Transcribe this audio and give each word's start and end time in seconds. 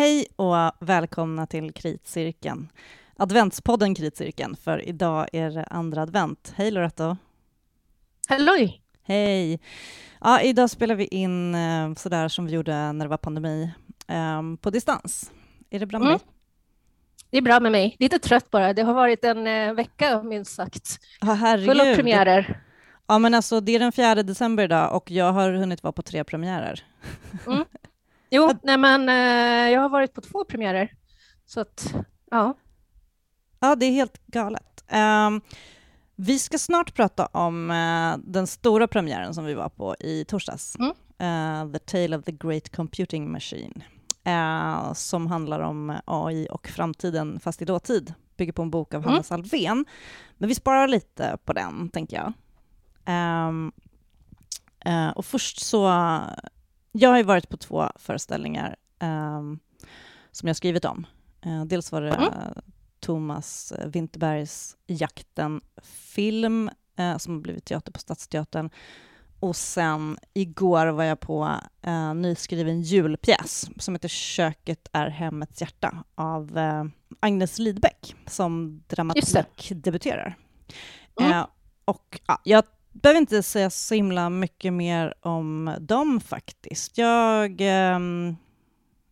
Hej 0.00 0.26
och 0.36 0.54
välkomna 0.80 1.46
till 1.46 1.72
Kritcirkeln. 1.72 2.68
Adventspodden 3.16 3.94
Kritcirkeln, 3.94 4.56
för 4.56 4.88
idag 4.88 5.28
är 5.32 5.50
det 5.50 5.64
andra 5.64 6.02
advent. 6.02 6.52
Hej 6.56 6.70
Loretto! 6.70 7.16
Halloj! 8.28 8.82
Hej! 9.02 9.60
Ja, 10.20 10.40
idag 10.40 10.70
spelar 10.70 10.94
vi 10.94 11.04
in 11.04 11.54
eh, 11.54 11.94
sådär 11.94 12.28
som 12.28 12.46
vi 12.46 12.52
gjorde 12.52 12.92
när 12.92 13.04
det 13.04 13.08
var 13.08 13.16
pandemi, 13.16 13.70
eh, 14.08 14.42
på 14.60 14.70
distans. 14.70 15.32
Är 15.70 15.78
det 15.78 15.86
bra 15.86 15.98
med 15.98 16.06
Mm. 16.08 16.18
dig? 16.18 16.26
Det 17.30 17.38
är 17.38 17.42
bra 17.42 17.60
med 17.60 17.72
mig. 17.72 17.96
Lite 17.98 18.18
trött 18.18 18.50
bara. 18.50 18.72
Det 18.74 18.82
har 18.82 18.94
varit 18.94 19.24
en 19.24 19.46
eh, 19.46 19.74
vecka 19.74 20.22
minst 20.22 20.54
sagt. 20.54 20.98
Ja, 21.20 21.26
Full 21.26 21.30
av 21.30 21.36
herregud. 21.36 21.96
premiärer. 21.96 22.60
Ja, 23.06 23.18
men 23.18 23.34
alltså 23.34 23.60
det 23.60 23.72
är 23.72 23.78
den 23.78 23.92
4 23.92 24.14
december 24.22 24.64
idag 24.64 24.96
och 24.96 25.10
jag 25.10 25.32
har 25.32 25.52
hunnit 25.52 25.82
vara 25.82 25.92
på 25.92 26.02
tre 26.02 26.24
premiärer. 26.24 26.84
Jo, 28.30 28.50
nej 28.62 28.78
men 28.78 29.08
eh, 29.08 29.72
jag 29.72 29.80
har 29.80 29.88
varit 29.88 30.14
på 30.14 30.20
två 30.20 30.44
premiärer. 30.44 30.92
Så 31.46 31.60
att, 31.60 31.94
ja. 32.30 32.54
Ja, 33.60 33.74
det 33.74 33.86
är 33.86 33.92
helt 33.92 34.26
galet. 34.26 34.84
Ehm, 34.88 35.40
vi 36.16 36.38
ska 36.38 36.58
snart 36.58 36.94
prata 36.94 37.26
om 37.26 37.70
eh, 37.70 38.24
den 38.24 38.46
stora 38.46 38.88
premiären 38.88 39.34
som 39.34 39.44
vi 39.44 39.54
var 39.54 39.68
på 39.68 39.96
i 40.00 40.24
torsdags. 40.24 40.76
Mm. 40.78 40.90
Eh, 41.18 41.72
The 41.72 41.78
Tale 41.78 42.16
of 42.16 42.24
the 42.24 42.32
Great 42.32 42.76
Computing 42.76 43.32
Machine. 43.32 43.82
som 44.94 45.26
handlar 45.26 45.60
om 45.60 46.00
AI 46.04 46.46
och 46.50 46.68
framtiden 46.68 47.40
fast 47.40 47.62
i 47.62 47.64
dåtid. 47.64 48.14
Bygger 48.36 48.52
på 48.52 48.62
en 48.62 48.70
bok 48.70 48.94
av 48.94 49.00
Mm. 49.00 49.10
Hannes 49.12 49.32
Alfvén. 49.32 49.84
Men 50.38 50.48
vi 50.48 50.54
sparar 50.54 50.88
lite 50.88 51.36
på 51.44 51.52
den, 51.52 51.88
tänker 51.88 52.16
jag. 52.16 52.32
Ehm, 53.04 53.72
eh, 54.84 55.08
och 55.08 55.24
först 55.24 55.60
så... 55.60 55.88
Jag 56.92 57.10
har 57.10 57.16
ju 57.16 57.22
varit 57.22 57.48
på 57.48 57.56
två 57.56 57.90
föreställningar 57.96 58.76
ehm, 58.98 59.58
som 60.32 60.46
jag 60.46 60.56
skrivit 60.56 60.84
om. 60.84 61.06
Eh, 61.42 61.64
dels 61.64 61.92
var 61.92 62.00
det 62.02 62.10
Mm. 62.14 62.24
eh, 62.32 62.52
Thomas 63.00 63.72
Winterbergs 63.86 64.76
Jakten-film 64.86 66.70
eh, 66.96 67.16
som 67.16 67.34
har 67.34 67.40
blivit 67.40 67.64
teater 67.64 67.92
på 67.92 67.98
Stadsteatern. 67.98 68.70
Och 69.40 69.56
sen 69.56 70.18
igår 70.34 70.86
var 70.86 71.04
jag 71.04 71.20
på 71.20 71.56
en 71.82 72.22
nyskriven 72.22 72.82
julpjäs 72.82 73.70
som 73.76 73.94
heter 73.94 74.08
Köket 74.08 74.88
är 74.92 75.08
hemmets 75.08 75.60
hjärta 75.60 76.04
av 76.14 76.58
eh, 76.58 76.84
Agnes 77.20 77.58
Lidbeck 77.58 78.14
som 78.26 78.82
dramatikdebuterar. 78.88 80.36
Mm. 81.20 81.32
Eh, 81.32 81.46
och 81.84 82.20
ja, 82.26 82.40
jag 82.44 82.64
behöver 82.92 83.20
inte 83.20 83.42
säga 83.42 83.70
så 83.70 83.94
himla 83.94 84.30
mycket 84.30 84.72
mer 84.72 85.14
om 85.20 85.76
dem 85.80 86.20
faktiskt. 86.20 86.98
Jag... 86.98 87.56
ehm, 87.60 88.36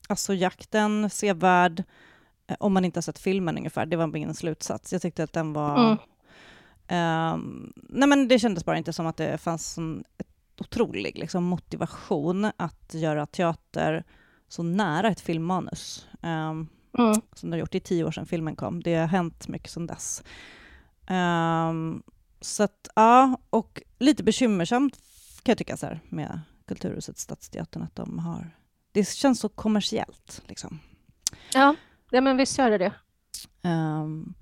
alltså 0.09 0.35
jakten, 0.35 1.11
sevärd, 1.11 1.85
eh, 2.47 2.57
om 2.61 2.73
man 2.75 2.85
inte 2.85 2.97
har 2.98 3.03
sett 3.03 3.19
filmen 3.19 3.59
ungefär. 3.59 3.87
Det 3.87 3.97
var 3.97 4.07
min 4.07 4.35
slutsats. 4.35 4.93
Jag 4.93 5.03
tyckte 5.03 5.25
att 5.25 5.33
den 5.33 5.53
var... 5.53 5.79
Mm. 5.87 5.98
ehm, 6.89 7.73
nej 7.75 8.09
men 8.09 8.29
det 8.29 8.39
kändes 8.39 8.65
bara 8.65 8.79
inte 8.79 8.93
som 8.93 9.07
att 9.07 9.17
det 9.17 9.39
fanns 9.39 9.79
en 9.79 10.05
otrolig 10.61 11.19
liksom, 11.19 11.45
motivation 11.45 12.51
att 12.57 12.95
göra 12.95 13.27
teater 13.27 14.05
så 14.48 14.63
nära 14.63 15.09
ett 15.09 15.20
filmmanus. 15.20 16.07
Um, 16.23 16.69
Mm. 16.98 17.20
som 17.35 17.51
det 17.51 17.55
har 17.57 17.59
gjort. 17.59 17.73
Det 17.73 17.79
är 17.79 17.81
tio 17.81 18.05
år 18.05 18.11
sedan 18.11 18.27
filmen 18.27 18.57
kom. 18.57 18.83
Det 18.83 18.95
har 18.95 19.07
hänt 19.07 19.48
mycket 19.48 19.70
sedan 19.70 19.87
dess. 19.87 20.23
Ehm, 21.07 22.03
så 22.41 22.62
att, 22.62 22.89
ja, 22.94 23.39
och 23.50 23.83
lite 23.98 24.22
bekymmersamt 24.22 24.97
kan 25.42 25.50
jag 25.53 25.58
tycka 25.58 25.77
så 25.77 25.86
här, 25.86 26.00
med 26.08 26.41
Kulturhuset 26.67 27.19
Stadsteatern 27.19 27.83
att 27.83 27.97
de 27.97 28.19
har... 28.19 28.50
Det 28.92 29.08
känns 29.08 29.41
så 29.41 29.48
kommersiellt. 29.48 30.42
Liksom. 30.47 30.78
Ja, 31.55 31.75
ja, 32.11 32.20
men 32.20 32.36
visst 32.36 32.58
gör 32.58 32.70
det 32.70 32.78
det. 32.78 32.92
Ehm, 33.62 34.34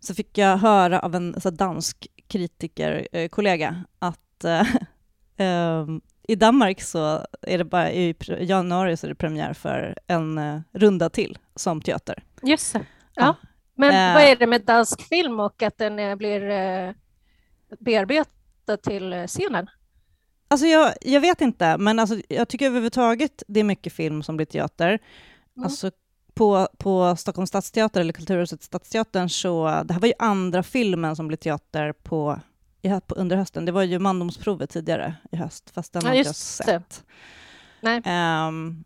så 0.00 0.14
fick 0.14 0.38
jag 0.38 0.56
höra 0.56 1.00
av 1.00 1.14
en 1.14 1.40
så 1.40 1.50
dansk 1.50 2.06
kritikerkollega 2.28 3.84
att 3.98 4.44
eh, 4.44 4.66
ehm, 5.36 6.00
i 6.28 6.34
Danmark 6.36 6.82
så 6.82 7.26
är 7.42 7.58
det 7.58 7.64
bara 7.64 7.92
i 7.92 8.14
januari 8.40 8.96
så 8.96 9.06
är 9.06 9.08
det 9.08 9.14
premiär 9.14 9.52
för 9.52 9.98
en 10.06 10.38
eh, 10.38 10.60
runda 10.72 11.10
till 11.10 11.38
som 11.54 11.82
teater. 11.82 12.22
Just 12.42 12.72
det. 12.72 12.86
Ja. 13.14 13.24
Ja. 13.24 13.36
Men 13.74 13.94
Eh. 13.94 14.14
vad 14.14 14.22
är 14.22 14.36
det 14.36 14.46
med 14.46 14.64
dansk 14.64 15.02
film 15.02 15.40
och 15.40 15.62
att 15.62 15.78
den 15.78 15.98
eh, 15.98 16.16
blir 16.16 16.40
bearbetad 17.80 18.76
till 18.82 19.12
eh, 19.12 19.26
scenen? 19.26 19.66
Alltså 20.48 20.66
jag, 20.66 20.94
jag 21.00 21.20
vet 21.20 21.40
inte, 21.40 21.78
men 21.78 21.98
alltså 21.98 22.20
jag 22.28 22.48
tycker 22.48 22.66
överhuvudtaget 22.66 23.42
det 23.48 23.60
är 23.60 23.64
mycket 23.64 23.92
film 23.92 24.22
som 24.22 24.36
blir 24.36 24.46
teater. 24.46 24.88
Mm. 24.88 25.64
Alltså 25.64 25.90
på, 26.34 26.68
på 26.78 27.16
Stockholms 27.16 27.48
stadsteater 27.48 28.00
eller 28.00 28.12
Kulturhuset 28.12 28.62
Stadsteatern 28.62 29.28
så, 29.28 29.82
det 29.84 29.94
här 29.94 30.00
var 30.00 30.08
ju 30.08 30.14
andra 30.18 30.62
filmen 30.62 31.16
som 31.16 31.28
blev 31.28 31.36
teater 31.36 31.92
på, 31.92 32.40
under 33.08 33.36
hösten. 33.36 33.64
Det 33.64 33.72
var 33.72 33.82
ju 33.82 33.98
Mandomsprovet 33.98 34.70
tidigare 34.70 35.14
i 35.32 35.36
höst, 35.36 35.70
fast 35.70 35.92
den 35.92 36.02
Ja, 36.02 36.08
har 36.08 36.14
inte 36.14 36.18
jag 36.18 36.30
just 36.30 36.58
det. 36.58 36.64
sett. 36.64 37.04
Nej. 37.80 38.02
Ehm, 38.04 38.84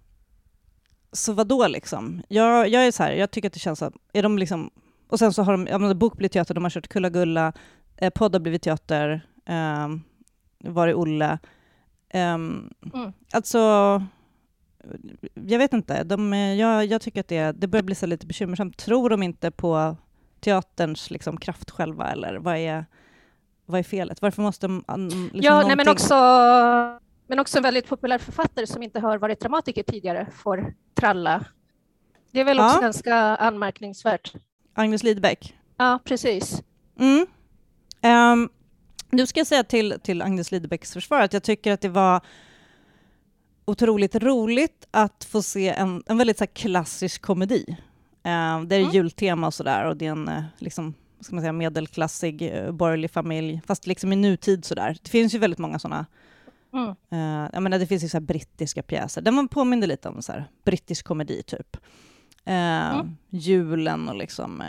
så 1.13 1.33
vad 1.33 1.47
då 1.47 1.67
liksom? 1.69 2.23
Jag, 2.29 2.69
jag 2.69 2.87
är 2.87 2.93
så 2.93 3.03
här, 3.03 3.13
jag 3.13 3.31
tycker 3.31 3.49
att 3.49 3.53
det 3.53 3.59
känns 3.59 3.79
som, 3.79 3.93
är 4.13 4.23
de 4.23 4.39
liksom, 4.39 4.71
och 5.09 5.19
sen 5.19 5.33
så 5.33 5.43
har 5.43 5.53
de, 5.53 5.67
ja 5.67 5.79
men 5.79 5.99
bok 5.99 6.17
blir 6.17 6.29
teater, 6.29 6.55
de 6.55 6.65
har 6.65 6.71
kört 6.71 6.89
Kulla-Gulla, 6.89 7.53
eh, 8.01 8.11
podd 8.11 8.35
har 8.35 8.41
blivit 8.41 8.63
teater, 8.63 9.21
um, 9.49 10.03
var 10.65 10.89
är 10.89 10.95
Olle? 10.95 11.39
Um, 12.15 12.71
Mm. 12.95 13.13
Alltså, 13.33 13.59
jag 15.35 15.59
vet 15.59 15.73
inte, 15.73 16.05
de, 16.05 16.33
eh, 16.33 16.55
jag, 16.55 16.85
jag 16.87 17.01
tycker 17.01 17.21
att 17.21 17.29
det, 17.29 17.53
det 17.53 17.67
börjar 17.67 17.83
bli 17.83 17.95
så 17.95 18.07
lite 18.07 18.27
bekymmersamt. 18.27 18.77
Tror 18.77 19.11
de 19.11 19.23
inte 19.23 19.51
på 19.51 19.97
teaterns 20.41 21.11
liksom, 21.11 21.37
kraft 21.37 21.71
själva, 21.71 22.11
eller 22.13 22.37
vad 22.39 22.57
är, 22.57 22.87
vad 23.67 23.79
är 23.79 23.83
felet? 23.83 24.23
Varför 24.23 24.43
måste 24.43 24.67
de... 24.67 24.85
an- 24.87 25.09
Liksom 25.09 25.31
ja, 25.43 25.57
nej, 25.57 25.77
men, 25.77 25.77
någonting- 25.87 25.93
också, 25.93 26.15
men 27.27 27.39
också 27.39 27.57
en 27.59 27.63
väldigt 27.63 27.89
populär 27.89 28.19
författare 28.19 28.67
som 28.67 28.83
inte 28.83 29.01
har 29.01 29.19
varit 29.19 29.41
dramatiker 29.41 29.83
tidigare 29.83 30.27
får 30.35 30.75
tralla. 30.95 31.45
Det 32.31 32.41
är 32.41 32.45
väl 32.45 32.61
också 32.61 32.77
Ja. 32.77 32.81
ganska 32.81 33.15
anmärkningsvärt. 33.17 34.33
Agnes 34.75 35.03
Lidbeck? 35.03 35.57
Ja, 35.77 35.99
precis. 36.05 36.63
Mm. 36.99 37.27
Ehm, 38.03 38.49
nu 39.11 39.27
ska 39.27 39.41
jag 39.41 39.47
säga 39.47 39.65
till, 39.65 39.95
till 40.03 40.23
Agnes 40.23 40.53
Lidbecks 40.53 40.93
försvar 40.93 41.21
att 41.21 41.33
jag 41.33 41.43
tycker 41.43 41.73
att 41.73 41.81
det 41.81 41.89
var 41.89 42.21
otroligt 43.65 44.15
roligt 44.15 44.87
att 44.91 45.25
få 45.25 45.43
se 45.43 45.69
en, 45.69 46.03
en 46.07 46.19
väldigt 46.19 46.39
så 46.39 46.47
klassisk 46.47 47.23
komedi. 47.23 47.77
Ehm, 48.23 48.69
det 48.69 48.77
är 48.77 48.81
Mm. 48.81 48.93
jultema 48.93 49.47
och 49.47 49.55
sådär 49.55 49.85
och 49.85 49.97
det 49.97 50.07
är 50.07 50.11
en 50.11 50.29
eh, 50.29 50.43
liksom, 50.59 50.95
ska 51.21 51.35
man 51.35 51.43
säga, 51.43 51.53
medelklassig 51.53 52.43
eh, 52.43 52.73
borgerlig 52.73 53.11
familj, 53.11 53.61
fast 53.67 53.87
liksom 53.87 54.13
i 54.13 54.17
nutid 54.17 54.65
sådär. 54.65 54.97
Det 55.03 55.09
finns 55.09 55.35
ju 55.35 55.39
väldigt 55.39 55.59
många 55.59 55.79
sådana 55.79 56.07
Mm. 56.73 56.89
Uh, 57.13 57.49
jag 57.53 57.63
menar, 57.63 57.79
det 57.79 57.87
finns 57.87 58.05
ju 58.05 58.09
så 58.09 58.21
brittiska 58.21 58.83
pjäser. 58.83 59.23
Den 59.23 59.37
var 59.37 59.47
påminner 59.47 59.87
lite 59.87 60.09
om 60.09 60.23
så 60.23 60.33
här 60.33 60.45
brittisk 60.65 61.05
komedi, 61.07 61.43
typ. 61.43 61.77
Eh, 62.45 62.95
Mm. 62.95 63.17
Julen 63.31 64.09
och 64.09 64.15
liksom, 64.17 64.63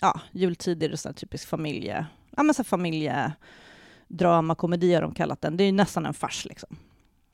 ja, 0.00 0.20
jultid 0.32 0.82
är 0.82 0.88
det 0.88 0.96
så 0.96 1.12
typisk 1.12 1.48
familje... 1.48 2.06
Ja, 2.38 2.42
men 2.42 2.54
så 2.54 2.64
familjedrama, 2.64 4.54
komedi 4.54 4.94
har 4.94 5.02
de 5.02 5.14
kallat 5.14 5.40
den. 5.40 5.56
Det 5.56 5.64
är 5.64 5.66
ju 5.66 5.72
nästan 5.72 6.06
en 6.06 6.14
fars, 6.14 6.44
liksom. 6.44 6.76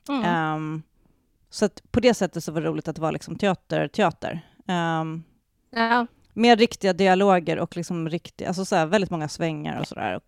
Mm. 0.09 0.23
Ehm, 0.23 0.81
så 1.49 1.69
på 1.91 1.99
det 1.99 2.13
sättet 2.13 2.43
så 2.43 2.51
var 2.51 2.61
det 2.61 2.67
roligt 2.67 2.87
att 2.87 2.95
det 2.95 3.01
var 3.01 3.11
liksom 3.11 3.35
teater, 3.35 3.87
teater. 3.87 4.41
Um, 5.01 5.23
Ja. 5.71 6.07
mer 6.33 6.55
riktiga 6.57 6.93
dialoger 6.93 7.59
och 7.59 7.77
liksom 7.77 8.09
riktiga, 8.09 8.47
alltså 8.47 8.65
så 8.65 8.75
här, 8.75 8.85
väldigt 8.85 9.11
många 9.11 9.27
svängar 9.27 9.79
och 9.79 9.87
sådär. 9.87 10.19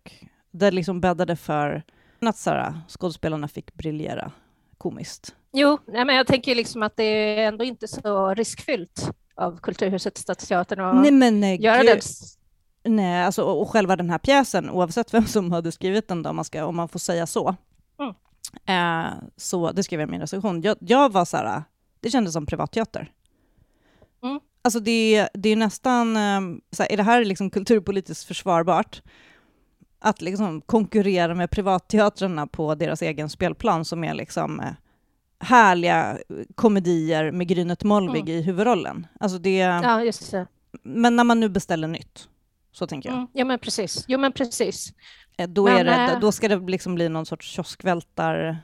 Det 0.50 0.70
liksom 0.70 1.00
bäddade 1.00 1.36
för 1.36 1.82
att 2.20 2.36
så 2.36 2.50
här, 2.50 2.80
skådespelarna 2.88 3.48
fick 3.48 3.74
briljera 3.74 4.32
komiskt. 4.78 5.34
Jo, 5.52 5.78
nej, 5.86 6.04
men 6.04 6.16
jag 6.16 6.26
tänker 6.26 6.54
liksom 6.54 6.82
att 6.82 6.96
det 6.96 7.02
är 7.04 7.48
ändå 7.48 7.64
inte 7.64 7.88
så 7.88 8.34
riskfyllt 8.34 9.10
av 9.34 9.58
Kulturhuset 9.60 10.18
Stadsteatern 10.18 10.80
att 10.80 11.02
Nej 11.12 11.30
nej, 11.30 11.62
göra 11.62 11.82
gud. 11.82 11.86
den. 11.86 12.00
Nej, 12.88 13.24
alltså, 13.24 13.42
och, 13.42 13.70
själva 13.70 13.96
den 13.96 14.10
här 14.10 14.18
pjäsen, 14.18 14.70
oavsett 14.70 15.14
vem 15.14 15.26
som 15.26 15.52
hade 15.52 15.72
skrivit 15.72 16.08
den, 16.08 16.22
då, 16.22 16.30
om, 16.30 16.36
man 16.36 16.44
ska, 16.44 16.64
om 16.64 16.76
man 16.76 16.88
får 16.88 16.98
säga 16.98 17.26
så, 17.26 17.56
Mm. 18.00 18.14
eh, 19.06 19.12
så 19.36 19.72
det 19.72 19.82
skrev 19.82 20.00
jag 20.00 20.08
i 20.08 20.10
min 20.10 20.20
recension. 20.20 20.62
Jag, 20.62 20.76
jag 20.80 21.12
var 21.12 21.24
så 21.24 21.36
här, 21.36 21.62
det 22.00 22.10
kändes 22.10 22.32
som 22.32 22.46
privatteater. 22.46 23.12
Mm. 24.22 24.40
Alltså 24.62 24.80
det, 24.80 25.28
det 25.34 25.48
är 25.48 25.56
nästan, 25.56 26.16
eh, 26.16 26.40
så 26.72 26.82
här, 26.82 26.92
är 26.92 26.96
det 26.96 27.02
här 27.02 27.24
liksom 27.24 27.50
kulturpolitiskt 27.50 28.24
försvarbart? 28.28 29.02
Att 30.00 30.22
liksom 30.22 30.60
konkurrera 30.60 31.34
med 31.34 31.50
privatteatrarna 31.50 32.46
på 32.46 32.74
deras 32.74 33.02
egen 33.02 33.28
spelplan 33.28 33.84
som 33.84 34.04
är 34.04 34.14
liksom 34.14 34.60
eh, 34.60 34.72
härliga 35.40 36.18
komedier 36.54 37.30
med 37.32 37.48
Grynet 37.48 37.84
Molvig 37.84 38.22
Mm. 38.28 38.38
i 38.38 38.42
huvudrollen. 38.42 39.06
Alltså 39.20 39.38
det, 39.38 39.56
Ja, 39.58 40.02
just 40.04 40.30
det. 40.30 40.46
Men 40.82 41.16
när 41.16 41.24
man 41.24 41.40
nu 41.40 41.48
beställer 41.48 41.88
nytt, 41.88 42.28
så 42.72 42.86
tänker 42.86 43.08
jag. 43.08 43.16
Mm. 43.18 43.28
Ja, 43.32 43.44
men 43.44 43.58
precis. 43.58 44.04
Jo, 44.08 44.18
men 44.18 44.32
precis. 44.32 44.92
Eh, 45.38 45.48
Då, 45.48 45.64
Men, 45.64 45.86
det, 45.86 45.92
eh, 46.12 46.20
då 46.20 46.32
ska 46.32 46.48
det 46.48 46.56
liksom 46.56 46.94
bli 46.94 47.08
någon 47.08 47.26
sorts 47.26 47.46
kioskvältar... 47.50 48.58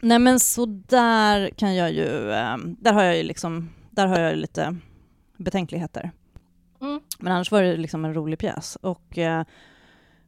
Nej 0.00 0.18
men 0.18 0.40
så 0.40 0.66
där 0.66 1.50
kan 1.50 1.74
jag 1.74 1.92
ju... 1.92 2.30
eh, 2.32 2.56
Där 2.78 2.92
har 2.92 3.02
jag 3.02 3.16
ju 3.16 3.22
liksom... 3.22 3.70
Där 3.90 4.06
har 4.06 4.18
jag 4.20 4.36
lite 4.36 4.76
betänkligheter. 5.36 6.10
Mm. 6.80 7.00
Men 7.18 7.32
annars 7.32 7.50
var 7.50 7.62
det 7.62 7.76
liksom 7.76 8.04
en 8.04 8.14
rolig 8.14 8.38
pjäs. 8.38 8.76
Och 8.76 9.18
eh, 9.18 9.44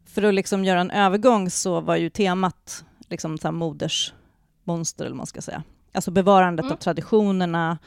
för 0.06 0.22
att 0.22 0.34
liksom 0.34 0.64
göra 0.64 0.80
en 0.80 0.90
övergång 0.90 1.50
så 1.50 1.80
var 1.80 1.96
ju 1.96 2.10
temat 2.10 2.84
liksom 3.08 3.38
så 3.38 3.52
modersmonster, 3.52 5.04
eller 5.04 5.10
vad 5.12 5.16
man 5.16 5.26
ska 5.26 5.40
säga. 5.40 5.62
Alltså 5.92 6.10
bevarandet 6.10 6.64
Mm. 6.64 6.72
av 6.72 6.76
traditionerna 6.76 7.78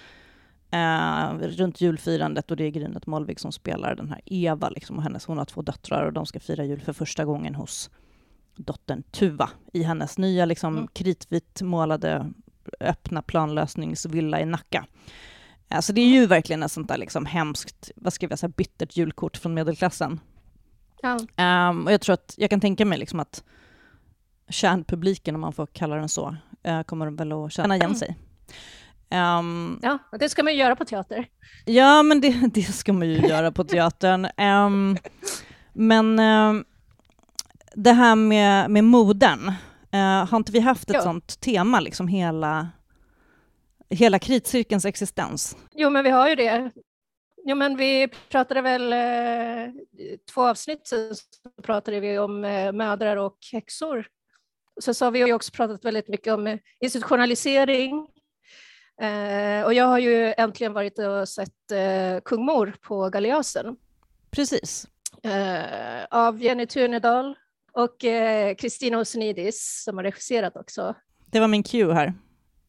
eh, 0.71 1.33
runt 1.33 1.81
julfirandet 1.81 2.51
och 2.51 2.57
det 2.57 2.63
är 2.63 2.69
Grynet 2.69 3.07
Molvig 3.07 3.39
som 3.39 3.51
spelar 3.51 3.95
den 3.95 4.09
här 4.09 4.21
Eva, 4.25 4.69
liksom, 4.69 4.97
och 4.97 5.03
hennes, 5.03 5.25
hon 5.25 5.37
har 5.37 5.45
två 5.45 5.61
döttrar 5.61 6.05
och 6.05 6.13
de 6.13 6.25
ska 6.25 6.39
fira 6.39 6.63
jul 6.63 6.81
för 6.81 6.93
första 6.93 7.25
gången 7.25 7.55
hos 7.55 7.89
dottern 8.55 9.03
Tuva 9.03 9.49
i 9.73 9.83
hennes 9.83 10.17
nya 10.17 10.45
liksom, 10.45 10.73
Mm. 10.77 10.87
kritvit 10.87 11.61
målade 11.61 12.31
öppna 12.79 13.21
planlösningsvilla 13.21 14.41
i 14.41 14.45
Nacka. 14.45 14.85
Alltså 15.67 15.93
det 15.93 16.01
är 16.01 16.07
ju 16.07 16.25
verkligen 16.25 16.63
ett 16.63 16.71
sånt 16.71 16.87
där 16.87 16.97
liksom 16.97 17.25
hemskt, 17.25 17.91
vad 17.95 18.13
ska 18.13 18.27
jag 18.29 18.39
säga, 18.39 18.53
bittert 18.57 18.97
julkort 18.97 19.37
från 19.37 19.53
medelklassen. 19.53 20.19
Ja. 21.01 21.19
Ehm, 21.35 21.85
och 21.85 21.91
jag 21.91 22.01
tror 22.01 22.13
att 22.13 22.35
jag 22.37 22.49
kan 22.49 22.59
tänka 22.59 22.85
mig 22.85 22.97
liksom 22.99 23.19
att 23.19 23.43
kärnpubliken, 24.49 25.35
om 25.35 25.41
man 25.41 25.53
får 25.53 25.65
kalla 25.65 25.95
den 25.95 26.09
så, 26.09 26.35
eh, 26.63 26.83
kommer 26.83 27.11
väl 27.11 27.31
att 27.31 27.51
känna 27.51 27.75
igen 27.75 27.95
sig. 27.95 28.17
Ehm, 29.11 29.79
ja, 29.81 29.97
och 30.11 30.19
det 30.19 30.29
ska 30.29 30.43
man 30.43 30.53
ju 30.53 30.59
göra 30.59 30.75
på 30.75 30.85
teater. 30.85 31.27
ja, 31.65 32.03
men 32.03 32.21
det, 32.21 32.29
det 32.53 32.61
ska 32.63 32.93
man 32.93 33.07
ju 33.07 33.27
göra 33.27 33.51
på 33.51 33.63
teatern. 33.63 34.27
Ehm, 34.37 34.97
men 35.73 36.19
ehm, 36.19 36.65
det 37.75 37.91
här 37.91 38.15
med, 38.15 38.71
med 38.71 38.83
modern, 38.83 39.47
eh, 39.91 40.25
har 40.29 40.37
inte 40.37 40.51
vi 40.51 40.59
haft 40.59 40.89
ett 40.89 40.95
Ja. 40.95 41.01
sånt 41.01 41.39
tema 41.41 41.79
liksom 41.79 42.07
hela, 42.07 42.67
hela 43.89 44.19
kritcirkelns 44.19 44.85
existens? 44.85 45.57
Jo, 45.75 45.89
men 45.89 46.03
vi 46.03 46.09
har 46.09 46.29
ju 46.29 46.35
det. 46.35 46.71
Jo, 47.45 47.55
men 47.55 47.77
vi 47.77 48.07
pratade 48.29 48.61
väl 48.61 48.93
eh, 48.93 49.73
två 50.33 50.47
avsnitt 50.47 50.87
sen 50.87 51.15
så 51.15 51.23
pratade 51.63 51.99
vi 51.99 52.19
om 52.19 52.43
eh, 52.45 52.71
mödrar 52.71 53.17
och 53.17 53.37
häxor. 53.51 54.07
Så, 54.81 54.93
så 54.93 55.05
har 55.05 55.11
vi 55.11 55.33
också 55.33 55.51
pratat 55.51 55.85
väldigt 55.85 56.07
mycket 56.07 56.33
om 56.33 56.57
institutionalisering. 56.81 58.07
Eh, 59.01 59.65
och 59.65 59.73
jag 59.73 59.85
har 59.85 59.99
ju 59.99 60.33
äntligen 60.37 60.73
varit 60.73 60.99
och 60.99 61.29
sett 61.29 61.71
eh, 61.71 62.21
Kung 62.25 62.45
Mor 62.45 62.75
på 62.81 63.09
Galeasen 63.09 63.75
Precis. 64.31 64.87
eh, 65.23 66.05
av 66.09 66.41
Jenny 66.41 66.65
Thunedal 66.65 67.35
och 67.71 68.05
eh, 68.05 68.55
Kristina 68.55 68.99
Osenidis 68.99 69.83
som 69.83 69.97
har 69.97 70.03
regisserat 70.03 70.57
också. 70.57 70.95
Det 71.25 71.39
var 71.39 71.47
min 71.47 71.63
cue 71.63 71.93
här. 71.93 72.13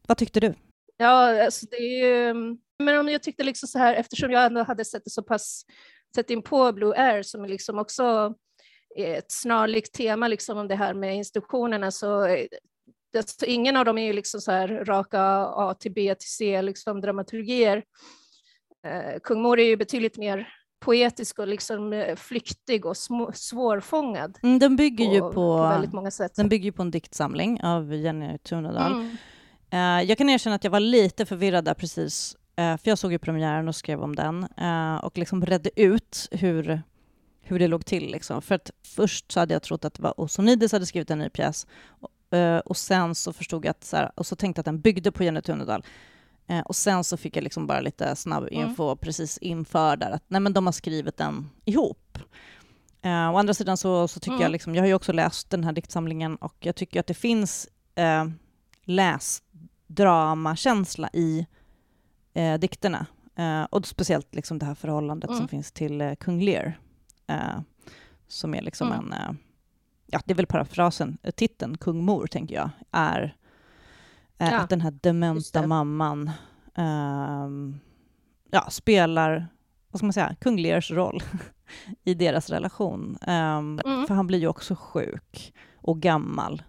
Vad 0.07 0.19
tyckte 0.19 0.41
du? 0.41 0.55
Ja, 0.97 1.45
alltså 1.45 1.67
det 1.71 1.77
är 1.77 2.07
ju... 2.07 2.35
Men 2.79 2.99
om 2.99 3.09
jag 3.09 3.23
tyckte 3.23 3.45
liksom 3.45 3.69
så 3.69 3.79
här, 3.79 3.95
eftersom 3.95 4.31
jag 4.31 4.45
ändå 4.45 4.63
hade 4.63 4.85
sett 4.85 5.05
det 5.05 5.11
så 5.11 5.23
pass, 5.23 5.67
sett 6.15 6.31
in 6.31 6.43
på 6.43 6.73
Blue 6.73 6.95
Air 6.97 7.23
som 7.23 7.45
är 7.45 7.49
liksom 7.49 7.79
också 7.79 8.35
är 8.97 9.19
ett 9.19 9.33
snarlikt 9.33 9.95
tema 9.95 10.29
liksom 10.29 10.59
om 10.59 10.69
det 10.69 10.75
här 10.75 10.95
med 10.95 11.17
institutionerna 11.17 11.91
så 11.91 12.27
eh, 12.27 12.47
så 13.27 13.47
ingen 13.47 13.77
av 13.77 13.85
dem 13.85 13.99
är 13.99 14.07
ju 14.07 14.13
liksom 14.13 14.41
så 14.41 14.53
här 14.53 14.69
raka 14.69 15.23
A 15.47 15.75
till 15.75 15.93
B 15.93 16.15
till 16.15 16.29
C 16.29 16.63
liksom 16.63 17.01
dramaturgier. 17.01 17.85
Eh, 18.87 19.21
Kung 19.23 19.43
Mor 19.43 19.61
är 19.61 19.65
ju 19.65 19.77
betydligt 19.77 20.17
mer 20.17 20.49
poetisk 20.81 21.39
och 21.39 21.49
liksom 21.49 21.93
eh, 21.93 22.17
flyktig 22.17 22.87
och 22.87 22.97
små, 22.97 23.33
svårfångad 23.35 24.39
Mm, 24.43 24.59
den 24.59 24.77
bygger 24.77 25.13
ju 25.13 25.21
på, 25.21 25.29
på, 25.29 25.33
på 25.33 25.69
väldigt 25.69 25.93
många 25.93 26.11
sätt. 26.11 26.35
den 26.35 26.49
bygger 26.49 26.65
ju 26.65 26.73
på 26.73 26.83
en 26.83 26.91
diktsamling 26.91 27.63
av 27.63 27.95
Jenny 27.95 28.39
Thunedal. 28.39 28.93
Mm. 28.93 29.17
Eh, 29.71 30.09
jag 30.09 30.19
kan 30.19 30.31
erkänna 30.31 30.57
att 30.57 30.65
jag 30.65 30.71
var 30.71 30.81
lite 30.81 31.27
förvirrad 31.27 31.65
där 31.65 31.75
precis, 31.75 32.37
eh, 32.57 32.77
för 32.77 32.91
jag 32.91 32.99
såg 32.99 33.13
ju 33.13 33.19
premiären 33.19 33.69
och 33.69 33.77
skrev 33.77 34.03
om 34.03 34.17
den 34.17 34.47
eh, 34.57 35.05
och 35.05 35.19
liksom 35.19 35.47
redde 35.47 35.71
ut 35.83 36.29
hur, 36.31 36.83
hur 37.41 37.59
det 37.59 37.69
låg 37.69 37.87
till. 37.87 38.11
Liksom. 38.11 38.43
För 38.43 38.55
att 38.55 38.71
först 38.87 39.33
så 39.33 39.41
hade 39.41 39.55
jag 39.55 39.63
trott 39.63 39.85
att 39.85 39.95
det 39.95 40.03
var 40.03 40.21
Osonidis 40.21 40.73
hade 40.73 40.87
skrivit 40.87 41.11
en 41.11 41.19
ny 41.19 41.29
pjäs 41.29 41.67
och, 42.33 42.39
eh, 42.39 42.59
och 42.59 42.77
sen 42.77 43.15
så 43.15 43.33
förstod 43.33 43.65
jag 43.65 43.71
att, 43.71 43.85
så 43.85 43.97
här, 43.97 44.11
och 44.15 44.27
så 44.27 44.37
tänkte 44.37 44.59
jag 44.59 44.63
att 44.63 44.67
den 44.67 44.81
byggde 44.81 45.13
på 45.13 45.25
Jenny 45.25 45.43
Thunedal. 45.43 45.85
Eh, 46.47 46.61
och 46.61 46.77
sen 46.77 47.05
så 47.05 47.17
fick 47.17 47.37
jag 47.37 47.45
liksom 47.45 47.67
bara 47.67 47.81
lite 47.81 48.17
snabb 48.17 48.49
Mm. 48.53 48.69
info 48.69 48.97
precis 48.97 49.39
inför 49.39 49.97
där 49.97 50.11
att 50.11 50.25
nej 50.29 50.41
men 50.41 50.53
de 50.53 50.67
har 50.67 50.73
skrivit 50.73 51.17
den 51.17 51.51
ihop. 51.65 52.19
Eh, 53.03 53.31
å 53.31 53.37
andra 53.37 53.55
sidan 53.55 53.77
så, 53.77 54.09
så 54.09 54.21
tycker 54.21 54.33
Mm. 54.33 54.43
jag 54.43 54.51
liksom, 54.53 54.75
jag 54.75 54.83
har 54.83 54.87
ju 54.89 54.95
också 54.95 55.13
läst 55.13 55.51
den 55.51 55.65
här 55.65 55.73
diktsamlingen 55.73 56.37
och 56.37 56.55
jag 56.61 56.77
tycker 56.77 57.01
att 57.01 57.07
det 57.07 57.15
finns 57.15 57.69
eh, 57.95 58.25
läsdramakänsla 58.85 61.11
i 61.13 61.47
eh, 62.35 62.59
dikterna. 62.59 63.07
Eh, 63.37 63.63
och 63.63 63.87
speciellt 63.87 64.35
liksom 64.35 64.59
det 64.59 64.67
här 64.67 64.75
förhållandet 64.75 65.29
Mm. 65.31 65.39
som 65.39 65.49
finns 65.49 65.73
till 65.73 66.01
eh, 66.01 66.15
kung 66.15 66.41
Lear. 66.41 66.79
Eh, 67.27 67.61
som 68.29 68.55
är 68.55 68.63
liksom 68.63 68.93
Mm. 68.93 69.13
en, 69.13 69.39
ja 70.13 70.21
det 70.25 70.33
är 70.33 70.37
väl 70.37 70.47
parafrasen, 70.47 71.19
eh, 71.23 71.31
titeln 71.31 71.77
Kung 71.79 72.05
Mor 72.05 72.27
tänker 72.27 72.55
jag, 72.55 72.71
är 72.91 73.37
eh, 74.39 74.49
Ja, 74.51 74.59
att 74.59 74.71
den 74.71 74.81
här 74.81 74.91
dementa 75.03 75.67
mamman 75.67 76.31
ehm, 76.75 77.79
ja, 78.51 78.71
spelar, 78.71 79.47
vad 79.91 79.99
ska 79.99 80.07
man 80.07 80.13
säga, 80.13 80.35
kung 80.41 80.59
Lears 80.59 80.91
roll 80.91 81.23
i 82.05 82.15
deras 82.15 82.51
relation. 82.51 83.19
Ehm, 83.23 83.81
Mm. 83.85 84.07
För 84.07 84.15
han 84.15 84.27
blir 84.27 84.39
ju 84.39 84.47
också 84.49 84.75
sjuk 84.79 85.55
och 85.77 86.01
gammal 86.01 86.63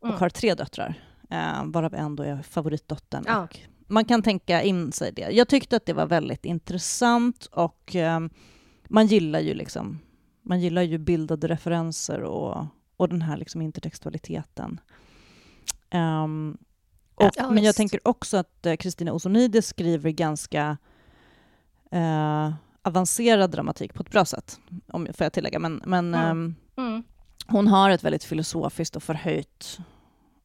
och 0.00 0.08
Mm. 0.08 0.20
har 0.20 0.28
tre 0.28 0.54
döttrar, 0.54 0.94
eh, 1.30 1.64
varav 1.64 1.94
en 1.94 2.16
då 2.16 2.22
är 2.22 2.42
favoritdottern. 2.42 3.24
Ja. 3.26 3.42
Och 3.42 3.58
man 3.86 4.04
kan 4.04 4.22
tänka 4.22 4.62
in 4.62 4.92
sig 4.92 5.12
det. 5.12 5.28
Jag 5.30 5.48
tyckte 5.48 5.76
att 5.76 5.86
det 5.86 5.92
var 5.92 6.06
väldigt 6.06 6.44
intressant 6.44 7.44
och 7.46 7.96
eh, 7.96 8.20
man 8.88 9.06
gillar 9.06 9.40
ju 9.40 9.54
liksom 9.54 9.98
man 10.44 10.60
gillar 10.60 10.82
ju 10.82 10.98
bildade 10.98 11.48
referenser 11.48 12.20
och, 12.22 12.66
och 12.96 13.08
den 13.08 13.22
här 13.22 13.36
liksom 13.36 13.62
intertextualiteten. 13.62 14.80
Ehm, 15.90 16.56
och, 17.14 17.30
Ja, 17.36 17.50
men 17.50 17.64
jag 17.64 17.74
tänker 17.74 18.00
också 18.08 18.36
att 18.36 18.66
eh, 18.66 18.76
Kristina 18.76 19.12
Osonidis 19.12 19.66
skriver 19.66 20.10
ganska 20.10 20.76
eh, 21.90 22.52
avancerad 22.82 23.50
dramatik 23.50 23.94
på 23.94 24.02
ett 24.02 24.10
bra 24.10 24.24
sätt, 24.24 24.60
om, 24.88 25.06
får 25.14 25.24
jag 25.24 25.32
tillägga. 25.32 25.58
Men, 25.58 25.82
men 25.86 26.14
Mm. 26.14 26.30
ehm, 26.30 26.54
Mm. 26.76 27.02
hon 27.46 27.66
har 27.68 27.90
ett 27.90 28.04
väldigt 28.04 28.24
filosofiskt 28.24 28.96
och 28.96 29.02
förhöjt 29.02 29.78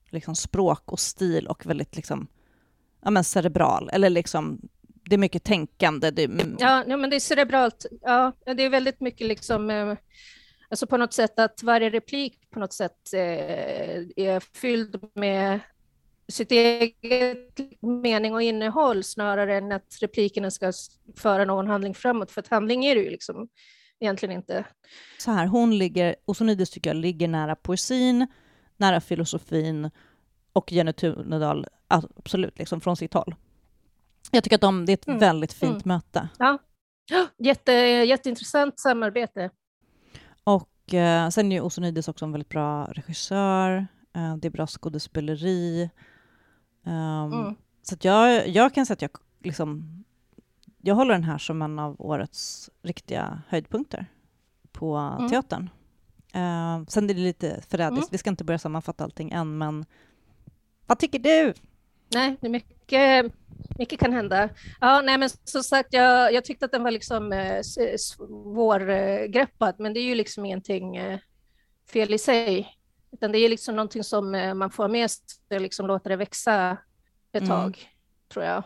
liksom, 0.09 0.35
språk 0.35 0.91
och 0.91 0.99
stil 0.99 1.47
och 1.47 1.65
väldigt 1.65 1.95
liksom, 1.95 2.27
ja, 3.01 3.09
men 3.11 3.23
cerebral. 3.23 3.89
Eller 3.93 4.09
liksom, 4.09 4.61
det 5.09 5.15
är 5.15 5.17
mycket 5.17 5.43
tänkande. 5.43 6.11
Det, 6.11 6.29
Ja, 6.59 6.83
ja, 6.87 6.97
men 6.97 7.09
det 7.09 7.15
är 7.15 7.19
cerebralt. 7.19 7.85
Ja, 8.01 8.33
det 8.45 8.63
är 8.63 8.69
väldigt 8.69 8.99
mycket 9.01 9.27
liksom, 9.27 9.69
eh, 9.69 9.97
alltså 10.69 10.87
på 10.87 10.97
något 10.97 11.13
sätt 11.13 11.39
att 11.39 11.63
varje 11.63 11.89
replik 11.89 12.49
på 12.49 12.59
något 12.59 12.73
sätt 12.73 13.13
eh, 13.13 13.19
är 14.15 14.57
fylld 14.57 15.03
med 15.15 15.59
sitt 16.27 16.51
eget 16.51 17.59
mening 17.81 18.33
och 18.33 18.41
innehåll 18.41 19.03
snarare 19.03 19.57
än 19.57 19.71
att 19.71 19.97
replikerna 20.01 20.51
ska 20.51 20.73
föra 21.17 21.45
någon 21.45 21.67
handling 21.67 21.93
framåt. 21.93 22.31
För 22.31 22.41
att 22.41 22.47
handling 22.47 22.85
är 22.85 22.95
det 22.95 23.01
ju 23.01 23.09
liksom 23.09 23.49
egentligen 23.99 24.35
inte. 24.35 24.65
så 25.17 25.31
här, 25.31 25.47
hon 25.47 25.77
ligger, 25.77 26.15
Osonidis 26.25 26.69
tycker 26.69 26.89
jag 26.89 26.97
ligger 26.97 27.27
nära 27.27 27.55
poesin, 27.55 28.27
nära 28.77 29.01
filosofin 29.01 29.89
och 30.53 30.71
Jenny 30.71 30.93
Thunedal 30.93 31.67
absolut 31.87 32.59
liksom 32.59 32.81
från 32.81 32.95
sitt 32.95 33.13
håll. 33.13 33.35
Jag 34.31 34.43
tycker 34.43 34.55
att 34.55 34.61
de, 34.61 34.85
det 34.85 34.91
är 34.91 34.93
ett 34.93 35.07
Mm, 35.07 35.19
väldigt 35.19 35.53
fint 35.53 35.85
mm. 35.85 35.95
möte. 35.95 36.29
Jätte, 37.37 37.71
jätteintressant 37.71 38.79
samarbete. 38.79 39.49
Och 40.43 40.93
eh, 40.93 41.29
sen 41.29 41.51
är 41.51 41.55
ju 41.55 41.61
Osonidis 41.61 42.07
också 42.07 42.25
en 42.25 42.31
väldigt 42.31 42.49
bra 42.49 42.85
regissör. 42.85 43.87
Eh, 44.15 44.35
det 44.35 44.47
är 44.47 44.51
bra 44.51 44.67
skådespeleri. 44.67 45.89
Ehm, 46.85 47.33
Mm. 47.33 47.55
Så 47.81 47.95
jag, 48.01 48.47
jag 48.47 48.73
kan 48.73 48.85
säga 48.85 48.93
att 48.93 49.01
jag, 49.01 49.11
liksom, 49.43 50.03
jag 50.81 50.95
håller 50.95 51.13
den 51.13 51.23
här 51.23 51.37
som 51.37 51.61
en 51.61 51.79
av 51.79 51.95
årets 52.01 52.69
riktiga 52.81 53.41
höjdpunkter 53.47 54.05
på 54.71 54.95
Mm. 54.97 55.29
teatern. 55.29 55.69
Eh, 56.33 56.83
sen 56.87 57.09
är 57.09 57.13
det 57.13 57.19
lite 57.19 57.61
förrädiskt, 57.67 58.03
Mm. 58.03 58.09
vi 58.11 58.17
ska 58.17 58.29
inte 58.29 58.43
börja 58.43 58.59
sammanfatta 58.59 59.03
allting 59.03 59.31
än, 59.31 59.57
men 59.57 59.85
vad 60.85 60.99
tycker 60.99 61.19
du? 61.19 61.53
Nej, 62.13 62.37
det 62.41 62.47
är 62.47 62.51
mycket, 62.51 63.33
mycket 63.77 63.99
kan 63.99 64.13
hända. 64.13 64.49
Ja, 64.81 65.01
nej, 65.01 65.17
men 65.17 65.29
som 65.43 65.63
sagt, 65.63 65.87
jag, 65.93 66.33
jag 66.33 66.45
tyckte 66.45 66.65
att 66.65 66.71
den 66.71 66.83
var 66.83 66.91
liksom 66.91 67.33
eh, 67.33 67.55
s- 67.57 67.77
svårgreppad, 68.07 69.75
men 69.79 69.93
det 69.93 69.99
är 69.99 70.03
ju 70.03 70.15
liksom 70.15 70.45
ingenting 70.45 70.95
eh, 70.97 71.19
fel 71.91 72.13
i 72.13 72.17
sig, 72.17 72.75
utan 73.11 73.31
det 73.31 73.37
är 73.39 73.49
liksom 73.49 73.75
någonting 73.75 74.03
som 74.03 74.35
eh, 74.35 74.53
man 74.53 74.71
får 74.71 74.87
med 74.87 75.11
sig, 75.11 75.59
liksom 75.59 75.87
låta 75.87 76.09
det 76.09 76.15
växa 76.15 76.71
ett 77.31 77.43
Mm. 77.43 77.47
tag, 77.49 77.89
tror 78.33 78.45
jag. 78.45 78.63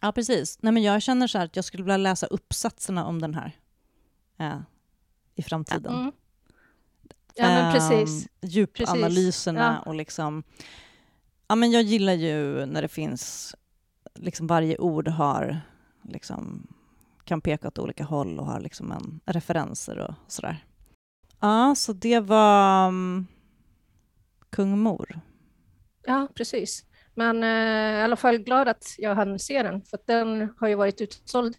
Ja, 0.00 0.12
precis. 0.12 0.58
Nej, 0.62 0.72
men 0.72 0.82
jag 0.82 1.02
känner 1.02 1.26
så 1.26 1.38
här 1.38 1.44
att 1.44 1.56
jag 1.56 1.64
skulle 1.64 1.82
vilja 1.84 1.96
läsa 1.96 2.26
uppsatserna 2.26 3.06
om 3.06 3.20
den 3.20 3.34
här 3.34 3.52
eh, 4.38 4.58
i 5.34 5.42
framtiden. 5.42 5.94
Mm. 5.94 6.12
Ja, 7.34 7.46
men 7.46 7.72
precis. 7.74 8.26
Ehm, 8.42 8.48
djupanalyserna 8.50 9.72
Precis, 9.74 9.86
och 9.86 9.94
liksom... 9.94 10.42
Ja, 11.50 11.54
men 11.54 11.70
jag 11.70 11.82
gillar 11.82 12.12
ju 12.12 12.66
när 12.66 12.82
det 12.82 12.88
finns... 12.88 13.54
Liksom 14.14 14.46
varje 14.46 14.78
ord 14.78 15.08
har 15.08 15.60
liksom 16.02 16.66
kan 17.24 17.40
peka 17.40 17.68
åt 17.68 17.78
olika 17.78 18.04
håll 18.04 18.38
och 18.38 18.46
har 18.46 18.60
liksom 18.60 18.92
en 18.92 19.20
referenser 19.26 19.98
och 19.98 20.14
sådär. 20.26 20.64
Ja, 21.40 21.74
så 21.76 21.92
det 21.92 22.20
var 22.20 22.88
um, 22.88 23.26
Kung 24.50 24.78
Mor. 24.78 25.20
Ja, 26.06 26.28
precis. 26.34 26.84
Men 27.14 27.42
eh, 27.42 28.00
i 28.00 28.02
alla 28.02 28.16
fall 28.16 28.38
glad 28.38 28.68
att 28.68 28.94
jag 28.98 29.14
hann 29.14 29.38
se 29.38 29.62
den, 29.62 29.82
för 29.82 29.98
den 30.06 30.54
har 30.60 30.68
ju 30.68 30.74
varit 30.74 31.00
utsåld 31.00 31.56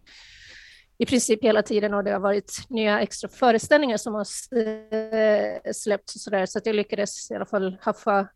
i 0.98 1.06
princip 1.06 1.44
hela 1.44 1.62
tiden 1.62 1.94
och 1.94 2.04
det 2.04 2.12
har 2.12 2.20
varit 2.20 2.66
nya 2.70 3.00
extra 3.02 3.30
föreställningar 3.30 3.98
som 3.98 4.14
har 4.14 4.26
eh, 4.58 5.72
släppts 5.74 6.16
och 6.16 6.22
sådär, 6.22 6.46
så 6.46 6.58
att 6.58 6.66
jag 6.66 6.76
lyckades 6.76 7.32
i 7.32 7.36
alla 7.36 7.46
fall 7.46 7.78
haffa 7.82 8.14
mm. 8.18 8.28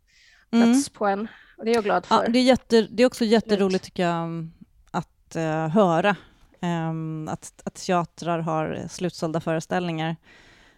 plats 0.49 0.89
mm. 0.89 0.97
på 0.97 1.05
en. 1.05 1.27
Och 1.57 1.65
det 1.65 1.71
är 1.71 1.75
jag 1.75 1.83
glad 1.83 2.05
för. 2.05 2.15
Ja, 2.15 2.29
det, 2.29 2.39
är 2.39 2.43
jätte, 2.43 2.81
det 2.81 3.03
är 3.03 3.07
också 3.07 3.25
jätteroligt 3.25 3.83
tycker 3.83 4.03
jag 4.03 4.49
att 4.91 5.35
uh, 5.35 5.67
höra 5.67 6.15
um, 6.61 7.27
att, 7.27 7.61
att 7.63 7.75
teatrar 7.75 8.39
har 8.39 8.87
slutsålda 8.89 9.39
föreställningar 9.39 10.15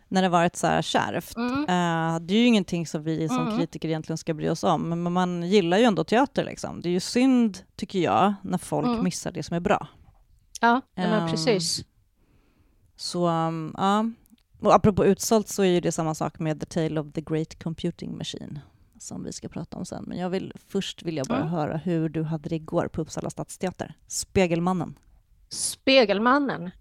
när 0.08 0.22
det 0.22 0.30
varit 0.30 0.56
så 0.56 0.68
här 0.68 0.82
kärvt. 0.82 1.36
Mm. 1.36 1.60
Uh, 1.60 2.20
det 2.20 2.34
är 2.34 2.40
ju 2.40 2.46
ingenting 2.46 2.88
som 2.88 3.04
vi 3.04 3.28
som 3.28 3.48
mm. 3.48 3.58
kritiker 3.58 3.90
egentligen 3.90 4.18
ska 4.18 4.34
bry 4.34 4.50
oss 4.50 4.64
om, 4.64 4.90
men 4.90 5.14
man 5.14 5.44
gillar 5.44 5.78
ju 5.78 5.84
ändå 5.84 6.04
teater. 6.04 6.44
Liksom. 6.44 6.82
Det 6.82 6.90
är 6.90 6.94
ju 6.94 7.00
synd, 7.00 7.58
tycker 7.76 8.00
jag, 8.00 8.34
när 8.42 8.58
folk 8.58 8.88
mm. 8.88 9.04
missar 9.04 9.32
det 9.32 9.44
som 9.44 9.56
är 9.56 9.60
bra. 9.60 9.88
Ja, 10.62 10.82
um, 10.96 11.30
precis. 11.30 11.86
Så, 12.96 13.28
um, 13.28 13.76
ja. 13.78 14.06
Och 14.60 14.76
apropå 14.76 15.06
utsålt 15.06 15.48
så 15.48 15.64
är 15.64 15.68
ju 15.68 15.80
det 15.80 15.92
samma 15.92 16.16
sak 16.16 16.40
med 16.40 16.60
The 16.60 16.66
Tale 16.66 17.00
of 17.00 17.14
the 17.14 17.22
Great 17.22 17.64
Computing 17.64 18.18
Machine 18.18 18.60
som 19.00 19.24
vi 19.24 19.32
ska 19.32 19.50
prata 19.50 19.78
om 19.78 19.86
sen. 19.86 20.04
Men 20.08 20.18
jag 20.18 20.30
vill, 20.30 20.54
först 20.68 21.04
vill 21.04 21.18
jag 21.18 21.28
bara 21.28 21.40
mm. 21.40 21.50
höra 21.50 21.78
hur 21.78 22.10
du 22.10 22.24
hade 22.24 22.50
det 22.50 22.56
igår 22.56 22.88
på 22.88 23.02
Uppsala 23.02 23.30
stadsteater. 23.30 23.94
Spegelmannen. 24.08 25.00
Spegelmannen. 25.50 26.72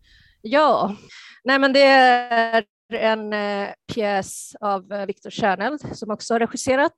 Ja, 0.42 0.96
nej 1.44 1.58
men 1.58 1.72
det 1.72 1.82
är 1.82 2.64
en 2.92 3.32
eh, 3.32 3.68
pjäs 3.94 4.56
av 4.60 4.92
eh, 4.92 5.06
Viktor 5.06 5.30
Kärneld 5.30 5.96
som 5.96 6.10
också 6.10 6.34
har 6.34 6.40
regisserat. 6.40 6.92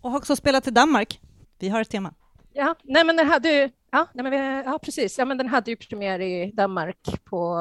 Och 0.00 0.10
har 0.10 0.18
också 0.18 0.36
spelat 0.36 0.66
i 0.66 0.70
Danmark. 0.70 1.20
Vi 1.58 1.68
har 1.68 1.80
ett 1.80 1.90
tema. 1.90 2.14
Ja, 2.52 2.74
nej 2.84 3.04
men 3.04 3.16
den 3.16 3.26
hade 3.26 3.48
ju, 3.48 3.70
ja, 3.90 4.06
nej 4.14 4.22
men 4.22 4.32
vi, 4.32 4.62
ja 4.64 4.78
precis, 4.82 5.18
ja 5.18 5.24
men 5.24 5.38
den 5.38 5.48
hade 5.48 5.70
ju 5.70 5.76
premiär 5.76 6.20
i 6.20 6.52
Danmark 6.54 7.24
på, 7.24 7.54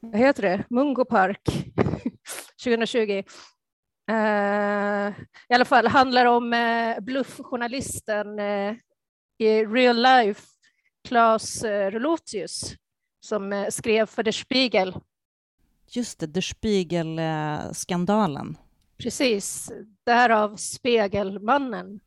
vad 0.00 0.20
heter 0.20 0.42
det, 0.42 0.64
Mungo 0.70 1.04
Park 1.04 1.42
2020. 2.64 3.22
Uh, 4.10 5.12
I 5.48 5.54
alla 5.54 5.64
fall 5.64 5.86
handlar 5.86 6.26
om 6.26 6.52
uh, 6.52 7.00
bluffjournalisten 7.00 8.38
uh, 8.38 8.74
i 9.38 9.64
real 9.64 10.02
life, 10.02 10.42
Claes 11.08 11.64
Relotius, 11.64 12.74
som 13.20 13.66
skrev 13.70 14.06
för 14.06 14.22
Der 14.22 14.32
Spiegel. 14.32 14.94
Just 15.86 16.18
det, 16.18 16.26
Der 16.26 16.40
Spiegel-skandalen. 16.40 18.56
Precis, 18.98 19.72
därav 20.06 20.56
Spegelmannen. 20.56 22.00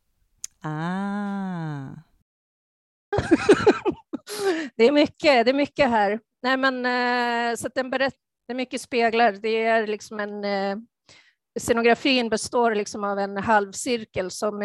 Ah. 0.62 1.88
det, 4.76 4.84
är 4.84 4.92
mycket, 4.92 5.46
det 5.46 5.52
är 5.52 5.54
mycket 5.54 5.90
här. 5.90 6.20
Nej, 6.42 6.58
men, 6.58 7.58
så 7.58 7.70
den 7.76 7.90
berättar, 7.90 8.20
det 8.48 8.54
är 8.54 8.58
mycket 8.58 8.82
speglar. 8.82 9.32
Det 9.32 9.66
är 9.66 9.88
liksom 9.88 10.20
en 10.20 10.44
scenografin 11.60 12.30
består 12.30 12.76
liksom 12.76 13.04
av 13.04 13.20
en 13.20 13.38
halvcirkel 13.38 14.32
som 14.32 14.58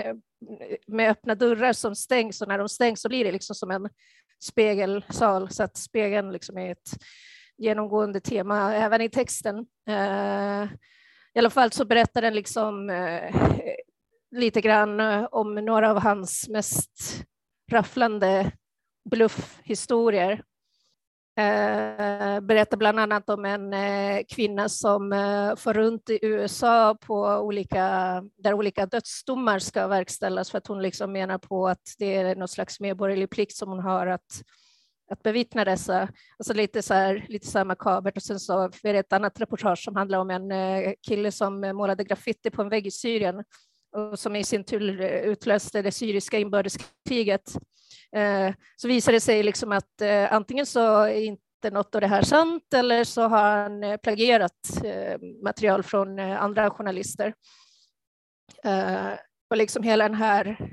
med 0.87 1.11
öppna 1.11 1.35
dörrar 1.35 1.73
som 1.73 1.95
stängs 1.95 2.43
och 2.43 2.49
när 2.49 2.59
de 2.59 2.69
stängs 2.69 3.03
så 3.03 3.09
blir 3.09 3.25
det 3.25 3.33
liksom 3.33 3.55
som 3.55 3.71
en 3.71 3.89
spegelsal 4.43 5.51
så 5.51 5.63
att 5.63 5.77
spegeln 5.77 6.33
liksom 6.33 6.59
är 6.59 6.73
ett 6.73 6.91
genomgående 7.59 8.21
tema 8.21 8.75
även 8.75 9.01
i 9.01 9.09
texten. 9.09 9.67
Eh, 9.89 10.65
I 11.35 11.39
alla 11.39 11.51
fall 11.51 11.73
så 11.73 11.85
berättar 11.85 12.23
den 12.23 12.35
liksom 12.35 12.91
eh, 12.91 13.35
lite 14.31 14.61
grann 14.61 15.01
eh, 15.01 15.25
om 15.25 15.55
några 15.55 15.91
av 15.91 16.01
hans 16.01 16.49
mest 16.49 17.25
rafflande 17.73 18.53
bluffhistorier. 19.11 20.43
Eh, 21.37 22.41
berättar 22.41 22.77
bland 22.77 23.01
annat 23.01 23.31
om 23.31 23.45
en 23.45 23.73
eh, 23.73 24.23
kvinna 24.29 24.69
som 24.69 25.13
eh, 25.13 25.57
får 25.57 25.75
runt 25.75 26.11
i 26.11 26.19
USA 26.23 26.97
på 27.01 27.23
olika, 27.23 27.83
där 28.39 28.55
olika 28.55 28.87
dödsdomar 28.87 29.59
ska 29.59 29.87
verkställas 29.87 30.51
för 30.51 30.59
att 30.59 30.67
hon 30.67 30.83
liksom 30.83 31.13
menar 31.13 31.39
på 31.39 31.69
att 31.69 31.95
det 31.99 32.17
är 32.17 32.37
någon 32.37 32.49
slags 32.49 32.81
medborgerlig 32.81 33.31
plikt 33.31 33.57
som 33.57 33.69
hon 33.69 33.81
har 33.81 34.07
att, 34.07 34.43
att 35.11 35.23
bevittna 35.23 35.65
dessa. 35.65 36.09
Alltså 36.39 36.53
lite 36.53 36.83
så 36.83 36.95
här, 36.95 37.27
lite 37.29 37.47
så 37.47 37.59
här 37.59 37.65
makabert. 37.65 38.17
Och 38.17 38.23
sen 38.23 38.41
så 38.41 38.63
är 38.63 38.93
det 38.93 38.99
ett 38.99 39.13
annat 39.13 39.41
reportage 39.41 39.85
som 39.85 39.97
handlar 39.97 40.19
om 40.19 40.31
en 40.31 40.53
eh, 40.53 40.93
kille 41.09 41.33
som 41.33 41.61
målade 41.61 42.05
graffiti 42.05 42.51
på 42.51 42.63
en 42.63 42.69
vägg 42.69 42.87
i 42.87 42.91
Syrien 42.91 43.45
och 43.97 44.19
som 44.19 44.37
i 44.37 44.45
sin 44.45 44.65
tur 44.65 45.01
utlöste 45.03 45.83
det 45.83 45.93
syriska 45.93 46.39
inbördeskriget. 46.39 47.53
Eh, 48.17 48.55
så 48.77 48.89
visar 48.89 49.13
det 49.13 49.21
sig 49.21 49.43
liksom 49.43 49.73
att 49.73 50.01
eh, 50.01 50.33
antingen 50.33 50.67
så 50.67 51.03
är 51.03 51.25
inte 51.25 51.71
något 51.73 51.95
av 51.95 52.01
det 52.01 52.07
här 52.07 52.23
sant 52.23 52.75
eller 52.75 53.05
så 53.05 53.23
har 53.23 53.63
han 53.63 53.85
eh, 53.85 53.97
plagierat 53.97 54.83
material 55.43 55.83
från 55.83 56.19
andra 56.19 56.71
journalister. 56.71 57.35
Och 59.51 59.57
liksom 59.57 59.83
hela 59.83 60.09
den 60.09 60.15
här 60.15 60.71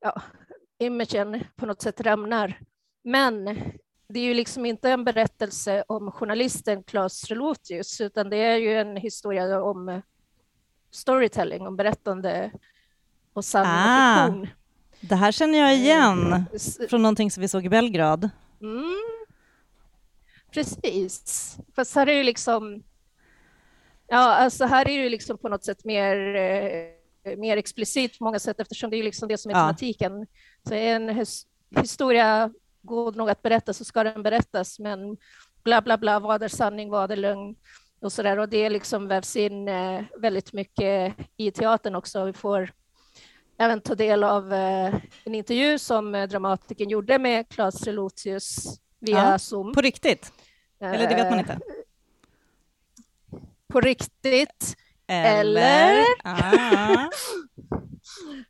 ja, 0.00 0.22
imagen 0.78 1.44
på 1.56 1.66
något 1.66 1.82
sätt 1.82 2.00
rämnar. 2.00 2.60
Men 3.04 3.44
det 4.08 4.20
är 4.20 4.24
ju 4.24 4.34
liksom 4.34 4.66
inte 4.66 4.90
en 4.90 5.04
berättelse 5.04 5.84
om 5.88 6.12
journalisten 6.12 6.82
Claes 6.82 7.24
Relotius, 7.24 8.00
utan 8.00 8.30
det 8.30 8.36
är 8.36 8.56
ju 8.56 8.74
en 8.74 8.96
historia 8.96 9.62
om 9.62 10.02
storytelling, 10.90 11.66
om 11.66 11.76
berättande 11.76 12.52
och 13.32 13.44
sanning 13.44 13.72
ah. 13.76 14.26
fiktion. 14.26 14.48
Det 15.00 15.14
här 15.14 15.32
känner 15.32 15.58
jag 15.58 15.74
igen 15.74 16.26
mm. 16.26 16.44
från 16.90 17.02
någonting 17.02 17.30
som 17.30 17.40
vi 17.40 17.48
såg 17.48 17.66
i 17.66 17.68
Belgrad. 17.68 18.30
Mm. 18.60 18.96
Precis. 20.52 21.56
Fast 21.76 21.94
här 21.94 22.08
är 22.08 22.14
det 22.14 22.24
liksom... 22.24 22.82
Ja, 24.08 24.34
alltså 24.34 24.64
här 24.64 24.88
är 24.88 25.02
det 25.02 25.08
liksom 25.08 25.38
på 25.38 25.48
något 25.48 25.64
sätt 25.64 25.84
mer, 25.84 26.34
eh, 26.34 27.36
mer 27.36 27.56
explicit 27.56 28.18
på 28.18 28.24
många 28.24 28.38
sätt 28.38 28.60
eftersom 28.60 28.90
det 28.90 28.96
är 28.96 29.02
liksom 29.02 29.28
det 29.28 29.38
som 29.38 29.50
är 29.50 29.54
ja. 29.54 29.60
tematiken. 29.60 30.26
Så 30.68 30.74
är 30.74 30.96
en 30.96 31.08
his 31.08 31.46
historia 31.80 32.50
god 32.82 33.16
nog 33.16 33.30
att 33.30 33.42
berätta 33.42 33.72
så 33.72 33.84
ska 33.84 34.04
den 34.04 34.22
berättas, 34.22 34.78
men 34.78 35.16
bla 35.64 35.82
bla 35.82 35.98
bla, 35.98 36.20
vad 36.20 36.42
är 36.42 36.48
sanning, 36.48 36.90
vad 36.90 37.10
är 37.10 37.16
lögn? 37.16 37.56
Och, 38.00 38.12
så 38.12 38.22
där. 38.22 38.38
och 38.38 38.48
det 38.48 38.70
liksom 38.70 39.08
vävs 39.08 39.36
in 39.36 39.68
eh, 39.68 40.02
väldigt 40.18 40.52
mycket 40.52 41.14
i 41.36 41.50
teatern 41.50 41.94
också. 41.94 42.24
Vi 42.24 42.32
får 42.32 42.72
även 43.58 43.80
ta 43.80 43.94
del 43.94 44.24
av 44.24 44.52
eh, 44.52 44.94
en 45.24 45.34
intervju 45.34 45.78
som 45.78 46.14
eh, 46.14 46.28
dramatikern 46.28 46.88
gjorde 46.88 47.18
med 47.18 47.48
Claes 47.48 47.82
Relotius 47.82 48.80
via 49.00 49.30
ja, 49.30 49.38
Zoom. 49.38 49.72
På 49.72 49.80
riktigt? 49.80 50.32
Eller 50.80 51.08
det 51.08 51.14
vet 51.14 51.30
man 51.30 51.38
inte? 51.38 51.52
Eh, 51.52 51.58
på 53.68 53.80
riktigt. 53.80 54.76
Eller? 55.06 55.92
Eller? 55.92 56.06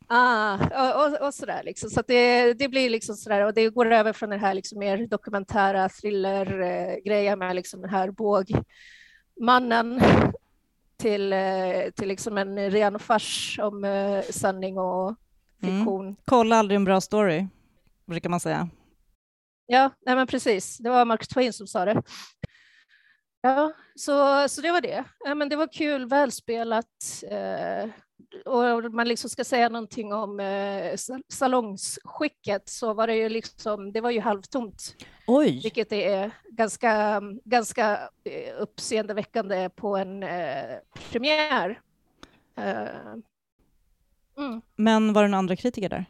Ah. 0.09 0.57
ah, 0.69 0.95
och, 0.95 1.05
och, 1.05 1.27
och 1.27 1.33
sådär 1.33 1.61
liksom. 1.63 1.89
Så 1.89 2.03
det, 2.07 2.53
det 2.53 2.67
blir 2.67 2.89
liksom 2.89 3.15
sådär 3.15 3.45
och 3.45 3.53
det 3.53 3.69
går 3.69 3.91
över 3.91 4.13
från 4.13 4.29
den 4.29 4.39
här 4.39 4.53
liksom 4.53 4.79
mer 4.79 5.07
dokumentära 5.07 5.89
thriller-grejen 5.89 7.39
med 7.39 7.55
liksom 7.55 7.81
den 7.81 7.89
här 7.89 8.11
bågmannen 8.11 10.01
till, 10.97 11.33
eh, 11.33 11.89
till 11.95 12.07
liksom 12.07 12.37
en 12.37 12.71
ren 12.71 12.99
fars 12.99 13.59
om 13.61 13.83
eh, 13.83 14.21
sanning 14.21 14.77
och 14.77 15.15
fiktion. 15.61 16.05
Mm. 16.05 16.15
Kolla 16.25 16.55
aldrig 16.55 16.75
en 16.75 16.85
bra 16.85 17.01
story, 17.01 17.47
brukar 18.05 18.29
man 18.29 18.39
säga. 18.39 18.69
Ja, 19.65 19.91
nej 20.05 20.15
men 20.15 20.27
precis. 20.27 20.77
Det 20.77 20.89
var 20.89 21.05
Mark 21.05 21.27
Twain 21.27 21.53
som 21.53 21.67
sa 21.67 21.85
det. 21.85 22.03
Ja, 23.41 23.73
så, 23.95 24.47
så 24.49 24.61
det 24.61 24.71
var 24.71 24.81
det. 24.81 25.03
Ja, 25.19 25.35
men 25.35 25.49
det 25.49 25.55
var 25.55 25.73
kul, 25.73 26.05
välspelat. 26.05 27.23
Eh, 27.31 27.89
och 28.45 28.93
man 28.93 29.07
liksom 29.07 29.29
ska 29.29 29.43
säga 29.43 29.69
någonting 29.69 30.13
om 30.13 30.39
eh, 30.39 30.95
salongsskicket 31.29 32.69
så 32.69 32.93
var 32.93 33.07
det 33.07 33.15
ju 33.15 33.29
liksom, 33.29 33.91
det 33.91 34.01
var 34.01 34.11
ju 34.11 34.19
halvtomt. 34.19 34.95
Oj. 35.27 35.59
Vilket 35.63 35.91
är 35.91 36.31
ganska, 36.49 37.21
ganska 37.45 38.09
eh, 38.23 38.53
uppseendeväckande 38.59 39.69
på 39.69 39.97
en 39.97 40.23
eh, 40.23 40.77
premiär. 41.11 41.81
Eh, 42.57 43.15
mm. 44.37 44.61
Men 44.75 45.13
var 45.13 45.21
det 45.21 45.27
några 45.27 45.39
andra 45.39 45.55
kritiker 45.55 45.89
där? 45.89 46.05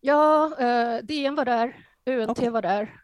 Ja, 0.00 0.50
eh, 0.58 1.04
DN 1.04 1.34
var 1.34 1.44
där, 1.44 1.86
UNT 2.06 2.30
okay. 2.30 2.48
var 2.48 2.62
där, 2.62 3.00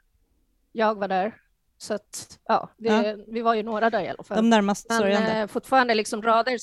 jag 0.72 0.94
var 0.94 1.08
där. 1.08 1.34
Så 1.78 1.94
att, 1.94 2.38
ja, 2.44 2.70
det, 2.76 2.88
ja, 2.88 3.24
vi 3.28 3.42
var 3.42 3.54
ju 3.54 3.62
några 3.62 3.90
där 3.90 4.00
i 4.00 4.08
alla 4.08 4.22
fall. 4.22 4.36
De 4.36 4.50
närmast 4.50 4.92
sörjande. 4.92 5.28
Men 5.28 5.42
eh, 5.42 5.46
fortfarande 5.46 5.94
liksom 5.94 6.22
rader 6.22 6.58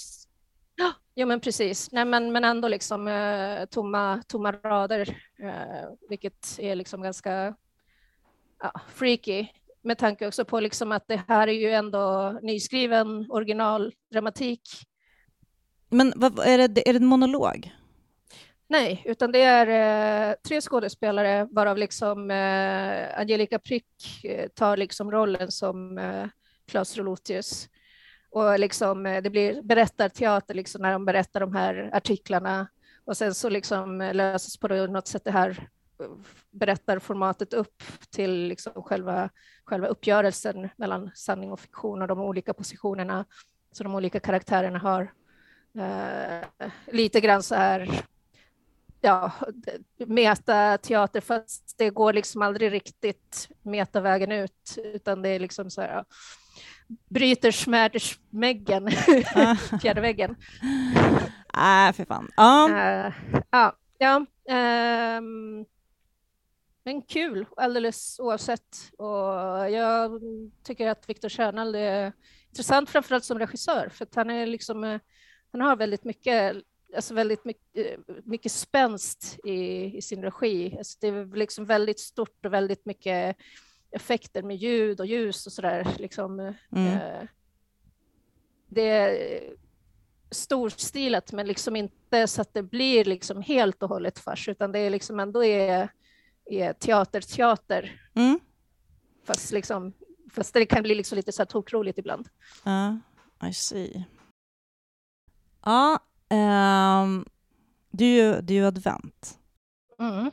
jo, 1.16 1.28
men 1.28 1.40
precis. 1.40 1.92
Nej, 1.92 2.06
men, 2.06 2.32
men 2.32 2.44
ändå 2.44 2.68
liksom 2.68 3.08
eh, 3.08 3.66
tomma, 3.66 4.24
tomma 4.28 4.52
rader, 4.52 5.18
eh, 5.40 5.90
vilket 6.10 6.60
är 6.60 6.76
liksom 6.76 7.02
ganska 7.02 7.56
ja, 8.60 8.72
freaky 8.88 9.48
med 9.86 9.98
tanke 9.98 10.28
också 10.28 10.46
på 10.46 10.60
liksom 10.60 10.92
att 10.92 11.08
det 11.08 11.22
här 11.28 11.48
är 11.48 11.54
ju 11.54 11.72
ändå 11.72 12.32
nyskriven 12.42 13.32
originaldramatik. 13.32 14.62
Men 15.90 16.14
vad, 16.16 16.40
är, 16.40 16.68
det, 16.68 16.90
är 16.90 16.94
det 16.94 17.00
en 17.00 17.06
monolog? 17.06 17.72
Nej, 18.68 19.04
utan 19.06 19.32
det 19.32 19.42
är 19.42 20.30
eh, 20.30 20.36
tre 20.48 20.62
skådespelare 20.62 21.48
varav 21.52 21.78
liksom 21.78 22.32
eh, 22.32 23.20
Angelica 23.20 23.60
Prick 23.60 24.24
eh, 24.24 24.48
tar 24.48 24.78
liksom 24.78 25.12
rollen 25.12 25.52
som 25.52 25.98
eh, 25.98 26.28
Claes 26.68 26.98
Rolotius. 26.98 27.70
Och 28.36 28.60
liksom, 28.60 29.06
eh, 29.06 29.22
det 29.22 29.30
blir 29.30 29.62
berättarteater 29.62 30.54
liksom 30.54 30.82
när 30.82 30.92
de 30.92 31.06
berättar 31.06 31.40
de 31.40 31.56
här 31.56 31.90
artiklarna 31.94 32.68
och 33.06 33.18
sen 33.18 33.34
så 33.34 33.50
liksom 33.50 34.02
eh, 34.02 34.14
löses 34.14 34.58
på 34.58 34.68
något 34.68 35.08
sätt 35.08 35.24
det 35.24 35.32
här 35.32 35.70
eh, 36.00 36.10
berättarformatet 36.52 37.54
upp 37.54 37.84
till 38.10 38.48
liksom 38.48 38.84
själva, 38.84 39.30
själva 39.66 39.88
uppgörelsen 39.88 40.70
mellan 40.78 41.12
sanning 41.16 41.52
och 41.52 41.60
fiktion 41.60 42.02
och 42.02 42.08
de 42.08 42.20
olika 42.20 42.54
positionerna 42.54 43.26
som 43.72 43.84
de 43.84 43.96
olika 43.96 44.20
karaktärerna 44.20 44.80
har. 44.80 45.14
Eh, 45.78 46.70
lite 46.88 47.22
grann 47.22 47.44
så 47.44 47.56
här 47.56 48.06
ja, 49.02 49.32
metateater, 49.98 51.22
fast 51.22 51.76
det 51.78 51.90
går 51.90 52.14
liksom 52.14 52.42
aldrig 52.42 52.72
riktigt 52.72 53.50
metavägen 53.62 54.32
ut, 54.32 54.78
utan 54.78 55.22
det 55.22 55.30
är 55.30 55.40
liksom 55.40 55.70
så 55.70 55.82
här, 55.82 55.90
ja, 55.90 56.06
bryter 57.10 57.52
smärdersmäggen, 57.52 58.92
fjärde 59.82 60.02
väggen. 60.02 60.36
Nej, 61.56 61.90
äh, 61.90 61.94
för 61.94 62.06
fan. 62.06 62.32
Ja. 62.38 62.68
Uh, 62.70 63.14
ja, 63.52 63.76
ja 63.98 64.26
um, 65.18 65.66
men 66.86 67.02
kul 67.02 67.46
alldeles 67.58 68.20
oavsett. 68.20 68.92
Och 68.98 69.72
jag 69.72 70.22
tycker 70.64 70.88
att 70.88 71.10
Viktor 71.10 71.30
Kärnald 71.30 71.76
är 71.76 72.14
intressant, 72.50 72.90
framförallt 72.90 73.24
som 73.24 73.40
regissör, 73.40 73.90
för 73.90 74.08
han 74.16 74.30
är 74.30 74.46
liksom, 74.46 74.84
eh, 74.84 75.00
han 75.52 75.62
har 75.62 75.76
väldigt 75.76 76.04
mycket 76.04 76.56
alltså 76.96 77.14
väldigt 77.14 77.46
mycket, 77.46 78.00
mycket 78.24 78.52
spänst 78.52 79.40
i, 79.44 79.92
i 79.98 80.02
sin 80.02 80.22
regi. 80.24 80.76
Alltså 80.78 80.98
det 81.02 81.08
är 81.08 81.36
liksom 81.36 81.66
väldigt 81.66 82.00
stort 82.00 82.46
och 82.46 82.54
väldigt 82.54 82.86
mycket 82.86 83.38
effekter 83.96 84.44
med 84.44 84.58
ljud 84.58 85.00
och 85.00 85.06
ljus 85.06 85.46
och 85.46 85.52
sådär. 85.52 85.88
Liksom, 86.00 86.40
mm. 86.40 86.94
eh, 86.94 87.28
det 88.68 88.90
är 88.90 89.42
storstilat 90.32 91.32
men 91.32 91.48
liksom 91.48 91.76
inte 91.76 92.28
så 92.28 92.42
att 92.42 92.54
det 92.54 92.64
blir 92.64 93.06
liksom 93.06 93.42
helt 93.42 93.84
och 93.84 93.90
hållet 93.90 94.20
fars 94.20 94.50
utan 94.50 94.72
det 94.72 94.80
är 94.80 94.90
liksom 94.90 95.20
ändå 95.20 95.44
är 95.44 95.90
är 96.46 96.74
teater-teater. 96.74 98.02
Mm. 98.14 98.40
Fast, 99.24 99.52
liksom, 99.52 99.94
fast 100.32 100.54
det 100.54 100.66
kan 100.66 100.84
bli 100.84 100.96
liksom 100.96 101.16
lite 101.16 101.32
så 101.32 101.42
här 101.42 101.46
tokroligt 101.46 101.98
ibland. 101.98 102.30
Ja, 102.64 102.98
uh, 103.44 103.50
I 103.50 103.54
see. 103.54 104.06
Ja, 105.66 106.00
um, 106.30 107.26
det, 107.92 108.06
är 108.06 108.24
ju, 108.24 108.42
det 108.42 108.54
är 108.54 108.58
ju 108.58 108.66
advent. 108.66 109.40
Mm. 110.00 110.32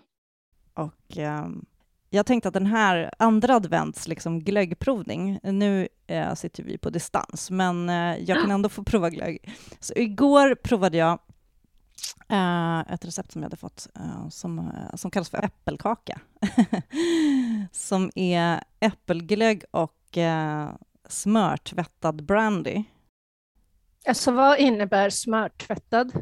Och 0.74 1.16
um, 1.16 1.66
jag 2.14 2.26
tänkte 2.26 2.48
att 2.48 2.54
den 2.54 2.66
här 2.66 3.10
andra 3.18 3.54
advents 3.54 4.08
liksom 4.08 4.40
glöggprovning, 4.40 5.38
nu 5.42 5.88
uh, 6.10 6.34
sitter 6.34 6.62
vi 6.62 6.78
på 6.78 6.90
distans, 6.90 7.50
men 7.50 7.90
uh, 7.90 8.18
jag 8.18 8.40
kan 8.40 8.50
ändå 8.50 8.68
få 8.68 8.84
prova 8.84 9.10
glögg. 9.10 9.54
Så 9.80 9.92
igår 9.96 10.54
provade 10.54 10.96
jag 10.96 11.18
Uh, 12.32 12.92
ett 12.92 13.04
recept 13.04 13.32
som 13.32 13.42
jag 13.42 13.46
hade 13.46 13.56
fått 13.56 13.88
uh, 13.98 14.28
som, 14.28 14.58
uh, 14.58 14.94
som 14.94 15.10
kallas 15.10 15.30
för 15.30 15.44
äppelkaka. 15.44 16.20
som 17.72 18.10
är 18.14 18.62
äppelglögg 18.80 19.64
och 19.70 20.18
smörtvättad 21.08 22.24
brandy. 22.24 22.84
Alltså 24.06 24.32
vad 24.32 24.58
innebär 24.58 25.10
smörtvättad? 25.10 26.12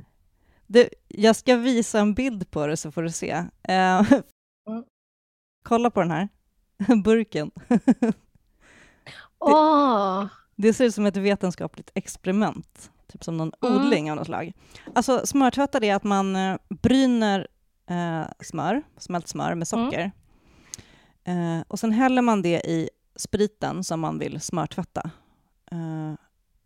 Du, 0.67 0.89
jag 1.09 1.37
ska 1.37 1.57
visa 1.57 2.01
en 2.01 2.15
bild 2.15 2.51
på 2.51 2.67
det 2.67 2.77
så 2.77 2.91
får 2.91 3.03
du 3.03 3.11
se. 3.11 3.45
Kolla 5.63 5.91
på 5.91 6.01
den 6.01 6.11
här 6.11 6.29
burken. 7.05 7.51
oh. 9.39 10.21
det, 10.57 10.69
det 10.69 10.75
ser 10.75 10.85
ut 10.85 10.95
som 10.95 11.07
ett 11.07 11.17
vetenskapligt 11.17 11.91
experiment 11.95 12.91
typ 13.11 13.25
som 13.25 13.37
någon 13.37 13.53
mm. 13.63 13.77
odling 13.77 14.11
av 14.11 14.17
något 14.17 14.27
slag. 14.27 14.53
Alltså 14.95 15.27
smörtvättad 15.27 15.85
är 15.85 15.95
att 15.95 16.05
man 16.05 16.37
eh, 16.37 16.57
bryner 16.69 17.49
eh, 17.87 18.23
smör, 18.41 18.83
smält 18.97 19.29
smör 19.29 19.55
med 19.55 19.69
mm. 19.73 19.87
socker, 19.87 20.11
mm. 21.25 21.59
eh, 21.59 21.65
och 21.69 21.79
sen 21.79 21.93
häller 21.93 22.23
man 22.23 22.43
det 22.43 22.61
i 22.61 22.91
spriten 23.17 23.85
som 23.85 24.01
man 24.01 24.19
vill 24.19 24.41
smörtvätta. 24.41 25.11
Eh, 25.71 26.15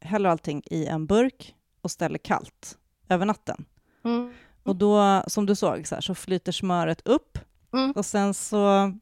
häller 0.01 0.29
allting 0.29 0.63
i 0.67 0.87
en 0.87 1.07
burk 1.07 1.55
och 1.81 1.91
ställer 1.91 2.19
kallt 2.19 2.79
över 3.09 3.27
natten. 3.27 3.65
Mm. 4.05 4.33
Och 4.63 4.77
då, 4.77 5.23
som 5.27 5.47
du 5.47 5.55
såg, 5.55 5.87
så, 5.87 5.95
här, 5.95 6.03
så 6.03 6.15
flyter 6.15 6.53
smöret 6.53 7.01
upp 7.05 7.39
mm. 7.75 7.93
och 7.93 8.07
sen 8.07 8.35
så, 8.35 8.93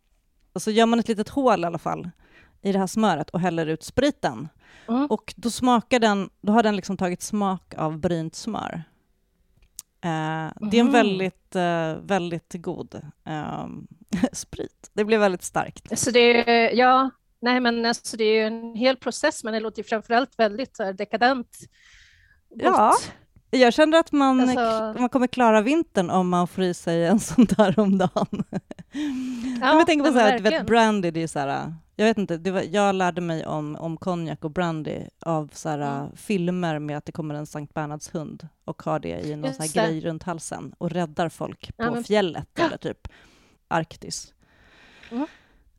och 0.52 0.62
så 0.62 0.70
gör 0.70 0.86
man 0.86 0.98
ett 0.98 1.08
litet 1.08 1.28
hål 1.28 1.62
i 1.62 1.66
alla 1.66 1.78
fall 1.78 2.10
i 2.62 2.72
det 2.72 2.78
här 2.78 2.86
smöret 2.86 3.30
och 3.30 3.40
häller 3.40 3.66
ut 3.66 3.82
spriten. 3.82 4.48
Mm. 4.88 5.06
Och 5.06 5.34
då 5.36 5.50
smakar 5.50 5.98
den, 5.98 6.30
då 6.40 6.52
har 6.52 6.62
den 6.62 6.76
liksom 6.76 6.96
tagit 6.96 7.22
smak 7.22 7.74
av 7.76 7.98
brynt 7.98 8.34
smör. 8.34 8.84
Eh, 10.04 10.52
det 10.70 10.76
är 10.76 10.80
en 10.80 10.92
väldigt, 10.92 11.56
eh, 11.56 11.94
väldigt 12.02 12.54
god 12.54 13.00
eh, 13.26 13.66
sprit. 14.32 14.90
Det 14.92 15.04
blir 15.04 15.18
väldigt 15.18 15.42
starkt. 15.42 15.98
Så 15.98 16.10
det 16.10 16.50
är, 16.50 16.76
ja, 16.76 17.10
nej 17.40 17.60
men 17.60 17.86
alltså 17.86 18.16
det 18.16 18.24
är 18.24 18.46
en 18.46 18.74
hel 18.74 18.96
process, 18.96 19.44
men 19.44 19.52
det 19.54 19.60
låter 19.60 19.82
framförallt 19.82 20.38
väldigt 20.38 20.78
här, 20.78 20.92
dekadent. 20.92 21.58
Ja, 22.48 22.94
jag 23.58 23.74
känner 23.74 23.98
att 23.98 24.12
man, 24.12 24.40
alltså... 24.40 25.00
man 25.00 25.08
kommer 25.08 25.26
klara 25.26 25.60
vintern 25.60 26.10
om 26.10 26.28
man 26.28 26.48
får 26.48 26.64
i 26.64 26.74
sig 26.74 27.06
en 27.06 27.20
sån 27.30 27.44
där 27.44 27.78
om 27.78 27.98
dagen. 27.98 28.44
Ja, 29.60 29.78
jag 29.78 29.86
tänker 29.86 30.06
på 30.06 30.12
så 30.12 30.18
här, 30.18 30.38
vet, 30.38 30.66
brandy, 30.66 31.10
det 31.10 31.22
är 31.22 31.26
så 31.26 31.38
här, 31.38 31.74
jag 31.96 32.06
vet 32.06 32.18
inte, 32.18 32.50
var, 32.50 32.62
jag 32.62 32.94
lärde 32.94 33.20
mig 33.20 33.46
om, 33.46 33.76
om 33.76 33.96
konjak 33.96 34.44
och 34.44 34.50
brandy 34.50 34.98
av 35.20 35.50
så 35.52 35.68
här, 35.68 35.78
mm. 35.78 36.16
filmer 36.16 36.78
med 36.78 36.96
att 36.96 37.04
det 37.04 37.12
kommer 37.12 37.34
en 37.34 37.46
Sankt 37.46 37.74
Bernhards 37.74 38.14
hund 38.14 38.48
och 38.64 38.82
har 38.82 39.00
det 39.00 39.20
i 39.20 39.36
någon 39.36 39.54
så 39.54 39.62
här 39.62 39.72
grej 39.72 40.00
runt 40.00 40.22
halsen 40.22 40.74
och 40.78 40.90
räddar 40.90 41.28
folk 41.28 41.76
på 41.76 41.82
ja, 41.84 41.90
men... 41.90 42.04
fjället 42.04 42.58
eller 42.58 42.76
typ 42.76 43.08
Arktis. 43.68 44.34
Mm. 45.10 45.26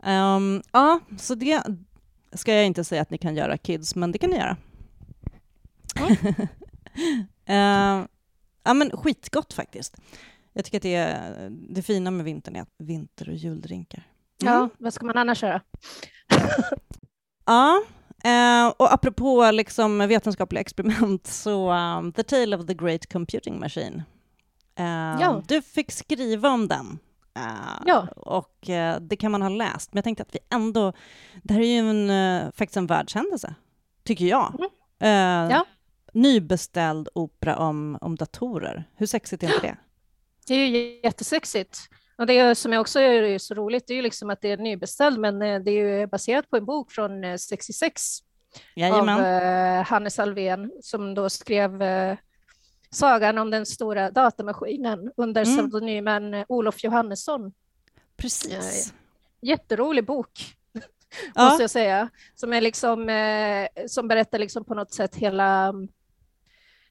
Um, 0.05 0.61
ja, 0.71 0.99
så 1.17 1.35
det 1.35 1.63
ska 2.33 2.53
jag 2.53 2.65
inte 2.65 2.83
säga 2.83 3.01
att 3.01 3.09
ni 3.09 3.17
kan 3.17 3.35
göra 3.35 3.57
kids, 3.57 3.95
men 3.95 4.11
det 4.11 4.17
kan 4.17 4.29
ni 4.29 4.35
göra. 4.35 4.57
Mm. 5.95 6.47
uh, 7.49 8.05
ja, 8.63 8.73
men 8.73 8.91
skitgott 8.91 9.53
faktiskt. 9.53 9.97
Jag 10.53 10.65
tycker 10.65 10.77
att 10.77 10.83
det, 10.83 10.95
är, 10.95 11.49
det 11.49 11.81
fina 11.81 12.11
med 12.11 12.25
vintern 12.25 12.55
är 12.55 12.61
att 12.61 12.73
vinter 12.77 13.29
och 13.29 13.35
juldrinkar. 13.35 14.07
Mm. 14.41 14.53
Ja, 14.53 14.69
vad 14.77 14.93
ska 14.93 15.05
man 15.05 15.17
annars 15.17 15.43
göra? 15.43 15.61
ja, 17.45 17.83
uh, 18.25 18.73
och 18.77 18.93
apropå 18.93 19.51
liksom 19.51 19.97
vetenskapliga 19.97 20.61
experiment, 20.61 21.27
så 21.27 21.71
um, 21.71 22.13
The 22.13 22.23
Tale 22.23 22.57
of 22.57 22.65
the 22.65 22.73
Great 22.73 23.13
Computing 23.13 23.59
Machine. 23.59 24.03
Uh, 24.79 25.21
ja. 25.21 25.43
Du 25.47 25.61
fick 25.61 25.91
skriva 25.91 26.49
om 26.49 26.67
den. 26.67 26.99
Uh, 27.39 27.81
ja. 27.85 28.07
Och 28.15 28.69
det 29.01 29.15
kan 29.15 29.31
man 29.31 29.41
ha 29.41 29.49
läst, 29.49 29.93
men 29.93 29.97
jag 29.97 30.03
tänkte 30.03 30.23
att 30.23 30.35
vi 30.35 30.39
ändå... 30.49 30.93
Det 31.43 31.53
här 31.53 31.61
är 31.61 31.81
ju 31.81 31.89
en, 31.89 32.51
faktiskt 32.51 32.77
en 32.77 32.87
världshändelse, 32.87 33.55
tycker 34.03 34.25
jag. 34.25 34.55
Mm. 34.99 35.49
ja. 35.51 35.65
Nybeställd 36.13 37.09
opera 37.15 37.57
om, 37.57 37.97
om 38.01 38.15
datorer. 38.15 38.89
Hur 38.95 39.05
sexigt 39.05 39.43
är 39.43 39.47
inte 39.47 39.67
det? 39.67 39.77
Det 40.47 40.53
är 40.53 40.67
ju 40.67 40.99
jättesexigt. 41.03 41.89
Och 42.15 42.25
det 42.27 42.55
som 42.55 42.73
jag 42.73 42.81
också 42.81 42.99
är 42.99 43.37
så 43.37 43.53
roligt 43.53 43.87
det 43.87 43.93
är 43.93 43.95
ju 43.95 44.01
liksom 44.01 44.29
att 44.29 44.41
det 44.41 44.51
är 44.51 44.57
nybeställd, 44.57 45.19
men 45.19 45.41
eh, 45.41 45.59
det 45.59 45.71
är 45.71 45.99
ju 45.99 46.07
baserat 46.07 46.49
på 46.49 46.57
en 46.57 46.65
bok 46.65 46.91
från 46.91 47.39
66 47.39 48.19
eh, 48.55 48.61
Jajamän. 48.75 49.19
av 49.19 49.25
eh, 49.25 49.83
Hannes 49.83 50.19
Alfvén 50.19 50.71
som 50.81 51.13
då 51.13 51.29
skrev 51.29 51.83
sagan 52.89 53.37
om 53.37 53.51
den 53.51 53.65
stora 53.65 54.11
datamaskinen 54.11 55.11
under 55.17 55.43
mm. 55.43 55.57
pseudonymen 55.57 56.45
Olof 56.47 56.83
Johannesson. 56.83 57.53
Precis. 58.17 58.93
Jätterolig 59.41 60.05
bok, 60.05 60.55
ja. 61.35 61.45
måste 61.45 61.63
jag 61.63 61.69
säga, 61.69 62.09
som, 62.35 62.53
är 62.53 62.61
liksom, 62.61 63.09
som 63.87 64.07
berättar 64.07 64.39
liksom 64.39 64.63
på 64.63 64.73
något 64.73 64.93
sätt 64.93 65.15
hela, 65.15 65.73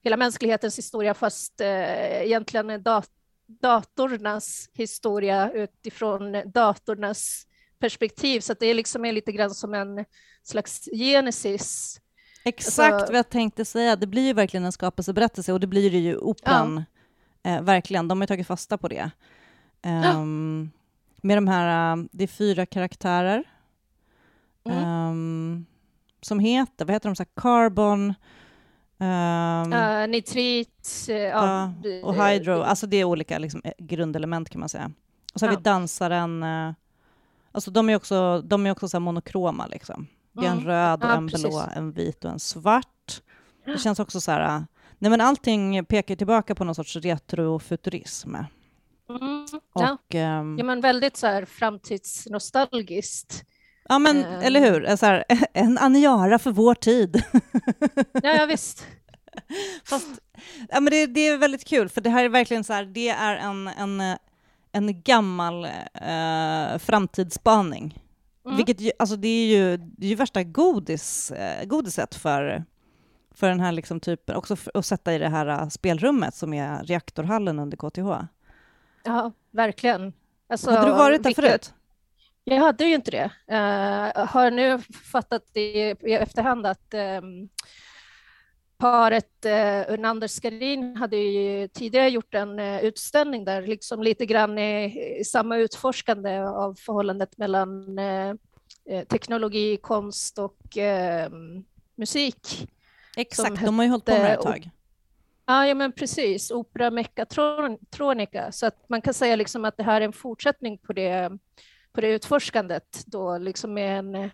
hela 0.03 0.17
mänsklighetens 0.17 0.79
historia, 0.79 1.15
fast 1.15 1.61
egentligen 1.61 2.83
dat 2.83 3.11
datornas 3.47 4.71
historia 4.73 5.51
utifrån 5.53 6.43
datornas 6.47 7.47
perspektiv, 7.79 8.41
så 8.41 8.55
det 8.61 8.67
är 8.67 8.75
liksom 8.75 9.05
är 9.05 9.13
lite 9.13 9.33
grann 9.33 9.51
som 9.51 9.75
en 9.75 10.05
slags 10.43 10.89
genesis. 10.93 12.01
Exakt 12.45 12.93
alltså, 12.93 13.13
vad 13.13 13.19
jag 13.19 13.29
tänkte 13.29 13.65
säga, 13.65 13.97
det 13.97 14.07
blir 14.07 14.23
ju 14.23 14.33
verkligen 14.33 14.65
en 14.65 14.73
skapelseberättelse 14.73 15.53
och 15.53 15.61
det 15.61 15.67
blir 15.67 15.91
det 15.91 15.99
ju 15.99 16.17
operan, 16.17 16.85
ja. 17.43 17.51
eh, 17.51 17.63
verkligen. 17.63 18.09
De 18.09 18.21
har 18.21 18.27
tagit 18.27 18.47
fasta 18.47 18.79
på 18.79 18.89
det. 18.89 19.11
Um, 19.87 19.93
ja. 20.03 20.25
Med 21.23 21.37
de 21.37 21.49
här, 21.49 21.97
uh, 21.97 22.05
det 22.13 22.25
är 22.25 22.29
fyra 22.29 22.67
karaktärer 22.67 23.45
mm. 24.65 24.85
um, 24.85 25.67
som 26.21 26.39
heter, 26.39 26.85
vad 26.85 26.95
heter 26.95 27.09
de, 27.09 27.17
så 27.17 27.23
här, 27.23 27.43
Carbon, 27.43 28.15
um, 29.03 29.73
uh, 29.73 30.09
nitrit, 30.09 31.07
uh, 31.09 31.17
ja, 31.17 31.73
och 32.03 32.15
hydro, 32.15 32.63
alltså 32.63 32.87
det 32.87 32.97
är 32.97 33.05
olika 33.05 33.39
liksom, 33.39 33.63
grundelement 33.79 34.51
kan 34.51 34.61
man 34.61 34.69
säga. 34.69 34.93
Och 35.35 35.41
så 35.41 35.47
har 35.47 35.53
ja. 35.53 35.59
vi 35.59 35.63
dansaren, 35.63 36.45
alltså 37.53 37.71
de 37.71 37.91
är 37.91 37.97
också, 37.97 38.43
de 38.45 38.67
är 38.67 38.71
också 38.71 38.89
så 38.89 39.01
monokroma 39.01 39.67
liksom. 39.67 40.07
Det 40.33 40.47
är 40.47 40.51
en 40.51 40.59
mm. 40.59 40.67
röd 40.67 41.05
och 41.05 41.11
ja, 41.11 41.17
en 41.17 41.27
blå, 41.27 41.63
en 41.77 41.93
vit 41.93 42.25
och 42.25 42.31
en 42.31 42.41
svart. 42.41 43.23
Det 43.65 43.79
känns 43.79 44.01
också 44.01 44.21
så 44.21 44.31
här, 44.31 44.67
nej 44.99 45.11
men 45.11 45.21
allting 45.21 45.85
pekar 45.85 46.17
tillbaka 46.17 46.55
på 46.55 46.65
någon 46.65 46.75
sorts 46.75 46.97
retrofuturism. 46.97 48.35
Mm, 48.35 48.49
ja. 49.75 49.93
Och, 49.93 50.15
um, 50.15 50.59
ja, 50.59 50.65
men 50.65 50.81
väldigt 50.81 51.17
så 51.17 51.27
här 51.27 51.45
framtidsnostalgiskt. 51.45 53.45
Ja, 53.93 53.99
men 53.99 54.17
um, 54.17 54.41
eller 54.41 54.61
hur? 54.61 54.97
Så 54.97 55.07
här, 55.07 55.25
en 55.53 55.79
Aniara 55.79 56.39
för 56.39 56.51
vår 56.51 56.75
tid. 56.75 57.23
ja, 58.13 58.37
ja, 58.37 58.47
visst. 58.47 58.87
Fast 59.85 60.09
ja, 60.69 60.81
men 60.81 60.91
det, 60.91 61.07
det, 61.07 61.21
är 61.29 61.39
väldigt 61.39 61.65
kul, 61.65 61.89
för 61.89 62.01
det 62.01 62.11
här 62.11 62.25
är 62.25 62.29
verkligen 62.29 62.65
så 62.65 62.73
här, 62.73 62.85
det 62.85 63.09
är 63.09 63.37
en, 63.37 63.69
en, 63.69 64.19
en 64.73 65.03
gammal 65.03 65.65
eh, 65.95 66.79
framtidsspaning. 66.79 68.03
Mm. 68.45 68.57
Vilket 68.57 68.81
ju, 68.81 68.91
alltså 68.99 69.17
det 69.17 69.29
är 69.29 69.47
ju, 69.47 69.77
det 69.77 70.07
är 70.07 70.11
ju 70.11 70.15
värsta 70.15 70.43
godis, 70.43 71.31
eh, 71.31 71.65
godiset 71.65 72.15
för, 72.15 72.65
för 73.35 73.49
den 73.49 73.61
här 73.61 73.73
liksom 73.73 74.01
typen, 74.01 74.37
också 74.37 74.57
för, 74.57 74.73
att 74.75 74.87
sätta 74.87 75.15
i 75.15 75.19
det 75.19 75.29
här 75.29 75.63
uh, 75.63 75.69
spelrummet 75.69 76.35
som 76.35 76.55
är 76.55 76.85
reaktorhallen 76.85 77.59
under 77.59 77.77
KTH. 77.77 78.27
Ja, 79.05 79.33
verkligen. 79.51 80.13
Alltså, 80.49 80.71
hade 80.71 80.87
du 80.87 80.93
varit 80.93 81.23
där 81.23 81.31
vilket... 81.31 81.45
förut? 81.45 81.75
Jag 82.45 82.61
hade 82.61 82.85
ju 82.85 82.95
inte 82.95 83.11
det. 83.11 83.31
Uh, 83.51 84.27
har 84.27 84.51
nu 84.51 84.79
fattat 85.13 85.57
i, 85.57 85.61
i 86.01 86.13
efterhand 86.13 86.67
att 86.67 86.95
um, 86.95 87.49
paret 88.79 89.47
uh, 89.47 89.93
Urnander 89.95 90.29
Skarin 90.29 90.97
hade 90.97 91.17
ju 91.17 91.69
tidigare 91.69 92.09
gjort 92.09 92.35
en 92.35 92.59
uh, 92.59 92.85
utställning 92.85 93.45
där, 93.45 93.63
liksom 93.63 94.03
lite 94.03 94.27
grann 94.27 94.59
i, 94.59 95.17
i 95.21 95.25
samma 95.25 95.57
utforskande 95.57 96.39
av 96.39 96.75
förhållandet 96.75 97.39
mellan 97.39 97.99
uh, 97.99 98.35
teknologi, 99.09 99.77
konst 99.77 100.39
och 100.39 100.77
ehm, 100.77 101.65
musik. 101.97 102.69
Exakt, 103.17 103.65
de 103.65 103.79
har 103.79 103.85
ju 103.85 103.91
hållit 103.91 104.05
på 104.05 104.13
med 104.13 104.25
det 104.25 104.35
ett 104.35 104.41
tag. 104.41 104.71
Ja, 105.47 105.67
ja 105.67 105.75
men 105.75 105.93
precis, 105.93 106.51
Opera 106.51 106.91
Mechatronica. 106.91 108.53
Så 108.53 108.67
att 108.67 108.89
man 108.89 109.03
kan 109.03 109.15
säga 109.15 109.37
liksom 109.37 109.65
att 109.65 109.77
det 109.77 109.83
här 109.83 110.01
är 110.01 110.05
en 110.05 110.13
fortsättning 110.13 110.79
på 110.79 110.93
det, 110.93 111.31
på 111.93 112.01
det 112.01 112.09
utforskandet 112.09 113.05
då, 113.07 113.39
liksom 113.39 113.75
med, 113.75 113.99
en, 113.99 114.31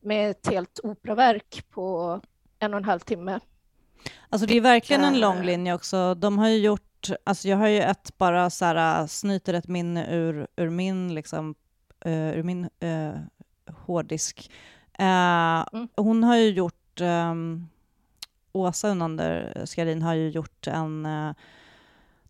med 0.00 0.30
ett 0.30 0.46
helt 0.46 0.80
operaverk 0.82 1.64
på 1.70 2.20
en 2.58 2.74
och 2.74 2.78
en 2.78 2.84
halv 2.84 3.00
timme. 3.00 3.40
Alltså 4.28 4.46
det 4.46 4.56
är 4.56 4.60
verkligen 4.60 5.04
en 5.04 5.20
lång 5.20 5.42
linje 5.42 5.74
också. 5.74 6.14
De 6.14 6.38
har 6.38 6.48
ju 6.48 6.58
gjort, 6.58 7.10
alltså 7.24 7.48
jag 7.48 7.56
har 7.56 7.68
ju 7.68 7.80
ett 7.80 8.18
bara 8.18 8.50
så 8.50 8.64
här, 8.64 9.06
snyter 9.06 9.54
ett 9.54 9.68
minne 9.68 10.14
ur, 10.14 10.46
ur 10.56 10.70
min, 10.70 11.14
liksom, 11.14 11.54
uh, 12.06 12.38
ur 12.38 12.42
min 12.42 12.68
uh, 12.84 13.14
hårddisk. 13.86 14.50
Uh, 15.00 15.66
mm. 15.72 15.88
Hon 15.96 16.24
har 16.24 16.36
ju 16.36 16.50
gjort 16.50 17.00
um, 17.00 17.68
Åsa 18.52 18.88
Unander 18.88 19.62
Skarin 19.64 20.02
har 20.02 20.14
ju 20.14 20.28
gjort 20.28 20.66
en, 20.66 21.06
eh, 21.06 21.34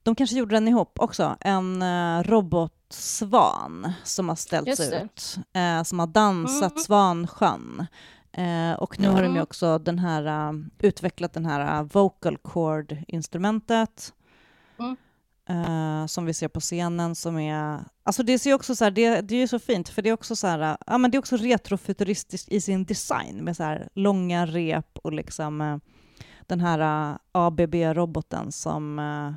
de 0.02 0.14
kanske 0.14 0.37
gjorde 0.37 0.57
den 0.57 0.68
ihop 0.68 0.98
också, 1.00 1.37
en 1.40 1.83
eh, 1.83 2.22
robotsvan 2.88 3.92
som 4.05 4.29
har 4.29 4.37
ställts 4.37 4.81
ut, 4.81 5.38
eh, 5.53 5.83
som 5.83 5.98
har 5.98 6.07
dansat 6.07 6.72
mm. 6.72 6.83
Svansjön. 6.83 7.87
och 8.79 9.01
nu 9.01 9.07
mm. 9.07 9.14
har 9.14 9.22
de 9.22 9.35
ju 9.35 9.42
också 9.42 9.79
den 9.79 9.98
här, 9.98 10.55
utvecklat 10.79 11.33
den 11.33 11.46
här 11.46 11.83
vocal 11.83 12.37
cord-instrumentet. 12.37 14.12
Mm. 14.79 14.96
Uh, 15.51 16.07
som 16.07 16.24
vi 16.24 16.35
ser 16.35 16.48
på 16.48 16.61
scenen 16.61 17.14
som 17.14 17.38
är... 17.38 17.81
Alltså 18.03 18.22
det 18.22 18.38
ser 18.38 18.55
också 18.55 18.74
så 18.74 18.85
här, 18.85 18.90
det, 18.90 19.20
det 19.20 19.37
är 19.37 19.46
så 19.46 19.59
fint 19.59 19.88
för 19.88 20.03
det 20.03 20.09
är 20.09 20.12
också 20.12 20.37
så 20.37 20.46
här, 20.46 20.77
ja 20.87 20.98
men 20.98 21.11
det 21.11 21.16
är 21.16 21.18
också 21.18 21.37
retrofuturistiskt 21.37 22.48
i 22.48 22.61
sin 22.61 22.85
design 22.85 23.44
med 23.44 23.57
så 23.57 23.62
här 23.62 23.88
långa 23.94 24.46
rep 24.46 24.98
och 24.98 25.12
liksom 25.12 25.61
uh, 25.61 25.79
den 26.46 26.61
här 26.61 27.11
uh, 27.11 27.18
ABB-roboten 27.33 28.53
som 28.53 28.98
uh, 28.98 29.33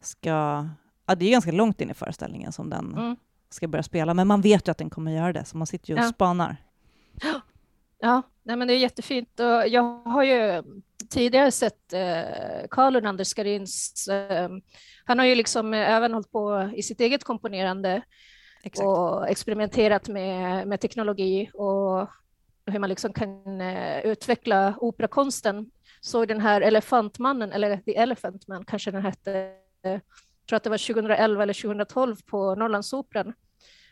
ska... 0.00 0.68
Ja, 1.06 1.14
det 1.14 1.26
är 1.26 1.30
ganska 1.30 1.52
långt 1.52 1.80
in 1.80 1.90
i 1.90 1.94
föreställningen 1.94 2.52
som 2.52 2.70
den 2.70 2.92
mm. 2.92 3.16
ska 3.50 3.68
börja 3.68 3.82
spela, 3.82 4.14
men 4.14 4.26
man 4.26 4.40
vet 4.40 4.68
ju 4.68 4.70
att 4.70 4.78
den 4.78 4.90
kommer 4.90 5.12
göra 5.12 5.32
det, 5.32 5.44
så 5.44 5.56
man 5.56 5.66
sitter 5.66 5.88
ju 5.88 5.94
och 5.94 6.00
ja. 6.00 6.08
spanar. 6.08 6.56
Ja, 7.98 8.22
nej, 8.42 8.56
men 8.56 8.68
det 8.68 8.74
är 8.74 8.78
jättefint. 8.78 9.40
Och 9.40 9.68
jag 9.68 10.02
har 10.04 10.22
ju 10.22 10.62
tidigare 11.10 11.50
sett 11.50 11.92
eh, 11.92 12.66
Carl 12.70 12.96
Unander 12.96 13.24
Skarins... 13.24 14.08
Eh, 14.08 14.48
han 15.04 15.18
har 15.18 15.26
ju 15.26 15.34
liksom 15.34 15.74
även 15.74 16.12
hållit 16.12 16.32
på 16.32 16.70
i 16.76 16.82
sitt 16.82 17.00
eget 17.00 17.24
komponerande 17.24 18.02
Exakt. 18.62 18.86
och 18.86 19.28
experimenterat 19.28 20.08
med, 20.08 20.68
med 20.68 20.80
teknologi 20.80 21.50
och 21.54 22.08
hur 22.66 22.78
man 22.78 22.88
liksom 22.88 23.12
kan 23.12 23.60
eh, 23.60 24.00
utveckla 24.00 24.74
operakonsten 24.78 25.70
såg 26.00 26.28
den 26.28 26.40
här 26.40 26.60
Elefantmannen, 26.60 27.52
eller 27.52 27.76
The 27.76 27.96
Elephant 27.96 28.48
Man 28.48 28.64
kanske 28.64 28.90
den 28.90 29.02
hette, 29.02 29.50
tror 30.48 30.56
att 30.56 30.64
det 30.64 30.70
var 30.70 30.94
2011 30.94 31.42
eller 31.42 31.62
2012 31.62 32.16
på 32.26 32.54
Norrlandsoperan, 32.54 33.32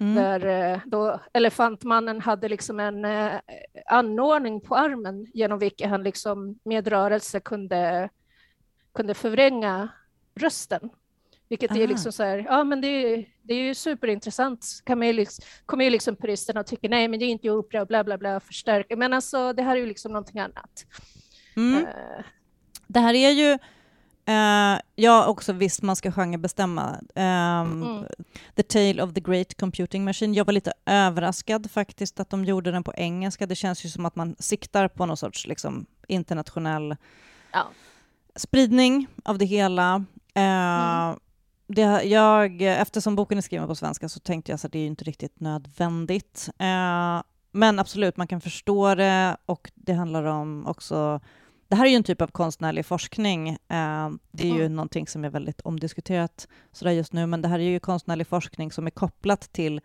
mm. 0.00 0.14
där 0.14 0.46
eh, 0.46 0.80
då 0.86 1.20
Elefantmannen 1.32 2.20
hade 2.20 2.48
liksom 2.48 2.80
en 2.80 3.04
eh, 3.04 3.32
anordning 3.86 4.60
på 4.60 4.76
armen 4.76 5.26
genom 5.34 5.58
vilken 5.58 5.90
han 5.90 6.02
liksom 6.02 6.58
med 6.64 6.88
rörelse 6.88 7.40
kunde, 7.40 8.08
kunde 8.94 9.14
förvränga 9.14 9.88
rösten. 10.34 10.90
Vilket 11.48 11.70
Aha. 11.70 11.80
är 11.80 11.86
liksom 11.86 12.12
så 12.12 12.22
här, 12.22 12.38
ja 12.48 12.64
men 12.64 12.80
det 12.80 12.86
är, 12.86 13.28
det 13.42 13.54
är 13.54 13.58
ju 13.58 13.74
superintressant. 13.74 14.66
Kan 14.84 14.98
man 14.98 15.06
ju 15.06 15.12
liksom, 15.12 15.44
kommer 15.66 15.84
ju 15.84 15.90
liksom 15.90 16.16
puristerna 16.16 16.60
och 16.60 16.66
tycker 16.66 16.88
nej 16.88 17.08
men 17.08 17.20
det 17.20 17.24
är 17.24 17.28
inte 17.28 17.50
opera 17.50 17.80
och 17.80 17.86
bla 17.86 18.04
bla 18.04 18.18
bla 18.18 18.40
förstärka. 18.40 18.96
Men 18.96 19.12
alltså 19.12 19.52
det 19.52 19.62
här 19.62 19.76
är 19.76 19.80
ju 19.80 19.86
liksom 19.86 20.12
någonting 20.12 20.40
annat. 20.40 20.86
Mm. 21.56 21.82
Uh, 21.82 22.24
det 22.86 23.00
här 23.00 23.14
är 23.14 23.30
ju 23.30 23.58
Uh, 24.28 24.80
ja, 24.94 25.26
också 25.26 25.52
visst, 25.52 25.82
man 25.82 25.96
ska 25.96 26.12
genrebestämma. 26.12 26.90
Um, 27.14 27.82
mm. 27.82 28.04
The 28.54 28.62
Tale 28.62 29.02
of 29.02 29.14
the 29.14 29.20
Great 29.20 29.60
Computing 29.60 30.04
Machine. 30.04 30.34
Jag 30.34 30.44
var 30.44 30.52
lite 30.52 30.72
överraskad 30.86 31.70
faktiskt 31.70 32.20
att 32.20 32.30
de 32.30 32.44
gjorde 32.44 32.70
den 32.70 32.84
på 32.84 32.94
engelska. 32.96 33.46
Det 33.46 33.54
känns 33.54 33.84
ju 33.84 33.88
som 33.88 34.06
att 34.06 34.16
man 34.16 34.36
siktar 34.38 34.88
på 34.88 35.06
någon 35.06 35.16
sorts 35.16 35.46
liksom, 35.46 35.86
internationell 36.08 36.96
ja. 37.52 37.66
spridning 38.36 39.06
av 39.24 39.38
det 39.38 39.44
hela. 39.44 39.96
Uh, 40.36 40.42
mm. 40.42 41.18
det, 41.66 42.02
jag, 42.02 42.62
eftersom 42.62 43.16
boken 43.16 43.38
är 43.38 43.42
skriven 43.42 43.68
på 43.68 43.74
svenska 43.74 44.08
så 44.08 44.20
tänkte 44.20 44.52
jag 44.52 44.60
att 44.64 44.72
det 44.72 44.78
är 44.78 44.86
inte 44.86 45.04
riktigt 45.04 45.40
nödvändigt. 45.40 46.48
Uh, 46.60 47.22
men 47.52 47.78
absolut, 47.78 48.16
man 48.16 48.26
kan 48.26 48.40
förstå 48.40 48.94
det 48.94 49.36
och 49.46 49.70
det 49.74 49.92
handlar 49.92 50.24
om 50.24 50.66
också 50.66 51.20
det 51.72 51.76
här 51.76 51.86
är 51.86 51.90
ju 51.90 51.96
en 51.96 52.02
typ 52.02 52.20
av 52.20 52.26
konstnärlig 52.26 52.86
forskning. 52.86 53.48
Eh, 53.48 54.10
det 54.30 54.42
är 54.50 54.54
ju 54.54 54.60
mm. 54.60 54.76
någonting 54.76 55.06
som 55.06 55.24
är 55.24 55.30
väldigt 55.30 55.60
omdiskuterat 55.60 56.48
sådär 56.72 56.92
just 56.92 57.12
nu, 57.12 57.26
men 57.26 57.42
det 57.42 57.48
här 57.48 57.58
är 57.58 57.62
ju 57.62 57.80
konstnärlig 57.80 58.26
forskning 58.26 58.72
som 58.72 58.86
är 58.86 58.90
kopplat 58.90 59.52
till 59.52 59.80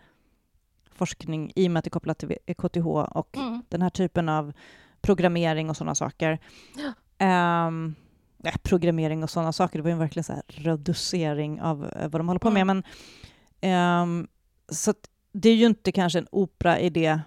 forskning 0.91 1.51
i 1.55 1.67
och 1.67 1.71
med 1.71 1.79
att 1.79 1.83
det 1.83 1.87
är 1.87 1.91
kopplat 1.91 2.17
till 2.17 2.37
KTH 2.57 2.87
och 2.87 3.37
mm. 3.37 3.63
den 3.69 3.81
här 3.81 3.89
typen 3.89 4.29
av 4.29 4.53
programmering 5.01 5.69
och 5.69 5.77
sådana 5.77 5.95
saker. 5.95 6.39
Ja. 7.17 7.67
Um, 7.67 7.95
ja, 8.37 8.51
programmering 8.63 9.23
och 9.23 9.29
sådana 9.29 9.53
saker, 9.53 9.79
det 9.79 9.83
var 9.83 9.91
ju 9.91 9.97
verkligen 9.97 10.23
så 10.23 10.33
här 10.33 10.43
reducering 10.47 11.61
av 11.61 11.79
vad 12.01 12.19
de 12.19 12.27
håller 12.27 12.39
på 12.39 12.51
med. 12.51 12.61
Mm. 12.61 12.83
Men, 13.61 14.01
um, 14.01 14.27
så 14.69 14.93
det 15.31 15.49
är 15.49 15.55
ju 15.55 15.65
inte 15.65 15.91
kanske 15.91 16.19
en 16.19 16.27
opera 16.31 16.79
i 16.79 16.89
det 16.89 17.19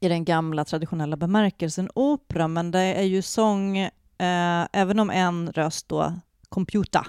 i 0.00 0.08
den 0.08 0.24
gamla 0.24 0.64
traditionella 0.64 1.16
bemärkelsen 1.16 1.90
opera, 1.94 2.48
men 2.48 2.70
det 2.70 2.80
är 2.80 3.02
ju 3.02 3.22
sång, 3.22 3.78
eh, 3.78 4.66
även 4.72 4.98
om 4.98 5.10
en 5.10 5.52
röst 5.52 5.88
då, 5.88 6.12
computer, 6.48 7.06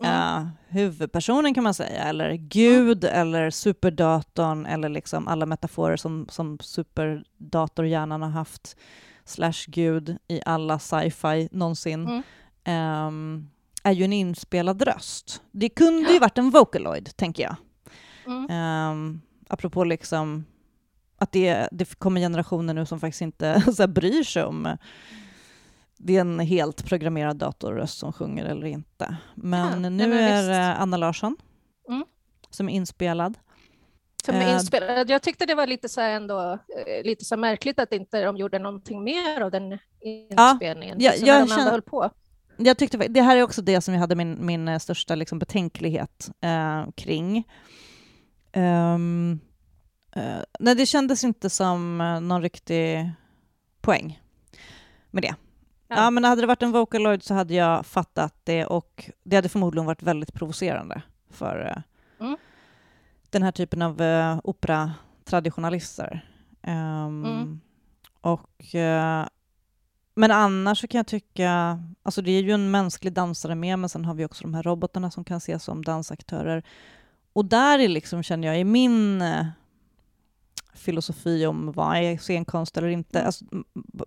mm. 0.00 0.12
eh, 0.12 0.48
huvudpersonen 0.68 1.54
kan 1.54 1.64
man 1.64 1.74
säga, 1.74 2.04
eller 2.04 2.32
Gud, 2.34 3.04
mm. 3.04 3.20
eller 3.20 3.50
superdatorn, 3.50 4.66
eller 4.66 4.88
liksom 4.88 5.28
alla 5.28 5.46
metaforer 5.46 5.96
som, 5.96 6.26
som 6.30 6.58
superdatorhjärnan 6.60 8.22
har 8.22 8.30
haft, 8.30 8.76
slash 9.24 9.66
Gud 9.66 10.16
i 10.28 10.40
alla 10.46 10.78
sci-fi 10.78 11.48
någonsin, 11.52 12.08
mm. 12.08 12.22
eh, 12.64 13.90
är 13.90 13.92
ju 13.92 14.04
en 14.04 14.12
inspelad 14.12 14.82
röst. 14.82 15.42
Det 15.50 15.68
kunde 15.68 16.12
ju 16.12 16.18
varit 16.18 16.38
en 16.38 16.50
Vocaloid, 16.50 17.16
tänker 17.16 17.42
jag. 17.42 17.56
Mm. 18.26 18.50
Eh, 18.50 19.20
apropå 19.48 19.84
liksom 19.84 20.44
att 21.22 21.32
det, 21.32 21.68
det 21.72 21.98
kommer 21.98 22.20
generationer 22.20 22.74
nu 22.74 22.86
som 22.86 23.00
faktiskt 23.00 23.22
inte 23.22 23.62
så 23.76 23.82
här, 23.82 23.88
bryr 23.88 24.22
sig 24.24 24.44
om 24.44 24.76
det 25.96 26.16
är 26.16 26.20
en 26.20 26.38
helt 26.38 26.84
programmerad 26.84 27.36
datorröst 27.36 27.98
som 27.98 28.12
sjunger 28.12 28.44
eller 28.44 28.66
inte. 28.66 29.16
Men 29.34 29.84
ja, 29.84 29.90
nu 29.90 30.20
är 30.20 30.48
det 30.48 30.74
Anna 30.74 30.96
Larsson 30.96 31.36
mm. 31.88 32.04
som 32.50 32.68
är 32.68 32.72
inspelad. 32.72 33.38
För 34.24 34.32
med 34.32 34.54
inspel... 34.54 35.08
Jag 35.08 35.22
tyckte 35.22 35.46
det 35.46 35.54
var 35.54 35.66
lite 35.66 35.88
så 35.88 36.00
ändå, 36.00 36.58
lite 37.04 37.24
så 37.24 37.36
märkligt 37.36 37.78
att 37.78 37.92
inte 37.92 38.24
de 38.24 38.36
gjorde 38.36 38.58
någonting 38.58 39.04
mer 39.04 39.40
av 39.40 39.50
den 39.50 39.78
inspelningen. 40.00 40.96
Ja, 41.00 41.12
jag, 41.14 41.28
jag, 41.28 41.48
känner, 41.48 41.70
höll 41.70 41.82
på. 41.82 42.10
jag 42.56 42.78
tyckte 42.78 42.98
det 42.98 43.22
här 43.22 43.36
är 43.36 43.42
också 43.42 43.62
det 43.62 43.80
som 43.80 43.94
jag 43.94 44.00
hade 44.00 44.14
min, 44.14 44.46
min 44.46 44.80
största 44.80 45.14
liksom 45.14 45.38
betänklighet 45.38 46.30
eh, 46.40 46.90
kring. 46.94 47.48
Um, 48.56 49.40
uh, 50.16 50.42
nej, 50.58 50.74
det 50.74 50.86
kändes 50.86 51.24
inte 51.24 51.50
som 51.50 51.98
någon 52.22 52.42
riktig 52.42 53.10
poäng 53.80 54.20
med 55.10 55.22
det. 55.22 55.34
Ja. 55.88 55.96
ja. 55.96 56.10
men 56.10 56.24
hade 56.24 56.40
det 56.40 56.46
varit 56.46 56.62
en 56.62 56.72
Vocaloid 56.72 57.22
så 57.22 57.34
hade 57.34 57.54
jag 57.54 57.86
fattat 57.86 58.34
det 58.44 58.66
och 58.66 59.10
det 59.22 59.36
hade 59.36 59.48
förmodligen 59.48 59.86
varit 59.86 60.02
väldigt 60.02 60.32
provocerande 60.32 61.02
för 61.30 61.60
uh, 61.60 61.82
mm. 62.26 62.36
den 63.30 63.42
här 63.42 63.52
typen 63.52 63.82
av 63.82 64.02
uh, 64.02 64.40
operatraditionalister. 64.44 66.28
Um, 66.66 67.24
mm. 67.24 67.60
Och, 68.20 68.64
uh, 68.74 69.26
men 70.14 70.30
annars 70.30 70.80
så 70.80 70.86
kan 70.86 70.98
jag 70.98 71.06
tycka, 71.06 71.80
alltså 72.02 72.22
det 72.22 72.30
är 72.30 72.42
ju 72.42 72.52
en 72.52 72.70
mänsklig 72.70 73.12
dansare 73.12 73.54
med, 73.54 73.78
men 73.78 73.88
sen 73.88 74.04
har 74.04 74.14
vi 74.14 74.24
också 74.24 74.44
de 74.44 74.54
här 74.54 74.62
robotarna 74.62 75.10
som 75.10 75.24
kan 75.24 75.36
ses 75.36 75.64
som 75.64 75.84
dansaktörer. 75.84 76.62
Och 77.32 77.44
där 77.44 77.78
är 77.78 77.88
liksom, 77.88 78.22
känner 78.22 78.48
jag, 78.48 78.60
i 78.60 78.64
min 78.64 79.22
filosofi 80.72 81.46
om 81.46 81.72
vad 81.72 81.96
är 81.96 82.16
scenkonst 82.16 82.76
eller 82.76 82.88
inte. 82.88 83.26
Alltså, 83.26 83.44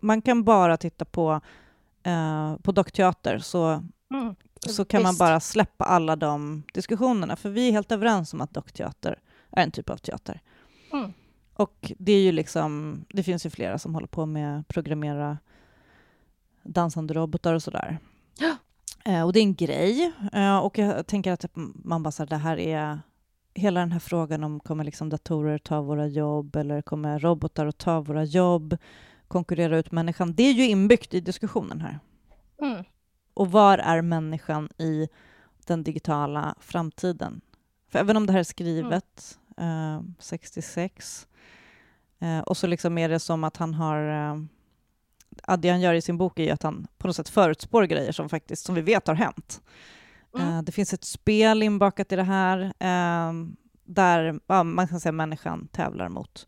man 0.01 0.21
kan 0.21 0.43
bara 0.43 0.77
titta 0.77 1.05
på, 1.05 1.41
eh, 2.03 2.55
på 2.55 2.71
dockteater 2.71 3.39
så, 3.39 3.67
mm. 4.11 4.35
så 4.67 4.85
kan 4.85 4.99
Visst. 4.99 5.07
man 5.07 5.17
bara 5.17 5.39
släppa 5.39 5.85
alla 5.85 6.15
de 6.15 6.63
diskussionerna. 6.73 7.35
För 7.35 7.49
vi 7.49 7.67
är 7.67 7.71
helt 7.71 7.91
överens 7.91 8.33
om 8.33 8.41
att 8.41 8.53
dockteater 8.53 9.19
är 9.51 9.63
en 9.63 9.71
typ 9.71 9.89
av 9.89 9.97
teater. 9.97 10.41
Mm. 10.93 11.13
Och 11.53 11.91
det 11.97 12.11
är 12.11 12.21
ju 12.21 12.31
liksom, 12.31 12.99
det 13.09 13.23
finns 13.23 13.45
ju 13.45 13.49
flera 13.49 13.79
som 13.79 13.93
håller 13.93 14.07
på 14.07 14.25
med 14.25 14.59
att 14.59 14.67
programmera 14.67 15.37
dansande 16.63 17.13
robotar 17.13 17.53
och 17.53 17.63
sådär. 17.63 17.99
Eh, 19.05 19.23
och 19.23 19.33
det 19.33 19.39
är 19.39 19.43
en 19.43 19.55
grej. 19.55 20.13
Eh, 20.33 20.57
och 20.57 20.77
jag 20.77 21.07
tänker 21.07 21.31
att 21.31 21.45
man 21.55 22.03
bara 22.03 22.11
så 22.11 22.25
det 22.25 22.37
här 22.37 22.59
är 22.59 22.99
hela 23.55 23.79
den 23.79 23.91
här 23.91 23.99
frågan 23.99 24.43
om 24.43 24.59
kommer 24.59 24.83
liksom 24.83 25.09
datorer 25.09 25.57
ta 25.57 25.81
våra 25.81 26.07
jobb 26.07 26.55
eller 26.55 26.81
kommer 26.81 27.19
robotar 27.19 27.65
att 27.65 27.77
ta 27.77 28.01
våra 28.01 28.23
jobb, 28.23 28.77
konkurrera 29.27 29.77
ut 29.77 29.91
människan, 29.91 30.33
det 30.33 30.43
är 30.43 30.53
ju 30.53 30.65
inbyggt 30.65 31.13
i 31.13 31.19
diskussionen 31.19 31.81
här. 31.81 31.99
Mm. 32.61 32.83
Och 33.33 33.51
var 33.51 33.77
är 33.77 34.01
människan 34.01 34.69
i 34.77 35.07
den 35.65 35.83
digitala 35.83 36.55
framtiden? 36.59 37.41
För 37.89 37.99
även 37.99 38.17
om 38.17 38.25
det 38.25 38.33
här 38.33 38.39
är 38.39 38.43
skrivet 38.43 39.37
mm. 39.57 39.95
eh, 39.95 40.01
66 40.19 41.27
eh, 42.19 42.39
och 42.39 42.57
så 42.57 42.67
liksom 42.67 42.97
är 42.97 43.09
det 43.09 43.19
som 43.19 43.43
att 43.43 43.57
han 43.57 43.73
har 43.73 44.31
eh, 44.31 45.57
det 45.57 45.69
han 45.69 45.81
gör 45.81 45.93
i 45.93 46.01
sin 46.01 46.17
bok 46.17 46.39
är 46.39 46.53
att 46.53 46.63
han 46.63 46.87
på 46.97 47.07
något 47.07 47.15
sätt 47.15 47.29
förutspår 47.29 47.83
grejer 47.83 48.11
som 48.11 48.29
faktiskt, 48.29 48.65
som 48.65 48.75
vi 48.75 48.81
vet 48.81 49.07
har 49.07 49.15
hänt. 49.15 49.61
Mm. 50.35 50.47
Uh, 50.47 50.61
det 50.61 50.71
finns 50.71 50.93
ett 50.93 51.03
spel 51.03 51.63
inbakat 51.63 52.11
i 52.11 52.15
det 52.15 52.23
här 52.23 52.59
uh, 52.63 53.33
där 53.85 54.39
ja, 54.47 54.63
man 54.63 54.87
kan 54.87 54.99
säga 54.99 55.11
människan 55.11 55.67
tävlar 55.67 56.09
mot 56.09 56.47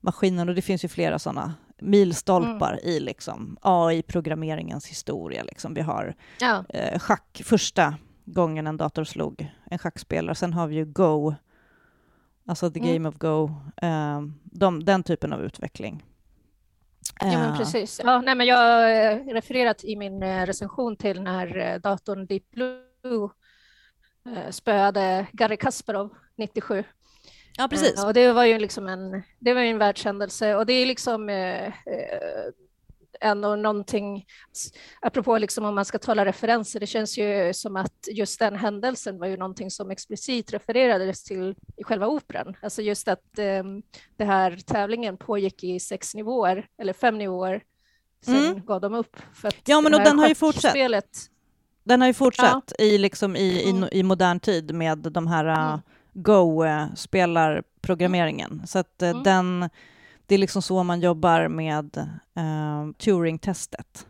maskinen 0.00 0.48
och 0.48 0.54
det 0.54 0.62
finns 0.62 0.84
ju 0.84 0.88
flera 0.88 1.18
sådana 1.18 1.54
milstolpar 1.78 2.72
mm. 2.72 2.84
i 2.84 3.00
liksom 3.00 3.58
AI-programmeringens 3.62 4.86
historia. 4.86 5.42
Liksom. 5.42 5.74
Vi 5.74 5.80
har 5.80 6.14
ja. 6.40 6.64
uh, 6.74 6.98
schack, 6.98 7.42
första 7.44 7.94
gången 8.24 8.66
en 8.66 8.76
dator 8.76 9.04
slog 9.04 9.48
en 9.64 9.78
schackspelare. 9.78 10.34
Sen 10.34 10.52
har 10.52 10.66
vi 10.66 10.74
ju 10.74 10.84
Go, 10.84 11.34
alltså 12.46 12.70
the 12.70 12.80
mm. 12.80 12.92
game 12.92 13.08
of 13.08 13.14
Go, 13.14 13.50
de, 14.44 14.84
den 14.84 15.02
typen 15.02 15.32
av 15.32 15.42
utveckling. 15.42 16.04
Ja, 17.20 17.26
men 17.26 17.58
precis. 17.58 18.00
Ja, 18.04 18.20
nej, 18.20 18.34
men 18.34 18.46
jag 18.46 18.56
har 18.56 19.34
refererat 19.34 19.84
i 19.84 19.96
min 19.96 20.22
recension 20.46 20.96
till 20.96 21.22
när 21.22 21.78
datorn 21.78 22.26
Deep 22.26 22.50
Blue 22.50 22.82
Eh, 22.82 22.91
spöade 24.50 25.26
Garry 25.32 25.56
Kasparov 25.56 26.10
97. 26.36 26.84
Ja, 27.56 27.68
precis. 27.68 27.98
Eh, 27.98 28.06
och 28.06 28.14
det 28.14 28.32
var 28.32 28.44
ju 28.44 28.58
liksom 28.58 28.88
en, 28.88 29.22
det 29.38 29.54
var 29.54 29.60
en 29.60 29.78
världshändelse 29.78 30.54
och 30.54 30.66
det 30.66 30.72
är 30.72 30.86
liksom 30.86 31.28
eh, 31.28 31.66
eh, 31.66 31.72
ändå 33.20 33.56
någonting, 33.56 34.26
apropå 35.00 35.38
liksom 35.38 35.64
om 35.64 35.74
man 35.74 35.84
ska 35.84 35.98
tala 35.98 36.24
referenser, 36.24 36.80
det 36.80 36.86
känns 36.86 37.18
ju 37.18 37.54
som 37.54 37.76
att 37.76 38.08
just 38.10 38.38
den 38.38 38.56
händelsen 38.56 39.18
var 39.18 39.26
ju 39.26 39.36
någonting 39.36 39.70
som 39.70 39.90
explicit 39.90 40.52
refererades 40.52 41.24
till 41.24 41.54
i 41.76 41.84
själva 41.84 42.06
operan. 42.06 42.56
Alltså 42.62 42.82
just 42.82 43.08
att 43.08 43.38
eh, 43.38 43.64
det 44.16 44.24
här 44.24 44.56
tävlingen 44.66 45.16
pågick 45.16 45.64
i 45.64 45.80
sex 45.80 46.14
nivåer, 46.14 46.68
eller 46.78 46.92
fem 46.92 47.18
nivåer, 47.18 47.62
sen 48.24 48.36
mm. 48.36 48.64
gav 48.64 48.80
de 48.80 48.94
upp. 48.94 49.16
För 49.34 49.48
att 49.48 49.68
ja, 49.68 49.80
men 49.80 49.94
och 49.94 50.00
den 50.00 50.18
har 50.18 50.28
ju 50.28 50.34
fortsatt. 50.34 50.74
Den 51.84 52.00
har 52.00 52.08
ju 52.08 52.14
fortsatt 52.14 52.72
ja. 52.78 52.84
i, 52.84 52.98
liksom 52.98 53.36
i, 53.36 53.70
mm. 53.70 53.84
i, 53.84 53.88
i, 53.98 54.02
modern 54.02 54.40
tid 54.40 54.74
med 54.74 54.98
de 54.98 55.26
här 55.26 55.44
mm. 55.44 55.80
Go-spelarprogrammeringen. 56.12 58.52
Mm. 58.52 58.66
Så 58.66 58.78
att 58.78 59.02
uh, 59.02 59.08
mm. 59.08 59.22
den, 59.22 59.70
det 60.26 60.34
är 60.34 60.38
liksom 60.38 60.62
så 60.62 60.82
man 60.82 61.00
jobbar 61.00 61.48
med 61.48 61.96
uh, 62.38 62.92
Turing-testet, 62.98 64.06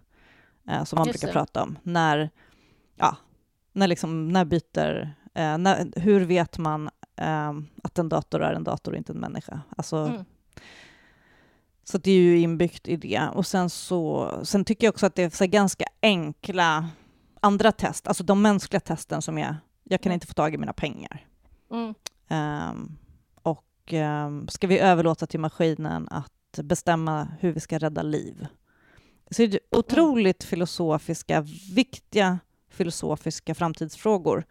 uh, 0.71 0.85
som 0.85 0.97
man 0.97 1.07
Just 1.07 1.21
brukar 1.21 1.27
det. 1.27 1.33
prata 1.33 1.63
om. 1.63 1.79
När, 1.83 2.31
ja, 2.97 3.17
när, 3.73 3.89
liksom, 3.89 4.29
när 4.29 4.45
byter... 4.45 5.15
Uh, 5.39 5.59
när, 5.59 6.01
hur 6.01 6.21
vet 6.21 6.59
man 6.59 6.91
att 7.83 7.99
en 7.99 8.09
dator 8.09 8.43
är 8.43 8.53
en 8.53 8.65
dator 8.65 8.93
och 8.93 8.99
inte 8.99 9.13
en 9.13 9.19
människa? 9.19 9.61
Alltså, 9.77 9.97
mm. 9.97 10.25
Så 11.85 11.99
det 11.99 12.11
är 12.11 12.17
ju 12.17 12.39
inbyggt 12.39 12.89
i 12.89 12.97
det. 12.97 13.29
Och 13.35 13.47
sen, 13.47 13.71
så, 13.71 14.31
sen 14.43 14.65
tycker 14.65 14.87
jag 14.87 14.93
också 14.93 15.07
att 15.07 15.15
det 15.15 15.41
är 15.41 15.47
ganska 15.47 15.85
enkla 16.03 16.89
andra 17.43 17.73
test, 17.73 18.09
alltså 18.09 18.25
de 18.25 18.43
mänskliga 18.43 18.81
testen 18.81 19.23
som 19.23 19.39
är, 19.39 19.57
jag 19.85 20.01
kan 20.01 20.11
mm. 20.11 20.15
inte 20.15 20.27
få 20.27 20.35
tag 20.35 20.55
i 20.55 20.59
mina 20.59 20.73
pengar. 20.73 21.27
Mm. 21.71 21.95
Um, 22.71 22.99
och 23.43 23.93
um, 23.93 24.49
ska 24.49 24.67
vi 24.67 24.79
överlåta 24.79 25.27
till 25.27 25.41
maskinen 25.41 26.09
att 26.09 26.59
bestämma 26.63 27.29
hur 27.41 27.53
vi 27.53 27.61
ska 27.61 27.79
rädda 27.79 28.03
liv? 28.03 28.47
Så 29.31 29.43
det 29.43 29.55
är 29.55 29.79
otroligt 29.79 30.45
filosofiska, 30.45 31.41
viktiga 31.75 32.39
filosofiska 32.71 33.55
framtidsfrågor 33.55 34.45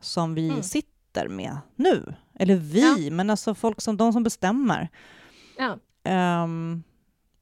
som 0.00 0.34
vi 0.34 0.48
mm. 0.48 0.62
sitter 0.62 1.28
med 1.28 1.58
nu. 1.76 2.14
Eller 2.34 2.56
vi, 2.56 3.04
ja. 3.06 3.14
men 3.14 3.30
alltså 3.30 3.54
folk 3.54 3.80
som 3.80 3.96
de 3.96 4.12
som 4.12 4.22
bestämmer. 4.22 4.88
Ja. 5.58 5.78
Um, 6.44 6.82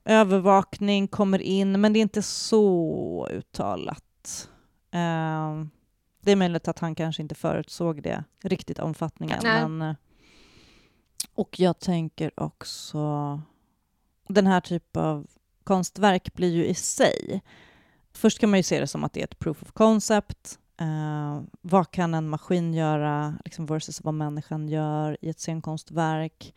övervakning 0.05 1.09
kommer 1.09 1.39
in, 1.39 1.81
men 1.81 1.93
det 1.93 1.99
är 1.99 2.03
inte 2.03 2.23
så 2.23 3.29
uttalat. 3.31 4.06
Uh, 4.95 5.67
det 6.21 6.33
är 6.33 6.37
möjligt 6.37 6.69
att 6.69 6.79
han 6.79 6.95
kanske 6.95 7.23
inte 7.23 7.35
förutsåg 7.35 8.03
det 8.03 8.25
riktigt 8.43 8.79
omfattningen. 8.79 9.39
Men, 9.43 9.83
eh, 9.83 9.97
och 11.35 11.61
jag 11.61 11.79
tänker 11.79 12.41
också... 12.41 13.41
Den 14.29 14.47
här 14.47 14.61
typen 14.61 15.03
av 15.03 15.27
konstverk 15.65 16.35
blir 16.35 16.53
ju 16.53 16.67
i 16.67 16.75
sig... 16.75 17.43
Först 18.13 18.39
kan 18.39 18.51
man 18.51 18.59
ju 18.59 18.63
se 18.63 18.81
det 18.81 18.87
som 18.87 19.05
att 19.05 19.13
det 19.13 19.21
är 19.21 19.25
ett 19.25 19.39
proof 19.39 19.63
of 19.63 19.73
concept. 19.73 20.59
Uh, 20.81 21.43
vad 21.61 21.91
kan 21.91 22.15
en 22.15 22.29
maskin 22.29 22.75
göra 22.75 23.39
liksom 23.45 23.67
versus 23.67 24.05
vad 24.05 24.15
människan 24.15 24.69
gör 24.69 25.17
i 25.21 25.29
ett 25.29 25.41
scenkonstverk? 25.41 26.55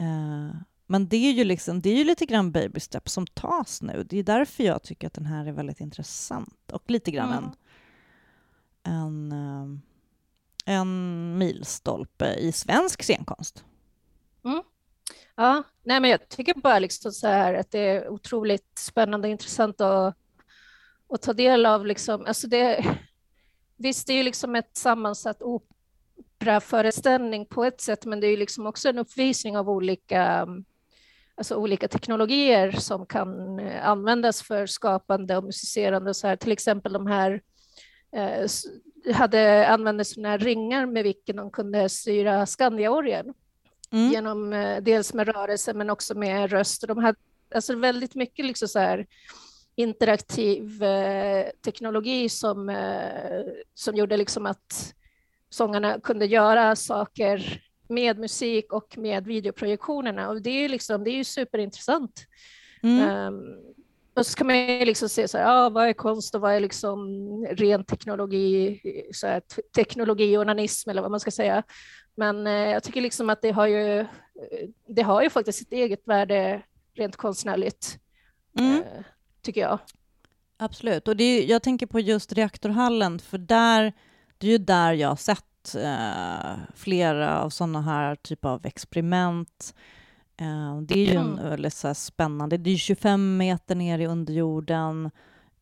Uh, 0.00 0.50
men 0.90 1.08
det 1.08 1.16
är 1.16 1.32
ju 1.32 1.44
liksom, 1.44 1.80
det 1.80 1.90
är 1.90 1.96
ju 1.96 2.04
lite 2.04 2.26
grann 2.26 2.52
baby 2.52 2.80
steps 2.80 3.12
som 3.12 3.26
tas 3.26 3.82
nu. 3.82 4.04
Det 4.04 4.18
är 4.18 4.22
därför 4.22 4.64
jag 4.64 4.82
tycker 4.82 5.06
att 5.06 5.14
den 5.14 5.26
här 5.26 5.46
är 5.46 5.52
väldigt 5.52 5.80
intressant 5.80 6.72
och 6.72 6.90
lite 6.90 7.10
grann 7.10 7.32
mm. 7.32 7.50
en, 8.82 8.92
en, 8.92 9.32
eh, 9.32 9.66
en 10.74 11.38
milstolpe 11.38 12.34
i 12.34 12.52
svensk 12.52 13.02
scenkonst. 13.02 13.64
Mm. 14.44 14.62
Ja, 15.34 15.62
nej 15.82 16.00
men 16.00 16.10
jag 16.10 16.28
tycker 16.28 16.54
bara 16.54 16.78
liksom 16.78 17.12
så 17.12 17.26
här 17.26 17.54
att 17.54 17.70
det 17.70 17.78
är 17.78 18.08
otroligt 18.08 18.78
spännande 18.78 19.28
och 19.28 19.32
intressant 19.32 19.80
att, 19.80 20.16
att 21.08 21.22
ta 21.22 21.32
del 21.32 21.66
av. 21.66 21.86
Liksom. 21.86 22.26
Alltså 22.26 22.48
det, 22.48 22.96
visst, 23.76 24.06
det 24.06 24.12
är 24.12 24.16
ju 24.16 24.22
liksom 24.22 24.56
ett 24.56 24.76
sammansatt 24.76 25.42
operaföreställning 25.42 27.46
på 27.46 27.64
ett 27.64 27.80
sätt, 27.80 28.04
men 28.04 28.20
det 28.20 28.26
är 28.26 28.30
ju 28.30 28.36
liksom 28.36 28.66
också 28.66 28.88
en 28.88 28.98
uppvisning 28.98 29.56
av 29.56 29.70
olika 29.70 30.46
alltså 31.38 31.56
olika 31.56 31.88
teknologier 31.88 32.70
som 32.70 33.06
kan 33.06 33.58
eh, 33.58 33.88
användas 33.88 34.42
för 34.42 34.66
skapande 34.66 35.36
och 35.36 35.44
musicerande. 35.44 36.10
Och 36.10 36.16
så 36.16 36.26
här. 36.26 36.36
Till 36.36 36.52
exempel 36.52 36.92
de 36.92 37.06
här 37.06 37.42
eh, 38.12 38.46
hade 39.14 39.68
använde 39.68 40.04
sådana 40.04 40.28
här 40.28 40.38
ringar 40.38 40.86
med 40.86 41.04
vilken 41.04 41.36
de 41.36 41.50
kunde 41.50 41.88
styra 41.88 42.46
Skandiaorgeln. 42.46 43.34
Mm. 43.90 44.12
Genom 44.12 44.52
eh, 44.52 44.82
dels 44.82 45.14
med 45.14 45.28
rörelse 45.28 45.74
men 45.74 45.90
också 45.90 46.14
med 46.14 46.50
röst. 46.50 46.84
De 46.88 46.98
hade 46.98 47.18
alltså 47.54 47.76
väldigt 47.76 48.14
mycket 48.14 48.44
liksom 48.44 48.68
så 48.68 48.78
här 48.78 49.06
interaktiv 49.74 50.82
eh, 50.82 51.46
teknologi 51.64 52.28
som, 52.28 52.68
eh, 52.68 53.42
som 53.74 53.96
gjorde 53.96 54.16
liksom 54.16 54.46
att 54.46 54.94
sångarna 55.50 56.00
kunde 56.00 56.26
göra 56.26 56.76
saker 56.76 57.62
med 57.88 58.18
musik 58.18 58.72
och 58.72 58.98
med 58.98 59.24
videoprojektionerna. 59.24 60.28
Och 60.28 60.42
det 60.42 60.64
är, 60.64 60.68
liksom, 60.68 61.04
det 61.04 61.10
är 61.10 61.16
ju 61.16 61.24
superintressant. 61.24 62.26
Mm. 62.82 63.26
Um, 63.26 63.58
och 64.14 64.26
så 64.26 64.36
kan 64.36 64.46
man 64.46 64.56
ju 64.56 64.84
liksom 64.84 65.08
se 65.08 65.28
så 65.28 65.38
här, 65.38 65.44
ah, 65.46 65.68
vad 65.68 65.88
är 65.88 65.92
konst 65.92 66.34
och 66.34 66.40
vad 66.40 66.54
är 66.54 66.60
liksom 66.60 66.98
ren 67.50 67.84
teknologi, 67.84 68.80
så 69.12 69.26
här, 69.26 69.42
teknologi 69.76 70.36
och 70.36 70.40
onanism 70.40 70.90
eller 70.90 71.02
vad 71.02 71.10
man 71.10 71.20
ska 71.20 71.30
säga. 71.30 71.62
Men 72.16 72.46
eh, 72.46 72.52
jag 72.52 72.82
tycker 72.82 73.00
liksom 73.00 73.30
att 73.30 73.42
det 73.42 73.50
har 73.50 73.66
ju, 73.66 74.06
det 74.88 75.02
har 75.02 75.22
ju 75.22 75.30
faktiskt 75.30 75.58
sitt 75.58 75.72
eget 75.72 76.02
värde 76.04 76.62
rent 76.94 77.16
konstnärligt, 77.16 77.98
mm. 78.58 78.74
eh, 78.76 79.04
tycker 79.42 79.60
jag. 79.60 79.78
Absolut, 80.56 81.08
och 81.08 81.16
det 81.16 81.24
är, 81.24 81.50
jag 81.50 81.62
tänker 81.62 81.86
på 81.86 82.00
just 82.00 82.32
reaktorhallen, 82.32 83.18
för 83.18 83.38
där, 83.38 83.92
det 84.38 84.46
är 84.46 84.50
ju 84.50 84.58
där 84.58 84.92
jag 84.92 85.08
har 85.08 85.16
eh, 85.74 86.56
flera 86.74 87.40
av 87.40 87.50
sådana 87.50 87.82
här 87.82 88.14
typer 88.14 88.48
av 88.48 88.66
experiment. 88.66 89.74
Eh, 90.40 90.80
det 90.80 90.94
är 90.94 91.12
ju 91.12 91.14
en 91.14 91.36
väldigt 91.36 91.74
så 91.74 91.94
spännande, 91.94 92.56
det 92.56 92.70
är 92.70 92.76
25 92.76 93.36
meter 93.36 93.74
ner 93.74 93.98
i 93.98 94.06
underjorden 94.06 95.10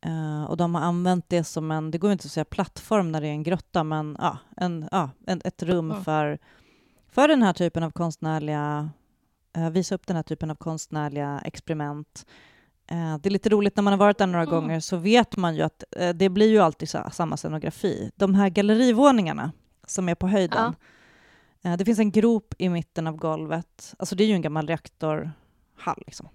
eh, 0.00 0.44
och 0.44 0.56
de 0.56 0.74
har 0.74 0.82
använt 0.82 1.28
det 1.28 1.44
som 1.44 1.70
en, 1.70 1.90
det 1.90 1.98
går 1.98 2.12
inte 2.12 2.26
att 2.26 2.32
säga 2.32 2.44
plattform 2.44 3.12
när 3.12 3.20
det 3.20 3.26
är 3.26 3.32
en 3.32 3.42
grotta, 3.42 3.84
men 3.84 4.16
ja, 4.20 4.38
en, 4.56 4.88
ja, 4.90 5.10
en, 5.26 5.40
ett 5.44 5.62
rum 5.62 5.90
mm. 5.90 6.04
för, 6.04 6.38
för 7.08 7.28
den 7.28 7.42
här 7.42 7.52
typen 7.52 7.82
av 7.82 7.90
konstnärliga, 7.90 8.90
eh, 9.56 9.70
visa 9.70 9.94
upp 9.94 10.06
den 10.06 10.16
här 10.16 10.22
typen 10.22 10.50
av 10.50 10.54
konstnärliga 10.54 11.40
experiment. 11.44 12.26
Eh, 12.90 13.18
det 13.18 13.28
är 13.28 13.30
lite 13.30 13.48
roligt 13.48 13.76
när 13.76 13.82
man 13.82 13.92
har 13.92 13.98
varit 13.98 14.18
där 14.18 14.26
några 14.26 14.42
mm. 14.42 14.54
gånger 14.54 14.80
så 14.80 14.96
vet 14.96 15.36
man 15.36 15.56
ju 15.56 15.62
att 15.62 15.84
eh, 15.96 16.10
det 16.10 16.28
blir 16.28 16.48
ju 16.48 16.58
alltid 16.58 16.88
samma 16.88 17.36
scenografi. 17.36 18.10
De 18.16 18.34
här 18.34 18.48
gallerivåningarna 18.48 19.52
som 19.86 20.08
är 20.08 20.14
på 20.14 20.28
höjden, 20.28 20.74
ja. 21.62 21.70
Eh, 21.70 21.76
det 21.76 21.84
finns 21.84 21.98
en 21.98 22.10
grop 22.10 22.54
i 22.58 22.68
mitten 22.68 23.06
av 23.06 23.16
golvet. 23.16 23.94
Alltså 23.98 24.14
det 24.14 24.24
är 24.24 24.28
ju 24.28 24.34
en 24.34 24.42
gammal 24.42 24.66
reaktorhall. 24.66 26.02
Liksom. 26.06 26.28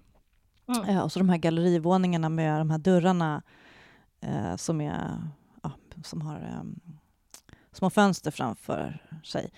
Mm. 0.68 0.98
Och 0.98 1.12
så 1.12 1.18
de 1.18 1.28
här 1.28 1.36
gallerivåningarna 1.36 2.28
med 2.28 2.60
de 2.60 2.70
här 2.70 2.78
dörrarna 2.78 3.42
som, 4.56 4.80
är, 4.80 5.18
ja, 5.62 5.70
som 6.02 6.22
har 6.22 6.64
små 7.72 7.90
fönster 7.90 8.30
framför 8.30 9.02
sig. 9.24 9.52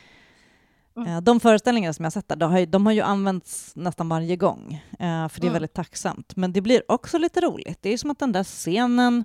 Mm. 0.96 1.08
Eh, 1.08 1.20
de 1.20 1.40
föreställningar 1.40 1.92
som 1.92 2.04
jag 2.04 2.12
sett 2.12 2.28
där, 2.28 2.36
de 2.36 2.52
har, 2.52 2.58
ju, 2.58 2.66
de 2.66 2.86
har 2.86 2.92
ju 2.92 3.00
använts 3.00 3.76
nästan 3.76 4.08
varje 4.08 4.36
gång, 4.36 4.82
eh, 4.98 5.28
för 5.28 5.40
det 5.40 5.46
är 5.46 5.48
mm. 5.48 5.52
väldigt 5.52 5.74
tacksamt. 5.74 6.36
Men 6.36 6.52
det 6.52 6.60
blir 6.60 6.82
också 6.88 7.18
lite 7.18 7.40
roligt. 7.40 7.78
Det 7.82 7.92
är 7.92 7.98
som 7.98 8.10
att 8.10 8.18
den 8.18 8.32
där 8.32 8.44
scenen 8.44 9.24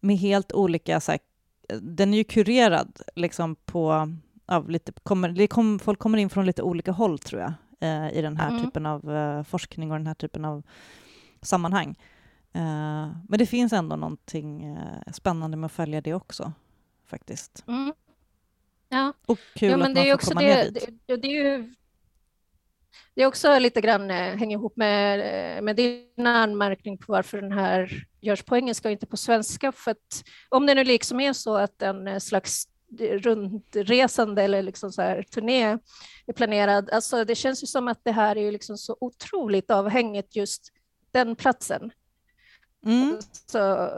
med 0.00 0.16
helt 0.16 0.52
olika... 0.52 1.00
Så 1.00 1.12
den 1.80 2.14
är 2.14 2.18
ju 2.18 2.24
kurerad 2.24 3.00
liksom 3.14 3.56
på... 3.56 4.12
Av 4.48 4.70
lite, 4.70 4.92
kommer, 5.02 5.28
det 5.28 5.46
kom, 5.46 5.78
folk 5.78 5.98
kommer 5.98 6.18
in 6.18 6.30
från 6.30 6.46
lite 6.46 6.62
olika 6.62 6.92
håll, 6.92 7.18
tror 7.18 7.40
jag, 7.40 7.52
eh, 7.80 8.18
i 8.18 8.22
den 8.22 8.36
här 8.36 8.50
mm. 8.50 8.64
typen 8.64 8.86
av 8.86 9.44
forskning 9.48 9.90
och 9.90 9.98
den 9.98 10.06
här 10.06 10.14
typen 10.14 10.44
av 10.44 10.62
sammanhang. 11.42 11.98
men 13.28 13.38
det 13.38 13.46
finns 13.46 13.72
ändå 13.72 13.96
någonting 13.96 14.78
spännande 15.12 15.56
med 15.56 15.66
att 15.66 15.72
följa 15.72 16.00
det 16.00 16.14
också, 16.14 16.52
faktiskt. 17.06 17.64
Mm. 17.68 17.92
Ja. 18.88 19.12
Och 19.26 19.38
kul 19.54 19.70
ja, 19.70 19.76
men 19.76 19.86
att 19.86 19.94
det 19.94 20.00
man 20.00 20.08
är 20.08 20.14
också 20.14 20.30
komma 20.30 20.40
det, 20.40 20.46
ner 20.46 20.70
dit. 20.70 20.88
Det, 21.06 21.16
det, 21.16 21.28
är 21.28 21.44
ju, 21.44 21.74
det 23.14 23.22
är 23.22 23.26
också 23.26 23.58
lite 23.58 23.80
grann 23.80 24.10
eh, 24.10 24.36
hänger 24.36 24.56
ihop 24.56 24.76
med, 24.76 25.20
eh, 25.20 25.62
med 25.62 25.76
din 25.76 26.26
anmärkning 26.26 26.98
på 26.98 27.12
varför 27.12 27.40
den 27.40 27.52
här 27.52 28.06
görs 28.20 28.42
på 28.42 28.56
engelska 28.56 28.88
och 28.88 28.92
inte 28.92 29.06
på 29.06 29.16
svenska. 29.16 29.72
För 29.72 29.90
att 29.90 30.24
om 30.48 30.66
det 30.66 30.74
nu 30.74 30.84
liksom 30.84 31.20
är 31.20 31.32
så 31.32 31.56
att 31.56 31.82
en 31.82 32.08
eh, 32.08 32.18
slags 32.18 32.68
rundresande 32.98 34.42
eller 34.42 34.62
liksom 34.62 34.92
så 34.92 35.02
här 35.02 35.22
turné 35.22 35.78
är 36.26 36.32
planerad. 36.32 36.90
Alltså 36.90 37.24
det 37.24 37.34
känns 37.34 37.62
ju 37.62 37.66
som 37.66 37.88
att 37.88 38.00
det 38.04 38.12
här 38.12 38.36
är 38.36 38.52
liksom 38.52 38.78
så 38.78 38.96
otroligt 39.00 39.70
avhängigt 39.70 40.36
just 40.36 40.72
den 41.10 41.36
platsen. 41.36 41.90
Mm. 42.86 43.18
Så, 43.46 43.90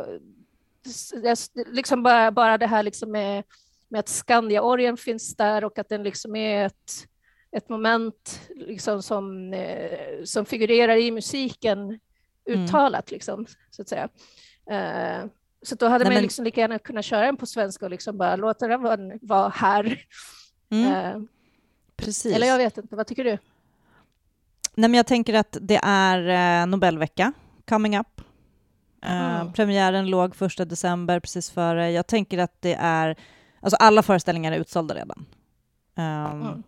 liksom 1.67 2.03
bara, 2.03 2.31
bara 2.31 2.59
det 2.59 2.67
här 2.67 2.83
liksom 2.83 3.11
med 3.11 3.45
med 3.89 3.99
att 3.99 4.09
Skandia-orgeln 4.09 4.97
finns 4.97 5.37
där 5.37 5.65
och 5.65 5.79
att 5.79 5.89
den 5.89 6.03
liksom 6.03 6.37
är 6.37 6.67
ett, 6.67 7.07
ett 7.57 7.69
moment 7.69 8.41
liksom 8.55 9.03
som, 9.03 9.53
eh, 9.53 10.25
som 10.25 10.47
figurerar 10.47 10.97
i 10.97 11.11
musiken 11.11 11.79
mm. 11.79 12.01
uttalat, 12.65 13.11
mm. 13.11 13.17
liksom, 13.17 13.47
så 13.71 13.83
att 13.83 13.89
säga. 13.89 14.09
Eh, 14.71 15.27
så 15.63 15.75
då 15.75 15.87
hade 15.87 16.05
Nej, 16.05 16.11
man 16.11 16.15
men... 16.15 16.23
liksom 16.23 16.45
lika 16.45 16.61
gärna 16.61 16.79
kunnat 16.79 17.05
köra 17.05 17.27
den 17.27 17.37
på 17.37 17.47
svenska 17.47 17.85
och 17.85 17.91
liksom 17.91 18.19
bara 18.19 18.37
låta 18.37 18.69
den 18.69 18.83
vara, 18.83 18.99
vara 19.21 19.49
här. 19.49 20.03
Mm. 20.71 20.93
Eh, 20.93 21.23
Precis. 21.97 22.37
Eller 22.37 22.47
jag 22.47 22.59
vet 22.59 22.79
inte, 22.79 22.97
vad 22.97 23.07
tycker 23.07 23.25
du? 23.25 23.39
Nej, 24.75 24.91
men 24.91 24.95
jag 24.95 25.07
tänker 25.07 25.35
att 25.35 25.57
det 25.61 25.81
är 25.83 26.63
eh, 26.63 26.67
Nobelvecka 26.67 27.33
coming 27.69 27.99
up. 27.99 28.21
Mm. 29.03 29.53
premiären 29.53 30.11
låg 30.11 30.37
första 30.37 30.65
december, 30.65 31.21
precis 31.21 31.51
före. 31.51 31.91
Jag 31.91 32.07
tänker 32.07 32.39
att 32.39 32.63
det 32.63 32.75
är 32.75 33.17
Alltså 33.61 33.77
alla 33.77 34.03
föreställningar 34.03 34.53
är 34.53 34.57
utsålda 34.57 34.95
redan. 34.95 35.27
Um, 35.97 36.43
mm. 36.43 36.63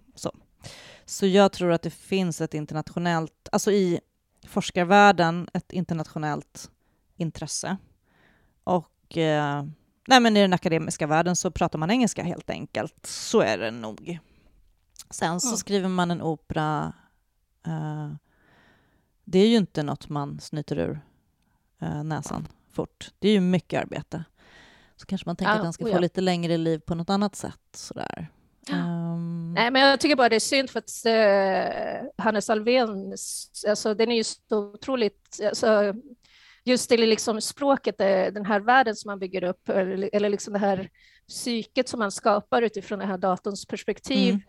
Så. 1.11 1.27
jag 1.27 1.53
tror 1.53 1.73
att 1.73 1.83
det 1.83 1.91
finns 1.91 2.41
ett 2.41 2.55
internationellt, 2.55 3.49
alltså 3.53 3.73
i 3.73 4.01
forskarvärlden, 4.47 5.49
ett 5.53 5.73
internationellt 5.73 6.71
intresse. 7.17 7.77
Och 8.65 9.17
eh, 9.17 9.65
nej, 10.07 10.21
men 10.21 10.37
i 10.37 10.41
den 10.41 10.53
akademiska 10.53 11.07
världen 11.07 11.37
så 11.37 11.51
pratar 11.51 11.79
man 11.79 11.91
engelska 11.91 12.23
helt 12.23 12.51
enkelt. 12.51 13.07
Så 13.07 13.41
är 13.41 13.59
det 13.59 13.71
nog. 13.71 14.19
Sen 15.11 15.41
så 15.41 15.49
mm. 15.49 15.57
skriver 15.57 15.89
man 15.89 16.11
en 16.11 16.23
opera. 16.23 16.93
Eh, 17.67 18.11
det 19.25 19.39
är 19.39 19.49
ju 19.49 19.57
inte 19.57 19.83
något 19.83 20.09
man 20.09 20.41
snyter 20.41 20.79
ur 20.79 21.01
eh, 21.79 22.05
näsan 22.05 22.49
fort. 22.73 23.11
Det 23.19 23.29
är 23.29 23.33
ju 23.33 23.41
mycket 23.41 23.83
arbete 23.83 24.25
så 25.01 25.07
kanske 25.07 25.29
man 25.29 25.37
tänker 25.37 25.53
ja, 25.53 25.57
att 25.57 25.63
den 25.63 25.73
ska 25.73 25.85
få 25.85 25.91
ja. 25.91 25.99
lite 25.99 26.21
längre 26.21 26.57
liv 26.57 26.79
på 26.79 26.95
något 26.95 27.11
annat 27.11 27.37
sätt. 27.37 27.61
Sådär. 27.73 28.31
Um... 28.71 29.00
Nej, 29.55 29.71
men 29.71 29.83
jag 29.83 30.01
tycker 30.01 30.17
bara 30.17 30.29
det 30.29 30.37
är 30.37 30.41
synd 30.41 30.71
för 30.71 30.79
att 30.79 30.91
uh, 31.07 32.25
Hannes 32.25 32.51
Alfvén, 32.51 33.15
alltså, 33.69 33.95
den 33.95 34.11
är 34.11 34.17
ju 34.17 34.25
så 34.25 34.59
otroligt... 34.59 35.41
Alltså, 35.49 35.95
just 36.65 36.91
det 36.91 36.97
liksom 36.97 37.41
språket, 37.41 38.01
eh, 38.01 38.27
den 38.33 38.47
här 38.47 38.61
världen 38.61 38.97
som 38.97 39.09
man 39.09 39.19
bygger 39.19 39.45
upp, 39.45 39.69
eller, 39.69 40.11
eller 40.13 40.29
liksom 40.29 40.53
det 40.53 40.59
här 40.59 40.91
psyket 41.29 41.89
som 41.89 41.99
man 41.99 42.13
skapar 42.13 42.63
utifrån 42.63 42.99
den 42.99 43.09
här 43.09 43.19
datorns 43.19 43.67
perspektiv, 43.67 44.35
mm. 44.35 44.43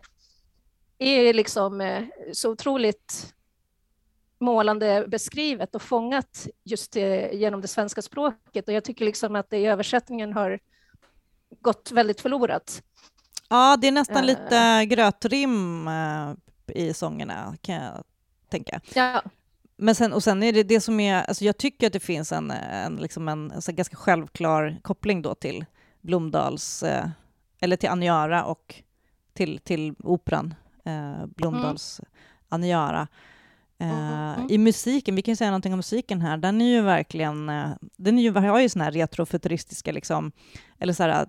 är 0.98 1.34
liksom 1.34 1.80
eh, 1.80 2.04
så 2.32 2.50
otroligt 2.50 3.34
målande 4.40 5.04
beskrivet 5.08 5.74
och 5.74 5.82
fångat 5.82 6.46
just 6.64 6.96
genom 7.32 7.60
det 7.60 7.68
svenska 7.68 8.02
språket. 8.02 8.68
Och 8.68 8.74
jag 8.74 8.84
tycker 8.84 9.04
liksom 9.04 9.36
att 9.36 9.50
det 9.50 9.58
i 9.58 9.66
översättningen 9.66 10.32
har 10.32 10.58
gått 11.60 11.90
väldigt 11.92 12.20
förlorat. 12.20 12.82
Ja, 13.52 13.76
det 13.76 13.88
är 13.88 13.92
nästan 13.92 14.16
uh, 14.16 14.24
lite 14.24 14.86
grötrim 14.86 15.88
uh, 15.88 16.34
i 16.66 16.94
sångerna, 16.94 17.56
kan 17.60 17.74
jag 17.74 18.04
tänka. 18.48 18.80
Ja. 18.94 19.22
Men 19.76 19.94
sen, 19.94 20.12
och 20.12 20.22
sen 20.22 20.42
är 20.42 20.52
det 20.52 20.62
det 20.62 20.80
som 20.80 21.00
är, 21.00 21.22
alltså 21.22 21.44
jag 21.44 21.56
tycker 21.56 21.86
att 21.86 21.92
det 21.92 22.00
finns 22.00 22.32
en, 22.32 22.50
en, 22.50 22.96
liksom 22.96 23.28
en 23.28 23.52
alltså 23.52 23.72
ganska 23.72 23.96
självklar 23.96 24.78
koppling 24.82 25.22
då 25.22 25.34
till 25.34 25.64
Blomdals, 26.00 26.82
uh, 26.82 27.06
eller 27.60 27.76
till 27.76 27.88
Aniara 27.88 28.44
och 28.44 28.74
till, 29.32 29.58
till 29.58 29.94
operan 29.98 30.54
Blomdals 31.26 32.00
mm. 32.00 32.10
Aniara. 32.48 33.08
Uh, 33.82 34.46
I 34.48 34.58
musiken, 34.58 35.14
vi 35.14 35.22
kan 35.22 35.36
säga 35.36 35.50
någonting 35.50 35.72
om 35.72 35.78
musiken 35.78 36.20
här, 36.20 36.36
den 36.36 36.60
är 36.60 36.70
ju 36.70 36.80
verkligen, 36.80 37.46
den 37.96 38.18
är 38.18 38.22
ju, 38.22 38.32
har 38.32 38.60
ju 38.60 38.68
såna 38.68 38.84
här 38.84 38.92
retrofuturistiska, 38.92 39.92
liksom, 39.92 40.32
eller 40.78 40.92
så 40.92 41.02
här, 41.02 41.26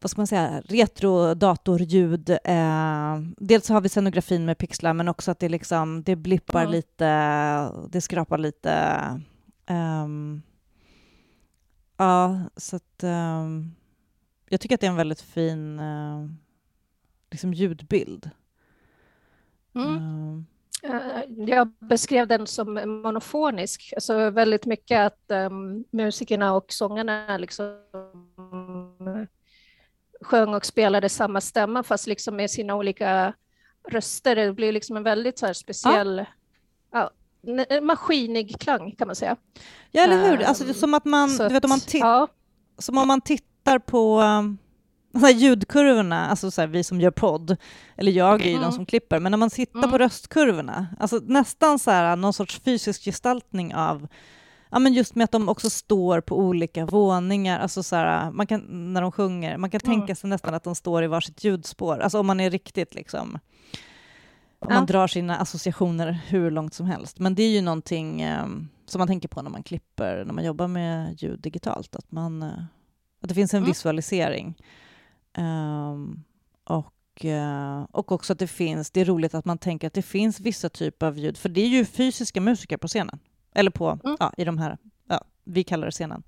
vad 0.00 0.10
ska 0.10 0.20
man 0.20 0.26
säga, 0.26 0.62
retro-datorljud. 0.64 2.30
Uh, 2.30 3.28
dels 3.36 3.68
har 3.68 3.80
vi 3.80 3.88
scenografin 3.88 4.44
med 4.44 4.58
pixlar, 4.58 4.92
men 4.92 5.08
också 5.08 5.30
att 5.30 5.38
det, 5.38 5.48
liksom, 5.48 6.02
det 6.02 6.16
blippar 6.16 6.60
mm. 6.60 6.72
lite, 6.72 7.08
det 7.88 8.00
skrapar 8.00 8.38
lite. 8.38 8.98
Um, 9.70 10.42
ja, 11.96 12.40
så 12.56 12.76
att 12.76 13.02
um, 13.02 13.74
jag 14.48 14.60
tycker 14.60 14.74
att 14.74 14.80
det 14.80 14.86
är 14.86 14.90
en 14.90 14.96
väldigt 14.96 15.20
fin 15.20 15.80
liksom 17.30 17.54
ljudbild. 17.54 18.30
Mm. 19.74 19.96
Um, 19.96 20.46
Eh, 20.82 21.22
jag 21.46 21.68
beskrev 21.78 22.26
den 22.26 22.46
som 22.46 22.74
monofonisk, 23.02 23.92
alltså 23.94 24.30
väldigt 24.30 24.66
mycket 24.66 24.98
att 24.98 25.24
um, 25.28 25.84
musikerna 25.90 26.54
och 26.54 26.72
sångarna 26.72 27.38
liksom 27.38 27.66
sjöng 30.20 30.54
och 30.54 30.66
spelade 30.66 31.08
samma 31.08 31.40
stämma 31.40 31.82
fast 31.82 32.06
liksom 32.06 32.36
med 32.36 32.50
sina 32.50 32.74
olika 32.74 33.32
röster. 33.88 34.36
Det 34.36 34.52
blir 34.52 34.72
liksom 34.72 34.96
en 34.96 35.02
väldigt 35.02 35.38
så 35.38 35.54
speciell, 35.54 36.18
ja. 36.92 37.10
Ja, 37.40 37.80
maskinig 37.80 38.60
klang 38.60 38.92
kan 38.92 39.06
man 39.06 39.16
säga. 39.16 39.36
Ja, 39.90 40.02
eller 40.02 40.30
hur? 40.30 40.42
Alltså, 40.42 40.74
som 40.74 40.94
att 40.94 41.04
man, 41.04 41.36
du 41.36 41.48
vet, 41.48 41.64
om 41.64 41.68
man, 41.70 41.80
ja. 41.92 42.28
som 42.78 42.98
om 42.98 43.08
man 43.08 43.20
tittar 43.20 43.78
på 43.78 44.22
så 45.12 45.18
här 45.18 45.30
ljudkurvorna, 45.32 46.28
alltså 46.28 46.50
så 46.50 46.60
här, 46.60 46.68
vi 46.68 46.84
som 46.84 47.00
gör 47.00 47.10
podd, 47.10 47.56
eller 47.96 48.12
jag 48.12 48.40
är 48.40 48.44
ju 48.44 48.50
Mm. 48.50 48.62
de 48.62 48.72
som 48.72 48.86
klipper, 48.86 49.18
men 49.20 49.32
när 49.32 49.36
man 49.36 49.50
tittar 49.50 49.78
Mm. 49.78 49.90
på 49.90 49.98
röstkurvorna, 49.98 50.86
alltså 50.98 51.20
nästan 51.26 51.78
så 51.78 51.90
här, 51.90 52.16
någon 52.16 52.32
sorts 52.32 52.60
fysisk 52.60 53.04
gestaltning 53.04 53.74
av 53.74 54.08
Ja, 54.70 54.78
men 54.78 54.92
just 54.94 55.14
med 55.14 55.24
att 55.24 55.32
de 55.32 55.48
också 55.48 55.70
står 55.70 56.20
på 56.20 56.38
olika 56.38 56.86
våningar, 56.86 57.58
alltså 57.60 57.82
så 57.82 57.96
här, 57.96 58.30
man 58.30 58.46
kan, 58.46 58.92
när 58.94 59.02
de 59.02 59.12
sjunger, 59.12 59.56
man 59.56 59.70
kan 59.70 59.80
tänka 59.80 60.14
sig 60.14 60.30
nästan 60.30 60.54
att 60.54 60.64
de 60.64 60.74
står 60.74 61.04
i 61.04 61.06
varsitt 61.06 61.44
ljudspår, 61.44 61.98
alltså 61.98 62.20
om 62.20 62.26
man 62.26 62.40
är 62.40 62.50
riktigt 62.50 62.94
liksom, 62.94 63.38
om 64.60 64.68
Ja. 64.70 64.74
man 64.74 64.86
drar 64.86 65.06
sina 65.06 65.36
associationer 65.36 66.12
hur 66.28 66.50
långt 66.50 66.74
som 66.74 66.86
helst. 66.86 67.18
Men 67.18 67.34
det 67.34 67.42
är 67.42 67.50
ju 67.50 67.60
någonting 67.62 68.22
eh, 68.22 68.46
som 68.86 68.98
man 68.98 69.08
tänker 69.08 69.28
på 69.28 69.42
när 69.42 69.50
man 69.50 69.62
klipper, 69.62 70.24
när 70.24 70.34
man 70.34 70.44
jobbar 70.44 70.68
med 70.68 71.22
ljud 71.22 71.40
digitalt, 71.40 71.96
att, 71.96 72.12
man, 72.12 72.42
eh, 72.42 72.48
att 73.22 73.28
det 73.28 73.34
finns 73.34 73.54
en 73.54 73.58
Mm. 73.58 73.68
visualisering. 73.70 74.54
Ehm, 75.34 76.24
och, 76.64 77.24
eh, 77.24 77.82
och 77.92 78.12
också 78.12 78.32
att 78.32 78.38
det 78.38 78.46
finns, 78.46 78.90
det 78.90 79.00
är 79.00 79.04
roligt 79.04 79.34
att 79.34 79.44
man 79.44 79.58
tänker 79.58 79.86
att 79.86 79.94
det 79.94 80.02
finns 80.02 80.40
vissa 80.40 80.68
typer 80.68 81.06
av 81.06 81.18
ljud, 81.18 81.36
för 81.38 81.48
det 81.48 81.60
är 81.60 81.68
ju 81.68 81.84
fysiska 81.84 82.40
musiker 82.40 82.76
på 82.76 82.88
scenen, 82.88 83.18
eller 83.54 83.70
på, 83.70 83.98
Mm. 84.04 84.16
ja, 84.20 84.32
i 84.36 84.44
de 84.44 84.58
här, 84.58 84.78
ja, 85.08 85.20
vi 85.44 85.64
kallar 85.64 85.86
det 85.86 85.90
scenen, 85.92 86.22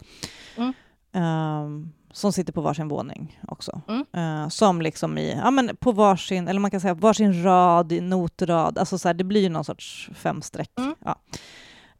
Mm. 0.56 0.72
Ehm, 1.12 1.92
som 2.12 2.32
sitter 2.32 2.52
på 2.52 2.60
varsin 2.60 2.88
våning 2.88 3.40
också. 3.48 3.80
Mm. 3.88 4.04
Eh, 4.12 4.48
som 4.48 4.82
liksom 4.82 5.18
i, 5.18 5.32
ja 5.34 5.50
men 5.50 5.76
på 5.76 5.92
varsin, 5.92 6.48
eller 6.48 6.60
man 6.60 6.70
kan 6.70 6.80
säga 6.80 6.94
varsin 6.94 7.42
rad, 7.42 7.92
i 7.92 8.00
notrad, 8.00 8.78
alltså 8.78 8.98
så 8.98 9.08
här, 9.08 9.14
det 9.14 9.24
blir 9.24 9.40
ju 9.40 9.48
någon 9.48 9.64
sorts 9.64 10.10
femstreck. 10.14 10.70
Mm. 10.78 10.94
Ja. 11.04 11.16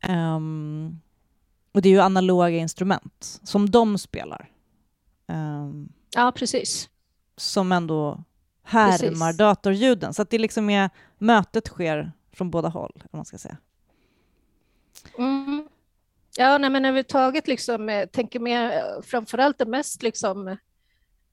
Ehm, 0.00 1.00
och 1.74 1.82
det 1.82 1.88
är 1.88 1.92
ju 1.92 2.00
analoga 2.00 2.48
instrument 2.48 3.40
som 3.42 3.70
de 3.70 3.98
spelar. 3.98 4.48
Ehm, 5.26 5.88
Ja, 6.14 6.32
precis. 6.36 6.88
som 7.36 7.72
ändå 7.72 8.24
härmar 8.62 8.98
Precis. 8.98 9.36
datorljuden. 9.38 10.14
Så 10.14 10.22
att 10.22 10.30
det 10.30 10.38
liksom 10.38 10.70
är, 10.70 10.90
mötet 11.18 11.66
sker 11.66 12.12
från 12.32 12.50
båda 12.50 12.68
håll, 12.68 12.92
om 13.10 13.16
man 13.18 13.24
ska 13.24 13.38
säga. 13.38 13.56
Mm. 15.18 15.68
Ja, 16.36 16.58
nej, 16.58 16.70
men 16.70 16.84
överhuvudtaget 16.84 17.48
liksom, 17.48 17.88
eh, 17.88 18.06
tänker 18.06 18.40
mer 18.40 18.70
eh, 18.70 19.02
framförallt 19.02 19.58
det 19.58 19.66
mest 19.66 20.02
liksom, 20.02 20.56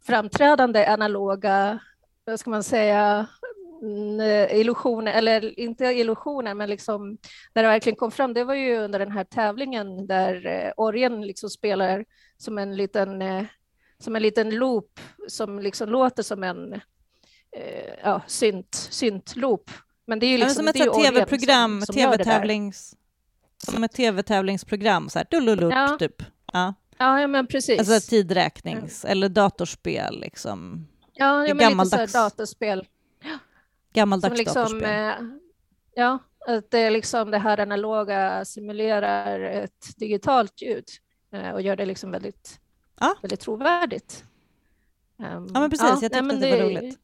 framträdande 0.05 0.85
analoga, 0.85 1.79
vad 2.25 2.39
ska 2.39 2.49
man 2.49 2.63
säga, 2.63 3.27
mm, 3.81 4.19
eh, 4.19 4.59
illusioner, 4.59 5.13
eller 5.13 5.59
inte 5.59 5.85
illusioner, 5.85 6.53
men 6.53 6.69
liksom 6.69 7.17
när 7.53 7.63
det 7.63 7.69
verkligen 7.69 7.95
kom 7.95 8.11
fram, 8.11 8.33
det 8.33 8.43
var 8.43 8.53
ju 8.53 8.77
under 8.77 8.99
den 8.99 9.11
här 9.11 9.23
tävlingen 9.23 10.07
där 10.07 10.73
orgeln 10.77 11.21
liksom 11.21 11.49
spelar 11.49 12.05
som 12.37 12.57
en 12.57 12.75
liten, 12.75 13.23
som 13.99 14.15
en 14.15 14.21
liten 14.21 14.49
loop 14.49 14.99
som 15.27 15.59
liksom 15.59 15.89
låter 15.89 16.23
som 16.23 16.43
en 16.43 16.81
ja, 18.03 18.21
synt, 18.27 18.75
syntloop. 18.75 19.71
Men 20.05 20.19
det 20.19 20.25
är 20.25 20.27
ju 20.27 20.37
Ja, 20.37 20.45
liksom, 20.45 20.55
som 20.55 20.67
ett 20.67 20.93
tv-program, 20.93 21.81
tv-tävlings... 21.93 22.95
Som 23.71 23.83
ett 23.83 23.91
tv-tävlingsprogram, 23.93 25.09
så 25.09 25.19
här, 25.19 25.27
dullulup, 25.31 25.73
Ja. 25.73 25.95
typ. 25.99 26.23
Ja. 26.53 26.73
Ja, 26.97 27.21
ja, 27.21 27.27
men 27.27 27.47
precis. 27.47 27.79
Alltså 27.79 28.09
tidräknings 28.09 29.05
eller 29.05 29.29
datorspel, 29.29 30.19
liksom. 30.19 30.87
Ja, 31.13 31.37
Det 31.37 31.47
ja 31.47 31.53
men 31.53 31.77
lite 31.77 31.89
så 31.89 31.95
här 31.95 32.07
datorspel. 32.23 32.79
Som 33.21 33.39
Gammaldags 33.93 34.37
liksom, 34.37 34.55
datorspel. 34.63 35.09
eh, 35.09 35.15
ja, 35.95 36.19
att 36.47 36.71
det 36.71 36.79
är 36.79 36.91
liksom 36.91 37.31
det 37.31 37.37
här 37.37 37.59
analoga 37.59 38.45
simulerar 38.45 39.39
ett 39.41 39.97
digitalt 39.97 40.61
ljud 40.61 40.83
eh, 41.33 41.49
och 41.51 41.61
gör 41.61 41.75
det 41.75 41.85
liksom 41.85 42.11
väldigt, 42.11 42.59
Ja. 42.99 43.15
väldigt 43.21 43.39
trovärdigt. 43.39 44.23
Ehm, 45.19 45.47
Ja, 45.53 45.59
men 45.59 45.69
precis. 45.69 45.87
Jag 45.89 45.99
tyckte 45.99 46.21
nej, 46.21 46.35
att 46.35 46.41
det 46.41 46.51
var 46.51 46.63
roligt. 46.63 46.99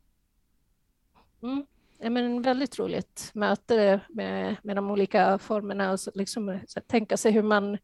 Mm, 1.43 1.57
ja, 1.57 1.65
men 2.09 2.41
väldigt 2.41 2.79
roligt 2.79 3.31
möte 3.33 3.99
med, 4.09 4.55
med 4.63 4.75
de 4.75 4.91
olika 4.91 5.37
formerna 5.37 5.91
och 5.91 5.99
så 5.99 6.11
liksom, 6.15 6.59
så 6.67 6.79
tänka 6.81 7.17
sig 7.17 7.31
hur 7.31 7.43
man, 7.43 7.77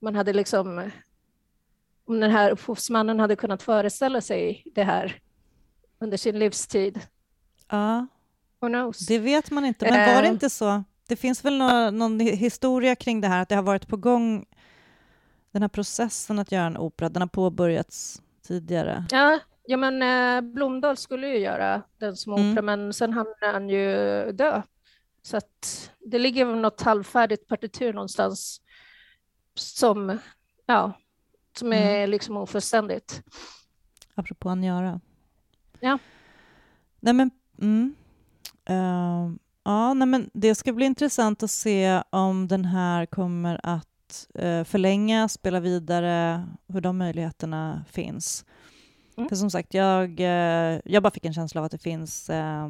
man 0.00 0.14
hade 0.14 0.32
liksom 0.32 0.90
om 2.08 2.20
den 2.20 2.30
här 2.30 2.50
upphovsmannen 2.50 3.20
hade 3.20 3.36
kunnat 3.36 3.62
föreställa 3.62 4.20
sig 4.20 4.62
det 4.74 4.82
här 4.84 5.20
under 5.98 6.16
sin 6.16 6.38
livstid. 6.38 7.00
Ja, 7.68 8.06
det 9.08 9.18
vet 9.18 9.50
man 9.50 9.64
inte. 9.64 9.90
Men 9.90 10.14
var 10.14 10.22
det 10.22 10.28
Eh. 10.28 10.32
inte 10.32 10.50
så? 10.50 10.84
Det 11.08 11.16
finns 11.16 11.44
väl 11.44 11.58
nå- 11.58 11.90
någon 11.90 12.20
historia 12.20 12.94
kring 12.94 13.20
det 13.20 13.28
här, 13.28 13.42
att 13.42 13.48
det 13.48 13.54
har 13.54 13.62
varit 13.62 13.88
på 13.88 13.96
gång, 13.96 14.46
den 15.52 15.62
här 15.62 15.68
processen 15.68 16.38
att 16.38 16.52
göra 16.52 16.66
en 16.66 16.76
opera, 16.76 17.08
den 17.08 17.22
har 17.22 17.26
påbörjats 17.28 18.22
tidigare. 18.46 19.04
Ja, 19.10 19.38
ja 19.66 19.76
men 19.76 20.02
eh, 20.02 20.52
Blomdahl 20.52 20.96
skulle 20.96 21.28
ju 21.28 21.38
göra 21.38 21.82
den 21.98 22.16
som 22.16 22.32
Mm. 22.32 22.52
opera, 22.52 22.62
men 22.62 22.92
sen 22.92 23.12
hamnade 23.12 23.52
han 23.52 23.68
ju 23.68 23.86
dö. 24.32 24.62
Så 25.22 25.40
det 25.98 26.18
ligger 26.18 26.44
väl 26.44 26.56
något 26.56 26.82
halvfärdigt 26.82 27.48
partitur 27.48 27.92
någonstans 27.92 28.60
som, 29.54 30.18
ja, 30.66 30.92
som 31.58 31.72
är 31.72 31.96
Mm. 31.98 32.10
liksom 32.10 32.36
ofullständigt. 32.36 33.22
Apropå 34.14 34.50
att 34.50 34.64
göra. 34.64 35.00
Ja. 35.80 35.98
Nej 37.00 37.14
men, 37.14 37.30
mm. 37.60 37.94
Ehm, 38.64 39.38
ja, 39.64 39.94
nej 39.94 40.08
men 40.08 40.30
det 40.34 40.54
ska 40.54 40.72
bli 40.72 40.86
intressant 40.86 41.42
att 41.42 41.50
se 41.50 42.02
om 42.10 42.48
den 42.48 42.64
här 42.64 43.06
kommer 43.06 43.60
att 43.62 44.26
uh, 44.42 44.64
förlängas, 44.64 45.32
spela 45.32 45.60
vidare, 45.60 46.46
hur 46.68 46.80
de 46.80 46.98
möjligheterna 46.98 47.84
finns. 47.90 48.44
Mm. 49.16 49.28
För 49.28 49.36
som 49.36 49.50
sagt, 49.50 49.74
jag, 49.74 50.20
eh, 50.20 50.80
jag 50.84 51.02
bara 51.02 51.10
fick 51.10 51.24
en 51.24 51.34
känsla 51.34 51.60
av 51.60 51.64
att 51.64 51.72
det 51.72 51.78
finns, 51.78 52.30
eh, 52.30 52.68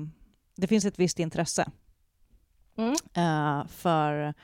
det 0.56 0.66
finns 0.66 0.84
ett 0.84 0.98
visst 0.98 1.18
intresse 1.18 1.70
Mm. 2.76 2.92
eh, 3.14 3.66
för 3.66 4.34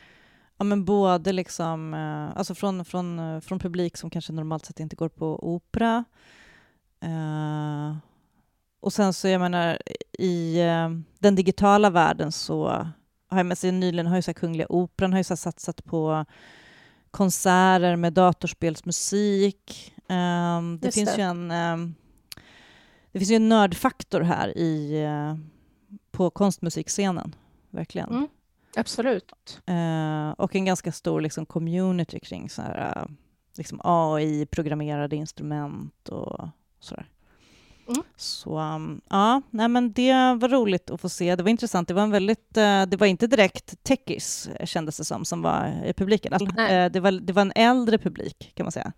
Ja, 0.56 0.64
men 0.64 0.84
både 0.84 1.32
liksom, 1.32 1.94
alltså 2.36 2.54
från, 2.54 2.84
från, 2.84 3.40
från 3.40 3.58
publik 3.58 3.96
som 3.96 4.10
kanske 4.10 4.32
normalt 4.32 4.66
sett 4.66 4.80
inte 4.80 4.96
går 4.96 5.08
på 5.08 5.54
opera. 5.54 6.04
Och 8.80 8.92
sen 8.92 9.12
så, 9.12 9.28
jag 9.28 9.40
menar, 9.40 9.78
i 10.18 10.58
den 11.18 11.34
digitala 11.34 11.90
världen 11.90 12.32
så 12.32 12.68
har 13.28 13.38
jag 13.38 13.46
med 13.46 13.58
sig 13.58 13.72
nyligen 13.72 14.06
har 14.06 14.16
ju 14.16 14.22
så 14.22 14.28
här 14.28 14.34
Kungliga 14.34 14.66
Operan 14.68 15.12
har 15.12 15.20
ju 15.20 15.24
så 15.24 15.36
satsat 15.36 15.84
på 15.84 16.24
konserter 17.10 17.96
med 17.96 18.12
datorspelsmusik. 18.12 19.91
Eh, 20.12 20.62
det 20.80 20.86
Just 20.86 20.94
finns 20.98 21.16
det. 21.16 21.22
ju 21.22 21.28
en 21.28 21.50
eh, 21.50 21.92
det 23.12 23.18
finns 23.18 23.30
ju 23.30 23.36
en 23.36 23.48
nördfaktor 23.48 24.20
här 24.20 24.58
i, 24.58 25.02
eh, 25.04 25.36
på 26.10 26.30
konstmusikscenen, 26.30 27.34
verkligen. 27.70 28.10
Mm. 28.10 28.28
Absolut. 28.76 29.32
Eh, 29.66 30.30
och 30.30 30.56
en 30.56 30.64
ganska 30.64 30.92
stor 30.92 31.20
liksom, 31.20 31.46
community 31.46 32.20
kring 32.20 32.50
så 32.50 32.62
här, 32.62 32.96
eh, 32.96 33.12
liksom 33.56 33.80
AI-programmerade 33.84 35.16
instrument 35.16 36.08
och 36.08 36.48
sådär. 36.80 37.08
Mm. 37.88 38.02
Så 38.16 38.58
um, 38.58 39.00
ja, 39.10 39.42
nej, 39.50 39.68
men 39.68 39.92
det 39.92 40.12
var 40.12 40.48
roligt 40.48 40.90
att 40.90 41.00
få 41.00 41.08
se. 41.08 41.36
Det 41.36 41.42
var 41.42 41.50
intressant. 41.50 41.88
Det 41.88 41.94
var 41.94 42.02
en 42.02 42.10
väldigt, 42.10 42.56
eh, 42.56 42.82
det 42.86 42.96
var 42.96 43.06
inte 43.06 43.26
direkt 43.26 43.82
techies 43.82 44.48
kändes 44.64 44.96
det 44.96 45.04
som, 45.04 45.24
som 45.24 45.42
var 45.42 45.82
i 45.86 45.92
publiken. 45.92 46.32
Alltså, 46.32 46.60
eh, 46.60 46.90
det, 46.90 47.00
var, 47.00 47.12
det 47.12 47.32
var 47.32 47.42
en 47.42 47.52
äldre 47.54 47.98
publik 47.98 48.52
kan 48.54 48.64
man 48.64 48.72
säga. 48.72 48.92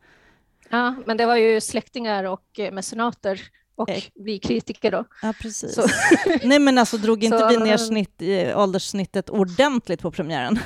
Ja, 0.74 0.94
men 1.06 1.16
det 1.16 1.26
var 1.26 1.36
ju 1.36 1.60
släktingar 1.60 2.24
och 2.24 2.58
eh, 2.58 2.72
mecenater 2.72 3.40
och 3.74 3.90
Eh. 3.90 4.02
vi 4.14 4.38
kritiker 4.38 4.90
då. 4.90 5.04
Ja, 5.22 5.34
precis. 5.40 5.74
Så, 5.74 5.86
Nej, 6.42 6.58
men 6.58 6.78
alltså 6.78 6.96
drog 6.96 7.24
inte 7.24 7.38
Så- 7.38 7.48
vi 7.48 7.56
ner 7.56 7.76
snitt, 7.76 8.22
i 8.22 8.54
ålderssnittet 8.54 9.30
ordentligt 9.30 10.02
på 10.02 10.10
premiären? 10.10 10.58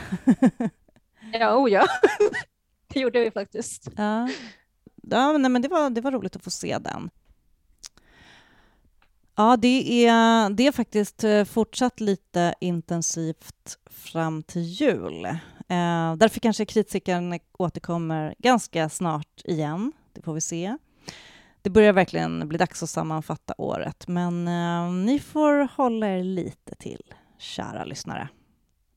ja, 1.32 1.56
oh 1.56 1.70
ja, 1.70 1.86
det 2.88 3.00
gjorde 3.00 3.20
vi 3.20 3.30
faktiskt. 3.30 3.88
Ja, 3.96 4.28
ja 5.02 5.38
nej, 5.38 5.50
men 5.50 5.62
det 5.62 5.68
var, 5.68 5.90
det 5.90 6.00
var 6.00 6.12
roligt 6.12 6.36
att 6.36 6.44
få 6.44 6.50
se 6.50 6.78
den. 6.78 7.11
Ja, 9.36 9.56
det 9.56 10.06
är, 10.06 10.50
det 10.50 10.66
är 10.66 10.72
faktiskt 10.72 11.24
eh, 11.24 11.44
fortsatt 11.44 12.00
lite 12.00 12.54
intensivt 12.61 13.78
fram 13.90 14.42
till 14.42 14.62
jul. 14.62 15.28
Eh, 15.69 16.16
därför 16.16 16.41
kanske 16.41 16.64
kritiken 16.64 17.39
återkommer 17.59 18.35
ganska 18.39 18.89
snart 18.89 19.43
igen. 19.45 19.93
Det 20.12 20.23
får 20.23 20.35
vi 20.35 20.41
se. 20.41 20.77
Det 21.62 21.71
börjar 21.71 21.93
verkligen 21.93 22.49
bli 22.49 22.59
dags 22.59 22.83
att 22.83 22.91
sammanfatta 22.91 23.55
året, 23.59 24.09
men 24.09 24.49
eh, 24.49 24.93
ni 24.93 25.19
får 25.19 25.69
hålla 25.77 26.09
er 26.09 26.25
lite 26.25 26.75
till, 26.75 27.03
kära 27.39 27.85
lyssnare. 27.85 28.29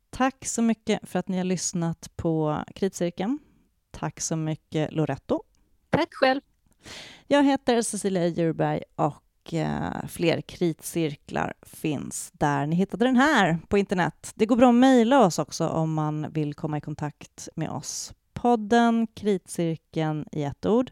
Tack 0.10 0.46
så 0.46 0.62
mycket 0.62 1.10
för 1.10 1.20
att 1.20 1.28
ni 1.28 1.38
har 1.38 1.44
lyssnat 1.44 2.12
på 2.16 2.64
Kritcirkeln. 2.76 3.40
Tack 3.92 4.20
så 4.20 4.36
mycket, 4.36 4.94
Loretto. 4.94 5.44
Tack 5.90 6.14
själv. 6.14 6.42
Jag 7.28 7.44
heter 7.44 7.82
Cecilia 7.82 8.28
Djurberg 8.28 8.84
och 8.96 9.24
Eh, 9.50 10.08
fler 10.08 10.42
kritcirklar 10.42 11.54
finns 11.62 12.32
där 12.34 12.68
ni 12.68 12.76
hittade 12.76 13.06
den 13.06 13.16
här 13.16 13.60
på 13.68 13.78
internet. 13.78 14.32
Det 14.36 14.46
går 14.46 14.56
bra 14.56 14.70
att 14.70 14.76
mejla 14.76 15.26
oss 15.26 15.40
också 15.40 15.68
om 15.68 15.94
man 15.94 16.32
vill 16.32 16.54
komma 16.54 16.78
i 16.78 16.82
kontakt 16.82 17.50
med 17.56 17.70
oss. 17.70 18.14
Podden 18.34 19.08
kritcirkeln 19.14 20.26
i 20.32 20.44
ett 20.44 20.66
ord 20.66 20.92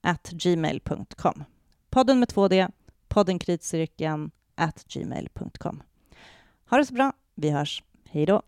at 0.00 0.30
gmail.com. 0.30 1.44
podden 1.90 2.18
med 2.18 2.28
två 2.28 2.48
D, 2.48 2.68
Podden 3.08 3.38
kritcirkeln. 3.38 4.30
at 4.54 4.84
gmail.com. 4.88 5.82
Ha 6.70 6.76
det 6.76 6.84
så 6.84 6.94
bra. 6.94 7.12
Vi 7.34 7.50
hörs. 7.50 7.82
Hej 8.10 8.26
då. 8.26 8.42